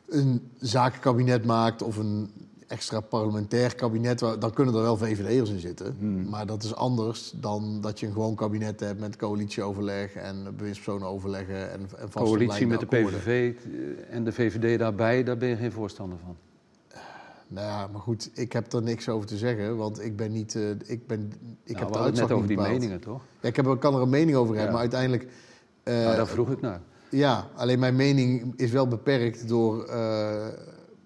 een 0.09 0.51
zakenkabinet 0.59 1.45
maakt 1.45 1.83
of 1.83 1.97
een 1.97 2.31
extra 2.71 3.01
parlementair 3.01 3.75
kabinet, 3.75 4.19
dan 4.19 4.53
kunnen 4.53 4.75
er 4.75 4.83
wel 4.83 4.97
VVD'ers 4.97 5.51
in 5.51 5.59
zitten. 5.61 5.97
Hmm. 5.99 6.29
Maar 6.29 6.47
dat 6.47 6.63
is 6.63 6.75
anders 6.75 7.33
dan 7.37 7.81
dat 7.81 8.01
je 8.01 8.07
een 8.07 8.13
gewoon 8.13 8.35
kabinet 8.35 8.81
hebt 8.81 9.01
met 9.01 9.17
coalitieoverleg 9.17 10.15
en 10.15 10.57
bewindspersonen 10.57 11.09
overleggen 11.09 11.71
en, 11.73 11.81
en 11.99 12.11
Coalitie 12.11 12.67
met 12.67 12.81
de. 12.81 12.87
PVV 12.87 13.55
en 14.11 14.25
de 14.25 14.33
VVD 14.33 14.79
daarbij, 14.79 15.25
daar 15.25 15.37
ben 15.37 15.49
je 15.49 15.57
geen 15.57 15.73
voorstander 15.73 16.19
van. 16.25 16.37
Nou 17.49 17.67
ja, 17.67 17.87
maar 17.93 18.01
goed, 18.01 18.31
ik 18.35 18.53
heb 18.53 18.73
er 18.73 18.83
niks 18.83 19.09
over 19.09 19.27
te 19.29 19.37
zeggen, 19.37 19.77
want 19.77 20.05
ik 20.05 20.17
ben 20.17 20.33
niet. 20.33 20.55
eh, 20.55 20.71
ik 20.71 21.07
ben, 21.07 21.33
ik 21.65 21.73
nou, 21.75 21.85
heb 21.85 21.93
de 21.93 21.99
uitslag 21.99 22.29
net 22.29 22.37
over 22.37 22.49
die 22.49 22.57
bepaald. 22.57 22.75
meningen, 22.75 23.01
toch? 23.01 23.23
Ja, 23.41 23.49
ik 23.49 23.57
heb, 23.57 23.67
ik 23.67 23.81
kan 23.81 23.95
er 23.95 24.01
een 24.03 24.09
mening 24.09 24.37
over 24.37 24.55
hebben, 24.57 24.65
Ja. 24.65 24.71
maar 24.73 24.81
uiteindelijk. 24.81 25.27
nou, 25.85 26.17
daar 26.17 26.27
vroeg 26.27 26.51
ik 26.51 26.61
naar. 26.61 26.81
Ja, 27.11 27.49
alleen 27.57 27.79
mijn 27.79 27.97
mening 27.97 28.53
is 28.57 28.71
wel 28.71 28.89
beperkt 28.89 29.49
door 29.49 29.85
eh, 29.85 30.47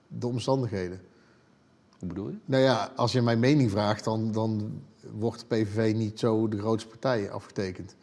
de 0.08 0.26
omstandigheden. 0.26 1.00
Hoe 2.04 2.14
bedoel 2.14 2.30
je? 2.30 2.36
Nou 2.44 2.62
ja, 2.62 2.92
als 2.96 3.12
je 3.12 3.22
mijn 3.22 3.38
mening 3.38 3.70
vraagt, 3.70 4.04
dan, 4.04 4.32
dan 4.32 4.82
wordt 5.12 5.40
de 5.40 5.46
PVV 5.46 5.94
niet 5.94 6.18
zo 6.18 6.48
de 6.48 6.58
grootste 6.58 6.88
partij 6.88 7.30
afgetekend. 7.30 7.96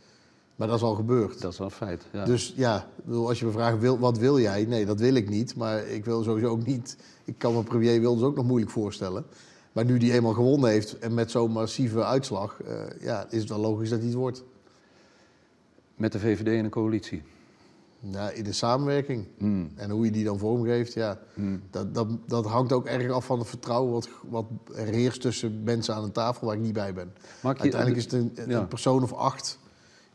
Maar 0.56 0.68
dat 0.68 0.78
is 0.78 0.84
al 0.84 0.96
gebeurd. 0.96 1.42
Dat 1.42 1.52
is 1.52 1.58
wel 1.58 1.68
een 1.68 1.74
feit. 1.74 2.08
Ja. 2.14 2.26
Dus 2.26 2.54
ja, 2.56 2.88
als 3.08 3.40
je 3.40 3.46
me 3.46 3.52
vraagt, 3.52 3.80
wil, 3.80 4.00
wat 4.00 4.18
wil 4.18 4.40
jij? 4.40 4.66
Nee, 4.66 4.86
dat 4.86 5.00
wil 5.00 5.16
ik 5.16 5.30
niet. 5.30 5.56
Maar 5.56 5.88
ik 5.88 6.06
wil 6.06 6.24
sowieso 6.24 6.50
ook 6.50 6.66
niet... 6.66 6.98
Ik 7.26 7.38
kan 7.38 7.54
me 7.54 7.64
premier 7.64 8.00
Wilders 8.00 8.28
ook 8.28 8.36
nog 8.36 8.46
moeilijk 8.46 8.72
voorstellen. 8.72 9.26
Maar 9.72 9.86
nu 9.86 9.98
die 9.98 10.14
eenmaal 10.14 10.34
gewonnen 10.34 10.70
heeft 10.70 11.00
en 11.00 11.14
met 11.14 11.32
zo'n 11.32 11.52
massieve 11.52 12.04
uitslag... 12.04 12.62
eh, 12.62 12.76
ja, 13.00 13.26
is 13.30 13.40
het 13.40 13.50
wel 13.50 13.60
logisch 13.60 13.90
dat 13.90 14.00
hij 14.00 14.08
het 14.08 14.18
wordt. 14.18 14.44
Met 15.96 16.12
de 16.12 16.20
VVD 16.20 16.48
in 16.48 16.64
een 16.64 16.70
coalitie. 16.70 17.24
Nou, 18.04 18.34
in 18.34 18.44
de 18.44 18.52
samenwerking. 18.52 19.28
Hmm. 19.38 19.72
En 19.76 19.90
hoe 19.90 20.06
je 20.06 20.12
die 20.12 20.24
dan 20.24 20.38
vormgeeft, 20.38 20.94
ja... 20.94 21.20
Hmm. 21.34 21.62
Dat, 21.70 21.94
dat, 21.94 22.08
dat 22.28 22.46
hangt 22.46 22.72
ook 22.72 22.86
erg 22.86 23.12
af 23.12 23.26
van 23.26 23.40
het 23.40 23.48
vertrouwen 23.48 23.92
wat, 23.92 24.10
wat 24.30 24.46
er 24.76 24.86
heerst 24.88 25.22
tussen 25.22 25.64
mensen 25.64 25.96
aan 25.96 26.04
een 26.04 26.12
tafel 26.12 26.48
waar 26.48 26.56
ik 26.56 26.62
niet 26.62 26.74
bij 26.74 26.94
ben. 26.94 27.14
Je, 27.42 27.48
Uiteindelijk 27.48 27.96
is 27.96 28.04
het 28.12 28.48
een, 28.48 28.68
persoon 28.68 29.04
of 29.04 29.14
acht 29.14 29.60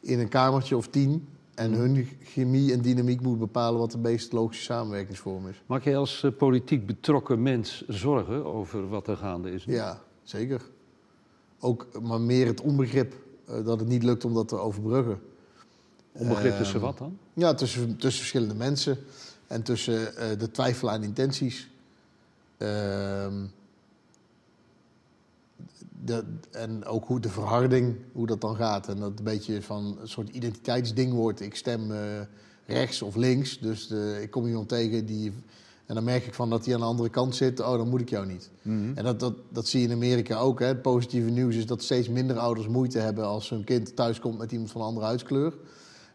in 0.01 0.18
een 0.18 0.29
kamertje 0.29 0.77
of 0.77 0.88
tien. 0.88 1.29
En 1.55 1.70
Mhm. 1.70 1.81
hun 1.81 2.09
chemie 2.22 2.72
en 2.72 2.81
dynamiek 2.81 3.20
moet 3.20 3.38
bepalen 3.38 3.81
wat 3.81 3.90
de 3.90 3.99
meest 3.99 4.33
logische 4.33 4.64
samenwerkingsvorm 4.64 5.49
is. 5.49 5.62
Maak 5.66 5.83
je 5.85 5.96
als 5.96 6.22
eh, 6.22 6.31
politiek 6.38 6.87
betrokken 6.87 7.42
mens 7.42 7.85
zorgen 7.88 8.44
over 8.44 8.88
wat 8.88 9.09
er 9.09 9.16
gaande 9.16 9.51
is? 9.51 9.66
nu? 9.66 9.75
Ja, 9.75 10.03
zeker. 10.22 10.62
Ook, 11.61 11.87
maar 12.03 12.20
meer 12.20 12.46
het 12.46 12.61
onbegrip 12.61 13.14
eh, 13.46 13.64
dat 13.64 13.81
het 13.81 13.88
niet 13.88 14.03
lukt 14.03 14.25
om 14.25 14.35
dat 14.35 14.49
te 14.49 14.57
overbruggen. 14.57 15.18
Onbegrip 16.18 16.57
tussen 16.57 16.76
Ehm, 16.76 16.85
wat 16.85 16.98
dan? 16.98 17.18
Ja, 17.33 17.55
tussen, 17.55 17.96
tussen 17.96 18.20
verschillende 18.20 18.55
mensen 18.55 18.98
en 19.46 19.62
tussen 19.62 20.16
eh, 20.16 20.38
de 20.38 20.50
twijfel 20.50 20.90
aan 20.90 21.02
intenties. 21.02 21.68
Ehm, 22.59 23.44
de, 26.05 26.24
en 26.50 26.85
ook 26.85 27.07
hoe 27.07 27.20
de 27.20 27.29
verharding, 27.29 27.96
hoe 28.12 28.26
dat 28.26 28.40
dan 28.40 28.57
gaat. 28.57 28.88
En 28.88 29.00
dat 29.00 29.12
een 29.18 29.24
beetje 29.24 29.62
van 29.62 29.98
een 30.00 30.09
soort 30.09 30.29
identiteitsding 30.29 31.12
wordt. 31.12 31.40
Ik 31.40 31.55
stem 31.57 31.92
eh, 31.92 31.98
rechts 32.66 33.02
of 33.02 33.14
links, 33.14 33.59
dus 33.59 33.87
de, 33.87 34.18
ik 34.22 34.31
kom 34.31 34.46
iemand 34.46 34.68
tegen 34.68 35.07
die... 35.07 35.33
En 35.87 35.94
dan 35.94 36.05
merk 36.05 36.26
ik 36.26 36.35
van 36.35 36.50
dat 36.50 36.64
hij 36.64 36.74
aan 36.74 36.81
de 36.81 36.87
andere 36.87 37.09
kant 37.09 37.35
zit. 37.35 37.61
Oh, 37.61 37.76
dan 37.76 37.88
moet 37.88 38.00
ik 38.00 38.09
jou 38.09 38.26
niet. 38.26 38.50
Mhm. 38.62 38.92
En 38.94 39.05
dat, 39.05 39.20
dat, 39.20 39.35
dat 39.48 39.68
zie 39.68 39.81
je 39.81 39.87
in 39.87 39.92
Amerika 39.92 40.37
ook. 40.37 40.59
Hè. 40.59 40.66
Het 40.66 40.83
positieve 40.83 41.31
nieuws 41.31 41.55
is 41.55 41.66
dat 41.66 41.83
steeds 41.83 42.09
minder 42.09 42.38
ouders 42.38 42.68
moeite 42.68 42.98
hebben 42.98 43.24
als 43.24 43.48
hun 43.48 43.64
kind 43.64 43.96
thuiskomt 43.96 44.38
met 44.38 44.52
iemand 44.52 44.70
van 44.70 44.81
een 44.81 44.87
andere 44.87 45.07
huidskleur. 45.07 45.55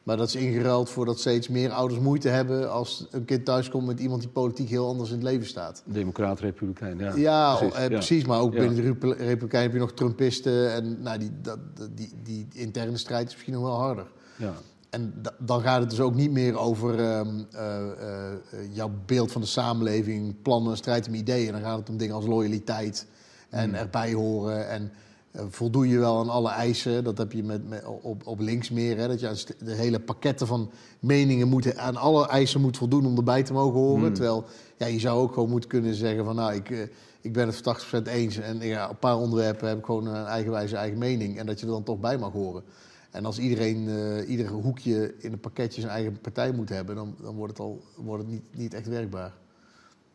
Maar 0.03 0.17
dat 0.17 0.27
is 0.27 0.35
ingeruild 0.35 0.89
voor 0.89 1.05
dat 1.05 1.19
steeds 1.19 1.47
meer 1.47 1.69
ouders 1.71 1.99
moeite 1.99 2.29
hebben 2.29 2.71
als 2.71 3.07
een 3.11 3.25
kind 3.25 3.45
thuiskomt 3.45 3.85
met 3.85 3.99
iemand 3.99 4.21
die 4.21 4.29
politiek 4.29 4.69
heel 4.69 4.87
anders 4.87 5.09
in 5.09 5.15
het 5.15 5.23
leven 5.23 5.47
staat. 5.47 5.83
Democraat, 5.85 6.39
republikein. 6.39 6.97
Ja, 6.97 7.13
Ja, 7.15 7.55
precies, 7.55 7.75
eh, 7.75 7.81
ja. 7.81 7.87
precies. 7.87 8.25
Maar 8.25 8.39
ook 8.39 8.53
Ja. 8.53 8.59
binnen 8.59 8.75
de 8.75 8.81
Repu- 8.81 9.13
Republikeinen 9.13 9.61
heb 9.71 9.79
je 9.79 9.85
nog 9.85 9.93
Trumpisten. 9.93 10.73
En 10.73 11.01
nou, 11.01 11.17
die, 11.19 11.31
dat, 11.41 11.57
die, 11.95 12.11
die 12.23 12.47
interne 12.51 12.97
strijd 12.97 13.27
is 13.27 13.33
misschien 13.33 13.53
nog 13.53 13.63
wel 13.63 13.79
harder. 13.79 14.05
Ja. 14.37 14.53
En 14.89 15.13
da- 15.21 15.35
dan 15.39 15.61
gaat 15.61 15.79
het 15.81 15.89
dus 15.89 15.99
ook 15.99 16.15
niet 16.15 16.31
meer 16.31 16.57
over 16.57 16.99
ehm, 16.99 17.27
eh, 17.51 17.77
eh, 17.77 18.31
eh, 18.31 18.37
jouw 18.71 18.91
beeld 19.05 19.31
van 19.31 19.41
de 19.41 19.47
samenleving, 19.47 20.41
plannen, 20.41 20.77
strijd 20.77 21.07
om 21.07 21.13
ideeën. 21.13 21.51
Dan 21.51 21.61
gaat 21.61 21.79
het 21.79 21.89
om 21.89 21.97
dingen 21.97 22.15
als 22.15 22.25
loyaliteit 22.25 23.07
en 23.49 23.63
Hmm. 23.69 23.73
erbij 23.77 24.13
horen. 24.13 24.69
En 24.69 24.81
eh, 24.83 24.89
voldoe 25.33 25.87
je 25.87 25.97
wel 25.97 26.19
aan 26.19 26.29
alle 26.29 26.49
eisen. 26.49 27.03
Dat 27.03 27.17
heb 27.17 27.31
je 27.31 27.43
met, 27.43 27.69
met, 27.69 27.83
op, 28.01 28.27
op 28.27 28.39
links 28.39 28.69
meer. 28.69 28.97
Hè? 28.97 29.07
Dat 29.07 29.19
je 29.19 29.27
aan 29.27 29.35
de 29.59 29.73
hele 29.73 29.99
pakketten 29.99 30.47
van 30.47 30.71
meningen 30.99 31.47
moet, 31.47 31.77
aan 31.77 31.95
alle 31.95 32.27
eisen 32.27 32.61
moet 32.61 32.77
voldoen 32.77 33.05
om 33.05 33.17
erbij 33.17 33.43
te 33.43 33.53
mogen 33.53 33.79
horen. 33.79 34.05
Hmm. 34.05 34.13
Terwijl 34.13 34.45
ja, 34.77 34.85
je 34.85 34.99
zou 34.99 35.21
ook 35.21 35.33
gewoon 35.33 35.49
moeten 35.49 35.69
kunnen 35.69 35.93
zeggen 35.93 36.25
van 36.25 36.35
nou, 36.35 36.53
ik, 36.53 36.69
eh, 36.69 36.79
ik 37.21 37.33
ben 37.33 37.47
het 37.47 37.55
voor 37.55 38.01
80% 38.01 38.07
eens. 38.07 38.37
En 38.37 38.59
ja, 38.59 38.85
op 38.85 38.91
een 38.91 38.97
paar 38.97 39.17
onderwerpen 39.17 39.67
heb 39.67 39.77
ik 39.77 39.85
gewoon 39.85 40.05
een 40.05 40.25
eigenwijze 40.25 40.75
eigen 40.75 40.97
mening. 40.97 41.39
En 41.39 41.45
dat 41.45 41.59
je 41.59 41.65
er 41.65 41.71
dan 41.71 41.83
toch 41.83 41.99
bij 41.99 42.17
mag 42.17 42.31
horen. 42.31 42.63
En 43.11 43.25
als 43.25 43.39
iedereen, 43.39 43.89
eh 43.89 44.29
ieder 44.29 44.47
hoekje 44.47 45.15
in 45.17 45.31
een 45.31 45.39
pakketje 45.39 45.81
zijn 45.81 45.93
eigen 45.93 46.19
partij 46.21 46.51
moet 46.51 46.69
hebben, 46.69 46.95
dan, 46.95 47.15
dan 47.21 47.35
wordt 47.35 47.57
het, 47.57 47.61
al, 47.61 47.81
wordt 47.95 48.23
het 48.23 48.31
niet, 48.31 48.43
niet 48.51 48.73
echt 48.73 48.87
werkbaar. 48.87 49.33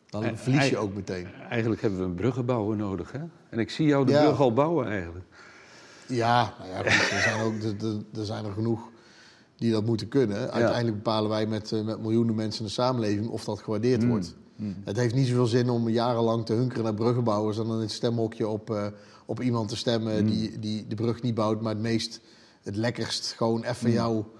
Dan 0.09 0.37
verlies 0.37 0.69
je 0.69 0.77
ook 0.77 0.93
meteen. 0.93 1.27
Eigenlijk 1.49 1.81
hebben 1.81 1.99
we 1.99 2.05
een 2.05 2.15
bruggenbouwer 2.15 2.77
nodig. 2.77 3.11
Hè? 3.11 3.19
En 3.49 3.59
ik 3.59 3.69
zie 3.69 3.87
jou 3.87 4.05
de 4.05 4.11
Ja. 4.11 4.23
brug 4.23 4.39
al 4.39 4.53
bouwen 4.53 4.87
eigenlijk. 4.87 5.25
Ja, 6.07 6.53
nou 6.59 6.69
ja 6.69 6.77
goed, 6.77 7.11
er, 7.11 7.21
zijn 7.21 7.41
ook, 7.41 7.53
er, 7.61 8.19
er- 8.19 8.25
zijn 8.25 8.45
er 8.45 8.51
genoeg 8.51 8.89
die 9.55 9.71
dat 9.71 9.85
moeten 9.85 10.07
kunnen. 10.07 10.51
Uiteindelijk 10.51 10.95
bepalen 10.95 11.29
wij 11.29 11.45
met, 11.45 11.71
eh, 11.71 11.81
met 11.83 12.01
miljoenen 12.01 12.35
mensen 12.35 12.59
in 12.61 12.65
de 12.67 12.71
samenleving 12.73 13.27
of 13.29 13.43
dat 13.43 13.59
gewaardeerd 13.59 14.01
Mm. 14.03 14.09
wordt. 14.09 14.35
Het 14.83 14.97
heeft 14.97 15.15
niet 15.15 15.27
zoveel 15.27 15.45
zin 15.45 15.69
om 15.69 15.89
jarenlang 15.89 16.45
te 16.45 16.53
hunkeren 16.53 16.83
naar 16.83 16.93
bruggenbouwers 16.93 17.57
en 17.57 17.65
dan 17.65 17.75
in 17.75 17.81
het 17.81 17.91
stemhokje 17.91 18.47
op, 18.47 18.69
eh, 18.69 18.85
op 19.25 19.41
iemand 19.41 19.69
te 19.69 19.75
stemmen 19.75 20.23
Mm. 20.23 20.29
die, 20.29 20.59
die 20.59 20.87
de 20.87 20.95
brug 20.95 21.21
niet 21.21 21.33
bouwt, 21.35 21.61
maar 21.61 21.73
het 21.73 21.81
meest, 21.81 22.21
het 22.63 22.75
lekkerst 22.75 23.33
gewoon 23.37 23.63
even 23.63 23.91
jouw, 23.91 24.31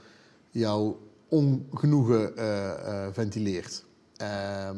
jouw 0.51 0.99
ongenoegen 1.30 2.38
eh, 2.38 3.08
ventileert. 3.12 3.86
Ehm, 4.17 4.77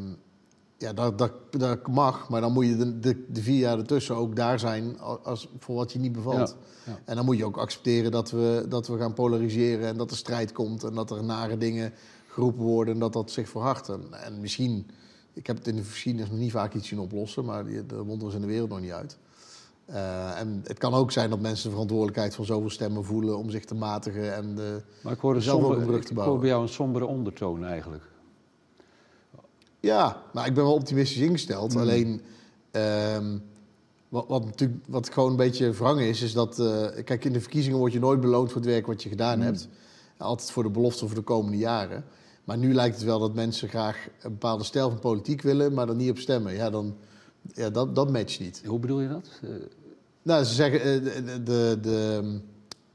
ja, 0.79 0.93
dat, 0.93 1.17
dat, 1.17 1.31
dat 1.49 1.87
mag, 1.87 2.29
maar 2.29 2.41
dan 2.41 2.53
moet 2.53 2.65
je 2.65 2.77
de, 2.77 2.99
de, 2.99 3.25
de 3.27 3.41
vier 3.41 3.59
jaar 3.59 3.77
ertussen 3.77 4.15
ook 4.15 4.35
daar 4.35 4.59
zijn 4.59 4.99
als, 4.99 5.17
als, 5.23 5.47
voor 5.59 5.75
wat 5.75 5.91
je 5.91 5.99
niet 5.99 6.11
bevalt. 6.11 6.55
Ja, 6.85 6.91
ja. 6.91 6.99
En 7.05 7.15
dan 7.15 7.25
moet 7.25 7.37
je 7.37 7.45
ook 7.45 7.57
accepteren 7.57 8.11
dat 8.11 8.31
we, 8.31 8.65
dat 8.69 8.87
we 8.87 8.97
gaan 8.97 9.13
polariseren 9.13 9.87
en 9.87 9.97
dat 9.97 10.11
er 10.11 10.17
strijd 10.17 10.51
komt 10.51 10.83
en 10.83 10.93
dat 10.93 11.11
er 11.11 11.23
nare 11.23 11.57
dingen 11.57 11.93
geroepen 12.27 12.63
worden 12.63 12.93
en 12.93 12.99
dat 12.99 13.13
dat 13.13 13.31
zich 13.31 13.49
verhardt. 13.49 13.89
En, 13.89 14.03
en 14.23 14.41
misschien, 14.41 14.87
ik 15.33 15.47
heb 15.47 15.57
het 15.57 15.67
in 15.67 15.75
de 15.75 15.83
geschiedenis 15.83 16.29
nog 16.29 16.39
niet 16.39 16.51
vaak 16.51 16.73
iets 16.73 16.87
zien 16.87 16.99
oplossen, 16.99 17.45
maar 17.45 17.65
de 17.65 18.03
wonderen 18.03 18.35
in 18.35 18.41
de 18.41 18.47
wereld 18.47 18.69
nog 18.69 18.81
niet 18.81 18.91
uit. 18.91 19.17
Eh, 19.85 20.39
en 20.39 20.61
het 20.63 20.77
kan 20.77 20.93
ook 20.93 21.11
zijn 21.11 21.29
dat 21.29 21.39
mensen 21.39 21.63
de 21.63 21.71
verantwoordelijkheid 21.71 22.35
van 22.35 22.45
zoveel 22.45 22.69
stemmen 22.69 23.05
voelen 23.05 23.37
om 23.37 23.49
zich 23.49 23.65
te 23.65 23.75
matigen. 23.75 24.35
En 24.35 24.55
de, 24.55 24.81
Maar 25.03 25.13
ik 25.13 25.19
hoor, 25.19 25.41
Zelf 25.41 25.63
ook 25.63 25.75
een 25.75 25.85
brug 25.85 25.95
ik 25.95 26.01
te 26.01 26.07
hoor 26.07 26.15
bouwen. 26.15 26.39
bij 26.39 26.49
jou 26.49 26.61
een 26.61 26.69
sombere 26.69 27.05
ondertoon 27.05 27.65
eigenlijk. 27.65 28.03
Ja, 29.79 30.23
maar 30.33 30.47
ik 30.47 30.53
ben 30.53 30.63
wel 30.63 30.73
optimistisch 30.73 31.21
ingesteld. 31.21 31.73
Mm. 31.73 31.79
Alleen, 31.79 32.21
ehm, 32.71 33.37
wat, 34.09 34.25
wat 34.27 34.45
natuurlijk 34.45 34.79
wat 34.87 35.09
gewoon 35.09 35.29
een 35.31 35.35
beetje 35.35 35.71
wrang 35.71 35.99
is, 36.01 36.21
is 36.21 36.33
dat... 36.33 36.59
eh, 36.59 37.03
kijk, 37.03 37.25
in 37.25 37.33
de 37.33 37.41
verkiezingen 37.41 37.77
word 37.77 37.93
je 37.93 37.99
nooit 37.99 38.19
beloond 38.21 38.51
voor 38.51 38.61
het 38.61 38.69
werk 38.69 38.87
wat 38.87 39.03
je 39.03 39.09
gedaan 39.09 39.37
Mm. 39.37 39.43
hebt. 39.43 39.67
Altijd 40.17 40.51
voor 40.51 40.63
de 40.63 40.69
belofte 40.69 41.05
voor 41.05 41.15
de 41.15 41.21
komende 41.21 41.57
jaren. 41.57 42.03
Maar 42.43 42.57
nu 42.57 42.73
lijkt 42.73 42.95
het 42.95 43.05
wel 43.05 43.19
dat 43.19 43.33
mensen 43.33 43.69
graag 43.69 44.07
een 44.21 44.31
bepaalde 44.31 44.63
stijl 44.63 44.89
van 44.89 44.99
politiek 44.99 45.41
willen, 45.41 45.73
maar 45.73 45.89
er 45.89 45.95
niet 45.95 46.09
op 46.09 46.17
stemmen. 46.17 46.53
Ja, 46.53 46.69
dan, 46.69 46.95
ja 47.53 47.69
dat, 47.69 47.95
dat 47.95 48.11
matcht 48.11 48.39
niet. 48.39 48.61
Hoe 48.65 48.79
bedoel 48.79 48.99
je 48.99 49.07
dat? 49.07 49.29
Eh, 49.41 49.49
Nou, 50.21 50.43
ze 50.43 50.53
zeggen, 50.53 50.81
eh, 50.81 51.03
de, 51.03 51.23
de, 51.23 51.43
de, 51.43 51.77
de- 51.81 52.39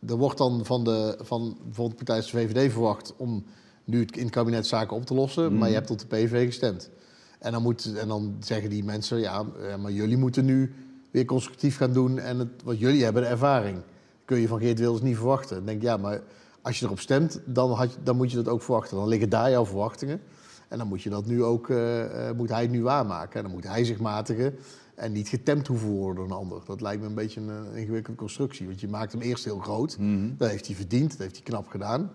er 0.06 0.16
wordt 0.16 0.38
dan 0.38 0.64
van, 0.64 0.84
de, 0.84 1.18
van 1.20 1.56
bijvoorbeeld 1.64 1.98
de 1.98 2.04
partij 2.04 2.20
de 2.30 2.52
VVD 2.52 2.72
verwacht 2.72 3.12
om 3.16 3.44
nu 3.84 4.00
het 4.00 4.16
in 4.16 4.22
het 4.22 4.32
kabinet 4.32 4.66
zaken 4.66 4.96
op 4.96 5.06
te 5.06 5.14
lossen, 5.14 5.44
Mhm. 5.44 5.58
maar 5.58 5.68
je 5.68 5.74
hebt 5.74 5.90
op 5.90 5.98
de 5.98 6.06
PVV 6.06 6.46
gestemd. 6.46 6.90
En 7.38 7.52
dan, 7.52 7.62
moet, 7.62 7.94
en 7.96 8.08
dan 8.08 8.36
zeggen 8.40 8.70
die 8.70 8.84
mensen, 8.84 9.18
ja, 9.18 9.44
eh, 9.68 9.76
maar 9.76 9.92
jullie 9.92 10.16
moeten 10.16 10.44
nu 10.44 10.72
weer 11.10 11.24
constructief 11.24 11.76
gaan 11.76 11.92
doen 11.92 12.18
en 12.18 12.38
het, 12.38 12.48
want 12.64 12.78
jullie 12.78 13.04
hebben 13.04 13.22
de 13.22 13.28
ervaring. 13.28 13.78
Kun 14.24 14.40
je 14.40 14.48
van 14.48 14.60
Geert 14.60 14.78
Wilders 14.78 15.02
niet 15.02 15.16
verwachten. 15.16 15.56
Dan 15.56 15.66
denk 15.66 15.78
ik, 15.78 15.82
ja, 15.84 15.96
maar 15.96 16.20
als 16.62 16.78
je 16.78 16.84
erop 16.84 17.00
stemt, 17.00 17.40
dan, 17.44 17.70
had 17.70 17.92
je, 17.92 17.98
dan 18.02 18.16
moet 18.16 18.30
je 18.30 18.36
dat 18.36 18.48
ook 18.48 18.62
verwachten. 18.62 18.96
Dan 18.96 19.08
liggen 19.08 19.28
daar 19.28 19.50
jouw 19.50 19.66
verwachtingen. 19.66 20.20
En 20.68 20.78
dan 20.78 20.86
moet 20.86 21.02
je 21.02 21.10
dat 21.10 21.26
nu 21.26 21.42
ook, 21.44 21.70
eh, 21.70 22.28
eh, 22.28 22.36
moet 22.36 22.48
hij 22.48 22.62
het 22.62 22.70
nu 22.70 22.82
waarmaken. 22.82 23.36
En 23.36 23.42
dan 23.42 23.52
moet 23.52 23.66
hij 23.66 23.84
zich 23.84 23.98
matigen 24.00 24.54
en 24.94 25.12
niet 25.12 25.28
getemd 25.28 25.66
hoeven 25.66 25.88
worden 25.88 26.16
door 26.16 26.24
een 26.24 26.42
ander. 26.42 26.60
Dat 26.66 26.80
lijkt 26.80 27.02
me 27.02 27.08
een 27.08 27.14
beetje 27.14 27.40
een, 27.40 27.74
ingewikkelde 27.74 28.18
constructie. 28.18 28.66
Want 28.66 28.80
je 28.80 28.88
maakt 28.88 29.12
hem 29.12 29.20
eerst 29.20 29.44
heel 29.44 29.58
groot. 29.58 29.96
Dat 30.38 30.48
heeft 30.50 30.66
hij 30.66 30.74
verdiend, 30.76 31.10
dat 31.10 31.18
heeft 31.18 31.34
hij 31.34 31.44
knap 31.44 31.68
gedaan. 31.68 32.10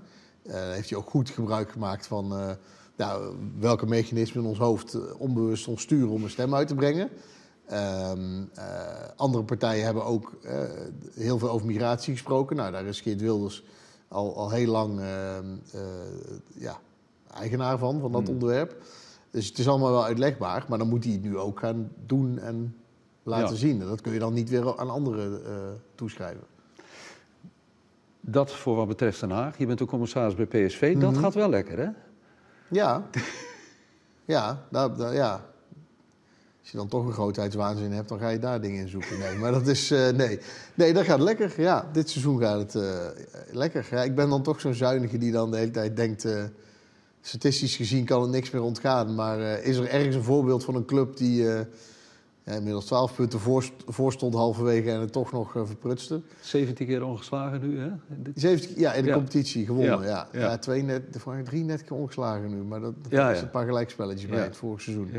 Eh, 0.49 0.71
heeft 0.71 0.89
hij 0.89 0.97
ook 0.99 1.09
goed 1.09 1.29
gebruik 1.29 1.71
gemaakt 1.71 2.07
van, 2.07 2.35
eh, 2.38 2.49
nou, 2.95 3.35
welke 3.59 3.85
mechanismen 3.85 4.43
in 4.43 4.49
ons 4.49 4.57
hoofd 4.59 4.93
eh, 4.93 5.01
onbewust 5.17 5.67
ons 5.67 5.81
sturen 5.81 6.09
om 6.09 6.23
een 6.23 6.29
stem 6.29 6.55
uit 6.55 6.67
te 6.67 6.75
brengen. 6.75 7.09
Ehm, 7.65 8.43
eh, 8.53 8.63
andere 9.15 9.43
partijen 9.43 9.85
hebben 9.85 10.05
ook 10.05 10.38
heel 11.13 11.38
veel 11.39 11.49
over 11.49 11.67
migratie 11.67 12.13
gesproken. 12.13 12.55
Nou, 12.55 12.71
daar 12.71 12.85
is 12.85 13.01
Geert 13.01 13.21
Wilders 13.21 13.63
al, 14.07 14.35
al 14.35 14.49
heel 14.51 14.71
lang 14.71 14.99
ehm, 14.99 15.45
eh, 15.73 15.81
ja, 16.55 16.79
eigenaar 17.33 17.77
van, 17.77 17.99
van 17.99 18.12
dat 18.12 18.21
Hmm. 18.21 18.33
onderwerp. 18.33 18.75
Dus 19.31 19.47
het 19.47 19.57
is 19.57 19.67
allemaal 19.67 19.91
wel 19.91 20.03
uitlegbaar, 20.05 20.65
maar 20.69 20.77
dan 20.77 20.88
moet 20.89 21.03
hij 21.03 21.13
het 21.13 21.21
nu 21.21 21.38
ook 21.38 21.59
gaan 21.59 21.91
doen 22.05 22.39
en 22.39 22.75
laten 23.23 23.53
Ja. 23.53 23.59
zien. 23.59 23.81
En 23.81 23.88
dat 23.88 24.01
kun 24.01 24.13
je 24.13 24.19
dan 24.19 24.33
niet 24.33 24.49
weer 24.49 24.77
aan 24.79 24.89
anderen 24.89 25.41
toeschrijven. 25.95 26.43
Dat 28.31 28.51
voor 28.51 28.75
wat 28.75 28.87
betreft 28.87 29.19
Den 29.19 29.29
Haag. 29.31 29.57
Je 29.57 29.65
bent 29.65 29.81
ook 29.81 29.89
commissaris 29.89 30.35
bij 30.35 30.45
PSV. 30.45 30.97
Dat 30.97 31.11
Mhm. 31.11 31.21
gaat 31.21 31.33
wel 31.33 31.49
lekker, 31.49 31.77
hè? 31.77 31.87
Ja, 32.67 33.07
ja, 34.25 34.63
ja. 35.11 35.45
Als 36.61 36.71
je 36.71 36.77
dan 36.77 36.87
toch 36.87 37.05
een 37.05 37.13
grootheidswaanzin 37.13 37.91
hebt, 37.91 38.09
dan 38.09 38.19
ga 38.19 38.29
je 38.29 38.39
daar 38.39 38.61
dingen 38.61 38.81
in 38.81 38.87
zoeken. 38.87 39.19
Nee, 39.19 39.35
maar 39.37 39.51
dat 39.51 39.67
is, 39.67 39.91
eh, 39.91 40.09
nee. 40.09 40.39
Nee, 40.73 40.93
dat 40.93 41.05
gaat 41.05 41.19
lekker. 41.19 41.61
Ja, 41.61 41.89
dit 41.91 42.09
seizoen 42.09 42.39
gaat 42.39 42.59
het 42.59 42.75
eh, 42.75 43.07
lekker. 43.51 43.87
Ja, 43.91 44.03
ik 44.03 44.15
ben 44.15 44.29
dan 44.29 44.43
toch 44.43 44.59
zo'n 44.59 44.73
zuinige 44.73 45.17
die 45.17 45.31
dan 45.31 45.51
de 45.51 45.57
hele 45.57 45.71
tijd 45.71 45.95
denkt... 45.95 46.25
eh, 46.25 46.43
statistisch 47.21 47.75
gezien 47.75 48.05
kan 48.05 48.23
er 48.23 48.29
niks 48.29 48.49
meer 48.51 48.61
ontgaan. 48.61 49.15
Maar 49.15 49.39
is 49.39 49.77
er 49.77 49.87
ergens 49.89 50.15
een 50.15 50.23
voorbeeld 50.23 50.63
van 50.63 50.75
een 50.75 50.85
club 50.85 51.17
die 51.17 51.45
ja, 52.49 52.55
inmiddels 52.55 52.85
12 52.85 53.15
punten 53.15 53.39
voor, 53.39 53.69
voor 53.88 54.12
stond 54.12 54.33
halverwege 54.33 54.91
en 54.91 54.99
het 54.99 55.12
toch 55.12 55.31
nog 55.31 55.55
eh, 55.55 55.62
verprutste? 55.65 56.21
17 56.41 56.85
keer 56.88 57.03
ongeslagen 57.03 57.69
nu, 57.69 57.79
hè? 57.79 57.89
Dit- 58.07 58.39
17, 58.39 58.73
ja, 58.79 58.93
in 58.93 59.01
de 59.03 59.07
Ja. 59.09 59.13
competitie 59.15 59.65
gewonnen. 59.65 60.01
Ja, 60.01 60.27
Ja, 60.31 60.39
ja. 60.39 60.57
twee 60.57 60.81
net, 60.81 61.01
drie 61.43 61.63
net 61.63 61.83
keer 61.83 61.97
ongeslagen 61.97 62.49
nu. 62.49 62.55
Maar 62.63 62.79
dat, 62.79 62.93
dat 63.09 63.35
is 63.35 63.41
een 63.41 63.49
paar 63.49 63.65
gelijkspelletjes 63.65 64.29
bij 64.29 64.39
het 64.43 64.57
vorige 64.57 64.81
seizoen. 64.83 65.09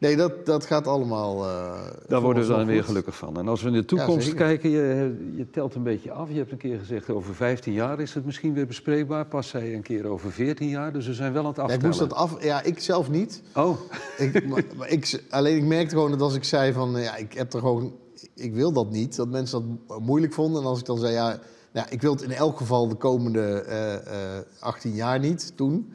Nee, 0.00 0.16
dat, 0.16 0.46
dat 0.46 0.66
gaat 0.66 0.86
allemaal. 0.86 1.44
eh, 1.44 1.80
Daar 2.08 2.20
worden 2.20 2.42
we 2.42 2.48
dan 2.48 2.66
weer 2.66 2.84
gelukkig 2.84 3.16
van. 3.16 3.38
En 3.38 3.48
als 3.48 3.62
we 3.62 3.68
in 3.68 3.74
de 3.74 3.84
toekomst 3.84 4.34
kijken, 4.34 4.70
je, 4.70 5.32
je 5.36 5.50
telt 5.50 5.74
een 5.74 5.82
beetje 5.82 6.12
af. 6.12 6.28
Je 6.30 6.36
hebt 6.36 6.52
een 6.52 6.58
keer 6.58 6.78
gezegd, 6.78 7.10
over 7.10 7.34
15 7.34 7.72
jaar 7.72 8.00
is 8.00 8.14
het 8.14 8.24
misschien 8.24 8.54
weer 8.54 8.66
bespreekbaar. 8.66 9.26
Pas 9.26 9.48
zei 9.48 9.68
je 9.68 9.74
een 9.76 9.82
keer 9.82 10.06
over 10.06 10.32
14 10.32 10.68
jaar. 10.68 10.92
Dus 10.92 11.06
we 11.06 11.14
zijn 11.14 11.32
wel 11.32 11.42
aan 11.42 11.48
het 11.48 11.56
Ja, 11.56 11.62
ik 11.62 11.68
aftellen. 11.70 11.86
moest 11.96 11.98
dat 12.10 12.12
af. 12.18 12.44
Ja, 12.44 12.62
ik 12.62 12.78
zelf 12.80 13.10
niet. 13.10 13.42
Oh, 13.54 13.76
Ik, 14.18 14.44
maar, 14.48 14.64
maar 14.76 14.88
ik, 14.88 15.24
alleen 15.30 15.56
ik 15.56 15.64
merkte 15.64 15.94
gewoon 15.94 16.10
dat 16.10 16.20
als 16.20 16.34
ik 16.34 16.44
zei 16.44 16.72
van 16.72 16.96
eh, 16.96 17.04
ja, 17.04 17.16
ik 17.16 17.32
heb 17.32 17.52
er 17.52 17.60
gewoon. 17.60 17.92
Ik 18.34 18.54
wil 18.54 18.72
dat 18.72 18.90
niet, 18.90 19.16
dat 19.16 19.28
mensen 19.28 19.80
dat 19.86 20.00
moeilijk 20.00 20.32
vonden. 20.32 20.60
En 20.62 20.66
als 20.68 20.78
ik 20.80 20.86
dan 20.86 20.98
zei 20.98 21.12
ja, 21.12 21.38
nou, 21.72 21.86
ik 21.90 22.00
wil 22.02 22.12
het 22.12 22.22
in 22.22 22.32
elk 22.32 22.56
geval 22.56 22.88
de 22.88 22.94
komende 22.94 23.62
eh, 23.62 23.94
eh, 24.38 24.44
18 24.60 24.94
jaar 24.94 25.18
niet 25.18 25.52
doen. 25.56 25.92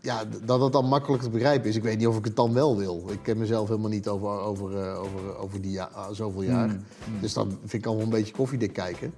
Ja, 0.00 0.24
dat 0.44 0.60
het 0.60 0.72
dan 0.72 0.88
makkelijk 0.88 1.22
te 1.22 1.30
begrijpen 1.30 1.68
is. 1.68 1.76
Ik 1.76 1.82
weet 1.82 1.98
niet 1.98 2.06
of 2.06 2.18
ik 2.18 2.24
het 2.24 2.36
dan 2.36 2.52
wel 2.52 2.76
wil. 2.76 3.04
Ik 3.10 3.22
ken 3.22 3.38
mezelf 3.38 3.68
helemaal 3.68 3.90
niet 3.90 4.08
over, 4.08 4.28
over, 4.28 4.82
eh, 4.82 5.00
over, 5.00 5.36
over 5.36 5.60
die 5.60 5.72
ja, 5.72 5.90
ah, 5.92 6.12
zoveel 6.12 6.42
jaar. 6.42 6.76
Dus 7.20 7.32
dan 7.32 7.50
vind 7.50 7.72
ik 7.72 7.86
allemaal 7.86 8.04
een 8.04 8.10
beetje 8.10 8.34
koffiedik 8.34 8.72
kijken. 8.72 9.14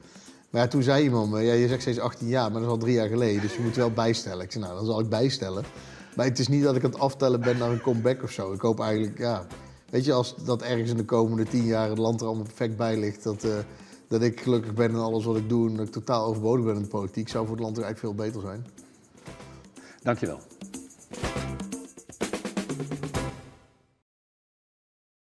Maar 0.51 0.63
ja, 0.63 0.69
toen 0.69 0.83
zei 0.83 1.03
iemand 1.03 1.31
me, 1.31 1.41
ja, 1.41 1.53
je 1.53 1.69
zegt 1.69 1.83
steeds 1.83 1.99
18 1.99 2.29
jaar, 2.29 2.51
maar 2.51 2.61
dat 2.61 2.63
is 2.63 2.75
al 2.77 2.79
drie 2.79 2.95
jaar 2.95 3.09
geleden. 3.09 3.43
Dus 3.43 3.57
je 3.57 3.63
moet 3.63 3.77
wel 3.77 3.91
bijstellen. 3.91 4.45
Ik 4.45 4.53
zei, 4.53 4.65
nou, 4.65 4.77
dan 4.77 4.87
zal 4.87 5.01
ik 5.01 5.09
bijstellen. 5.09 5.65
Maar 6.17 6.27
het 6.27 6.39
is 6.39 6.49
niet 6.49 6.63
dat 6.63 6.77
ik 6.77 6.85
aan 6.85 6.91
het 6.91 6.99
aftellen 7.01 7.41
ben 7.41 7.59
naar 7.59 7.71
een 7.71 7.81
comeback 7.81 8.23
of 8.23 8.31
zo. 8.31 8.53
Ik 8.53 8.61
hoop 8.61 8.81
eigenlijk, 8.81 9.19
ja... 9.19 9.47
Weet 9.91 10.05
je, 10.05 10.13
als 10.13 10.35
dat 10.45 10.63
ergens 10.63 10.91
in 10.91 10.97
de 10.97 11.05
komende 11.05 11.45
tien 11.45 11.65
jaar 11.65 11.89
het 11.89 11.99
land 11.99 12.21
er 12.21 12.27
allemaal 12.27 12.45
perfect 12.45 12.77
bij 12.77 12.99
ligt... 12.99 13.23
dat, 13.23 13.45
eh, 13.45 13.51
dat 14.09 14.23
ik 14.23 14.41
gelukkig 14.41 14.75
ben 14.75 14.91
in 14.91 14.97
alles 14.97 15.25
wat 15.25 15.37
ik 15.37 15.49
doe... 15.49 15.69
en 15.69 15.77
dat 15.77 15.87
ik 15.87 15.93
totaal 15.93 16.27
overbodig 16.27 16.65
ben 16.65 16.75
in 16.75 16.83
de 16.83 16.89
politiek... 16.89 17.29
zou 17.29 17.47
voor 17.47 17.55
het 17.55 17.65
land 17.65 17.77
er 17.77 17.85
eigenlijk 17.85 18.15
veel 18.15 18.27
beter 18.27 18.41
zijn. 18.41 18.67
Dankjewel. 20.05 20.41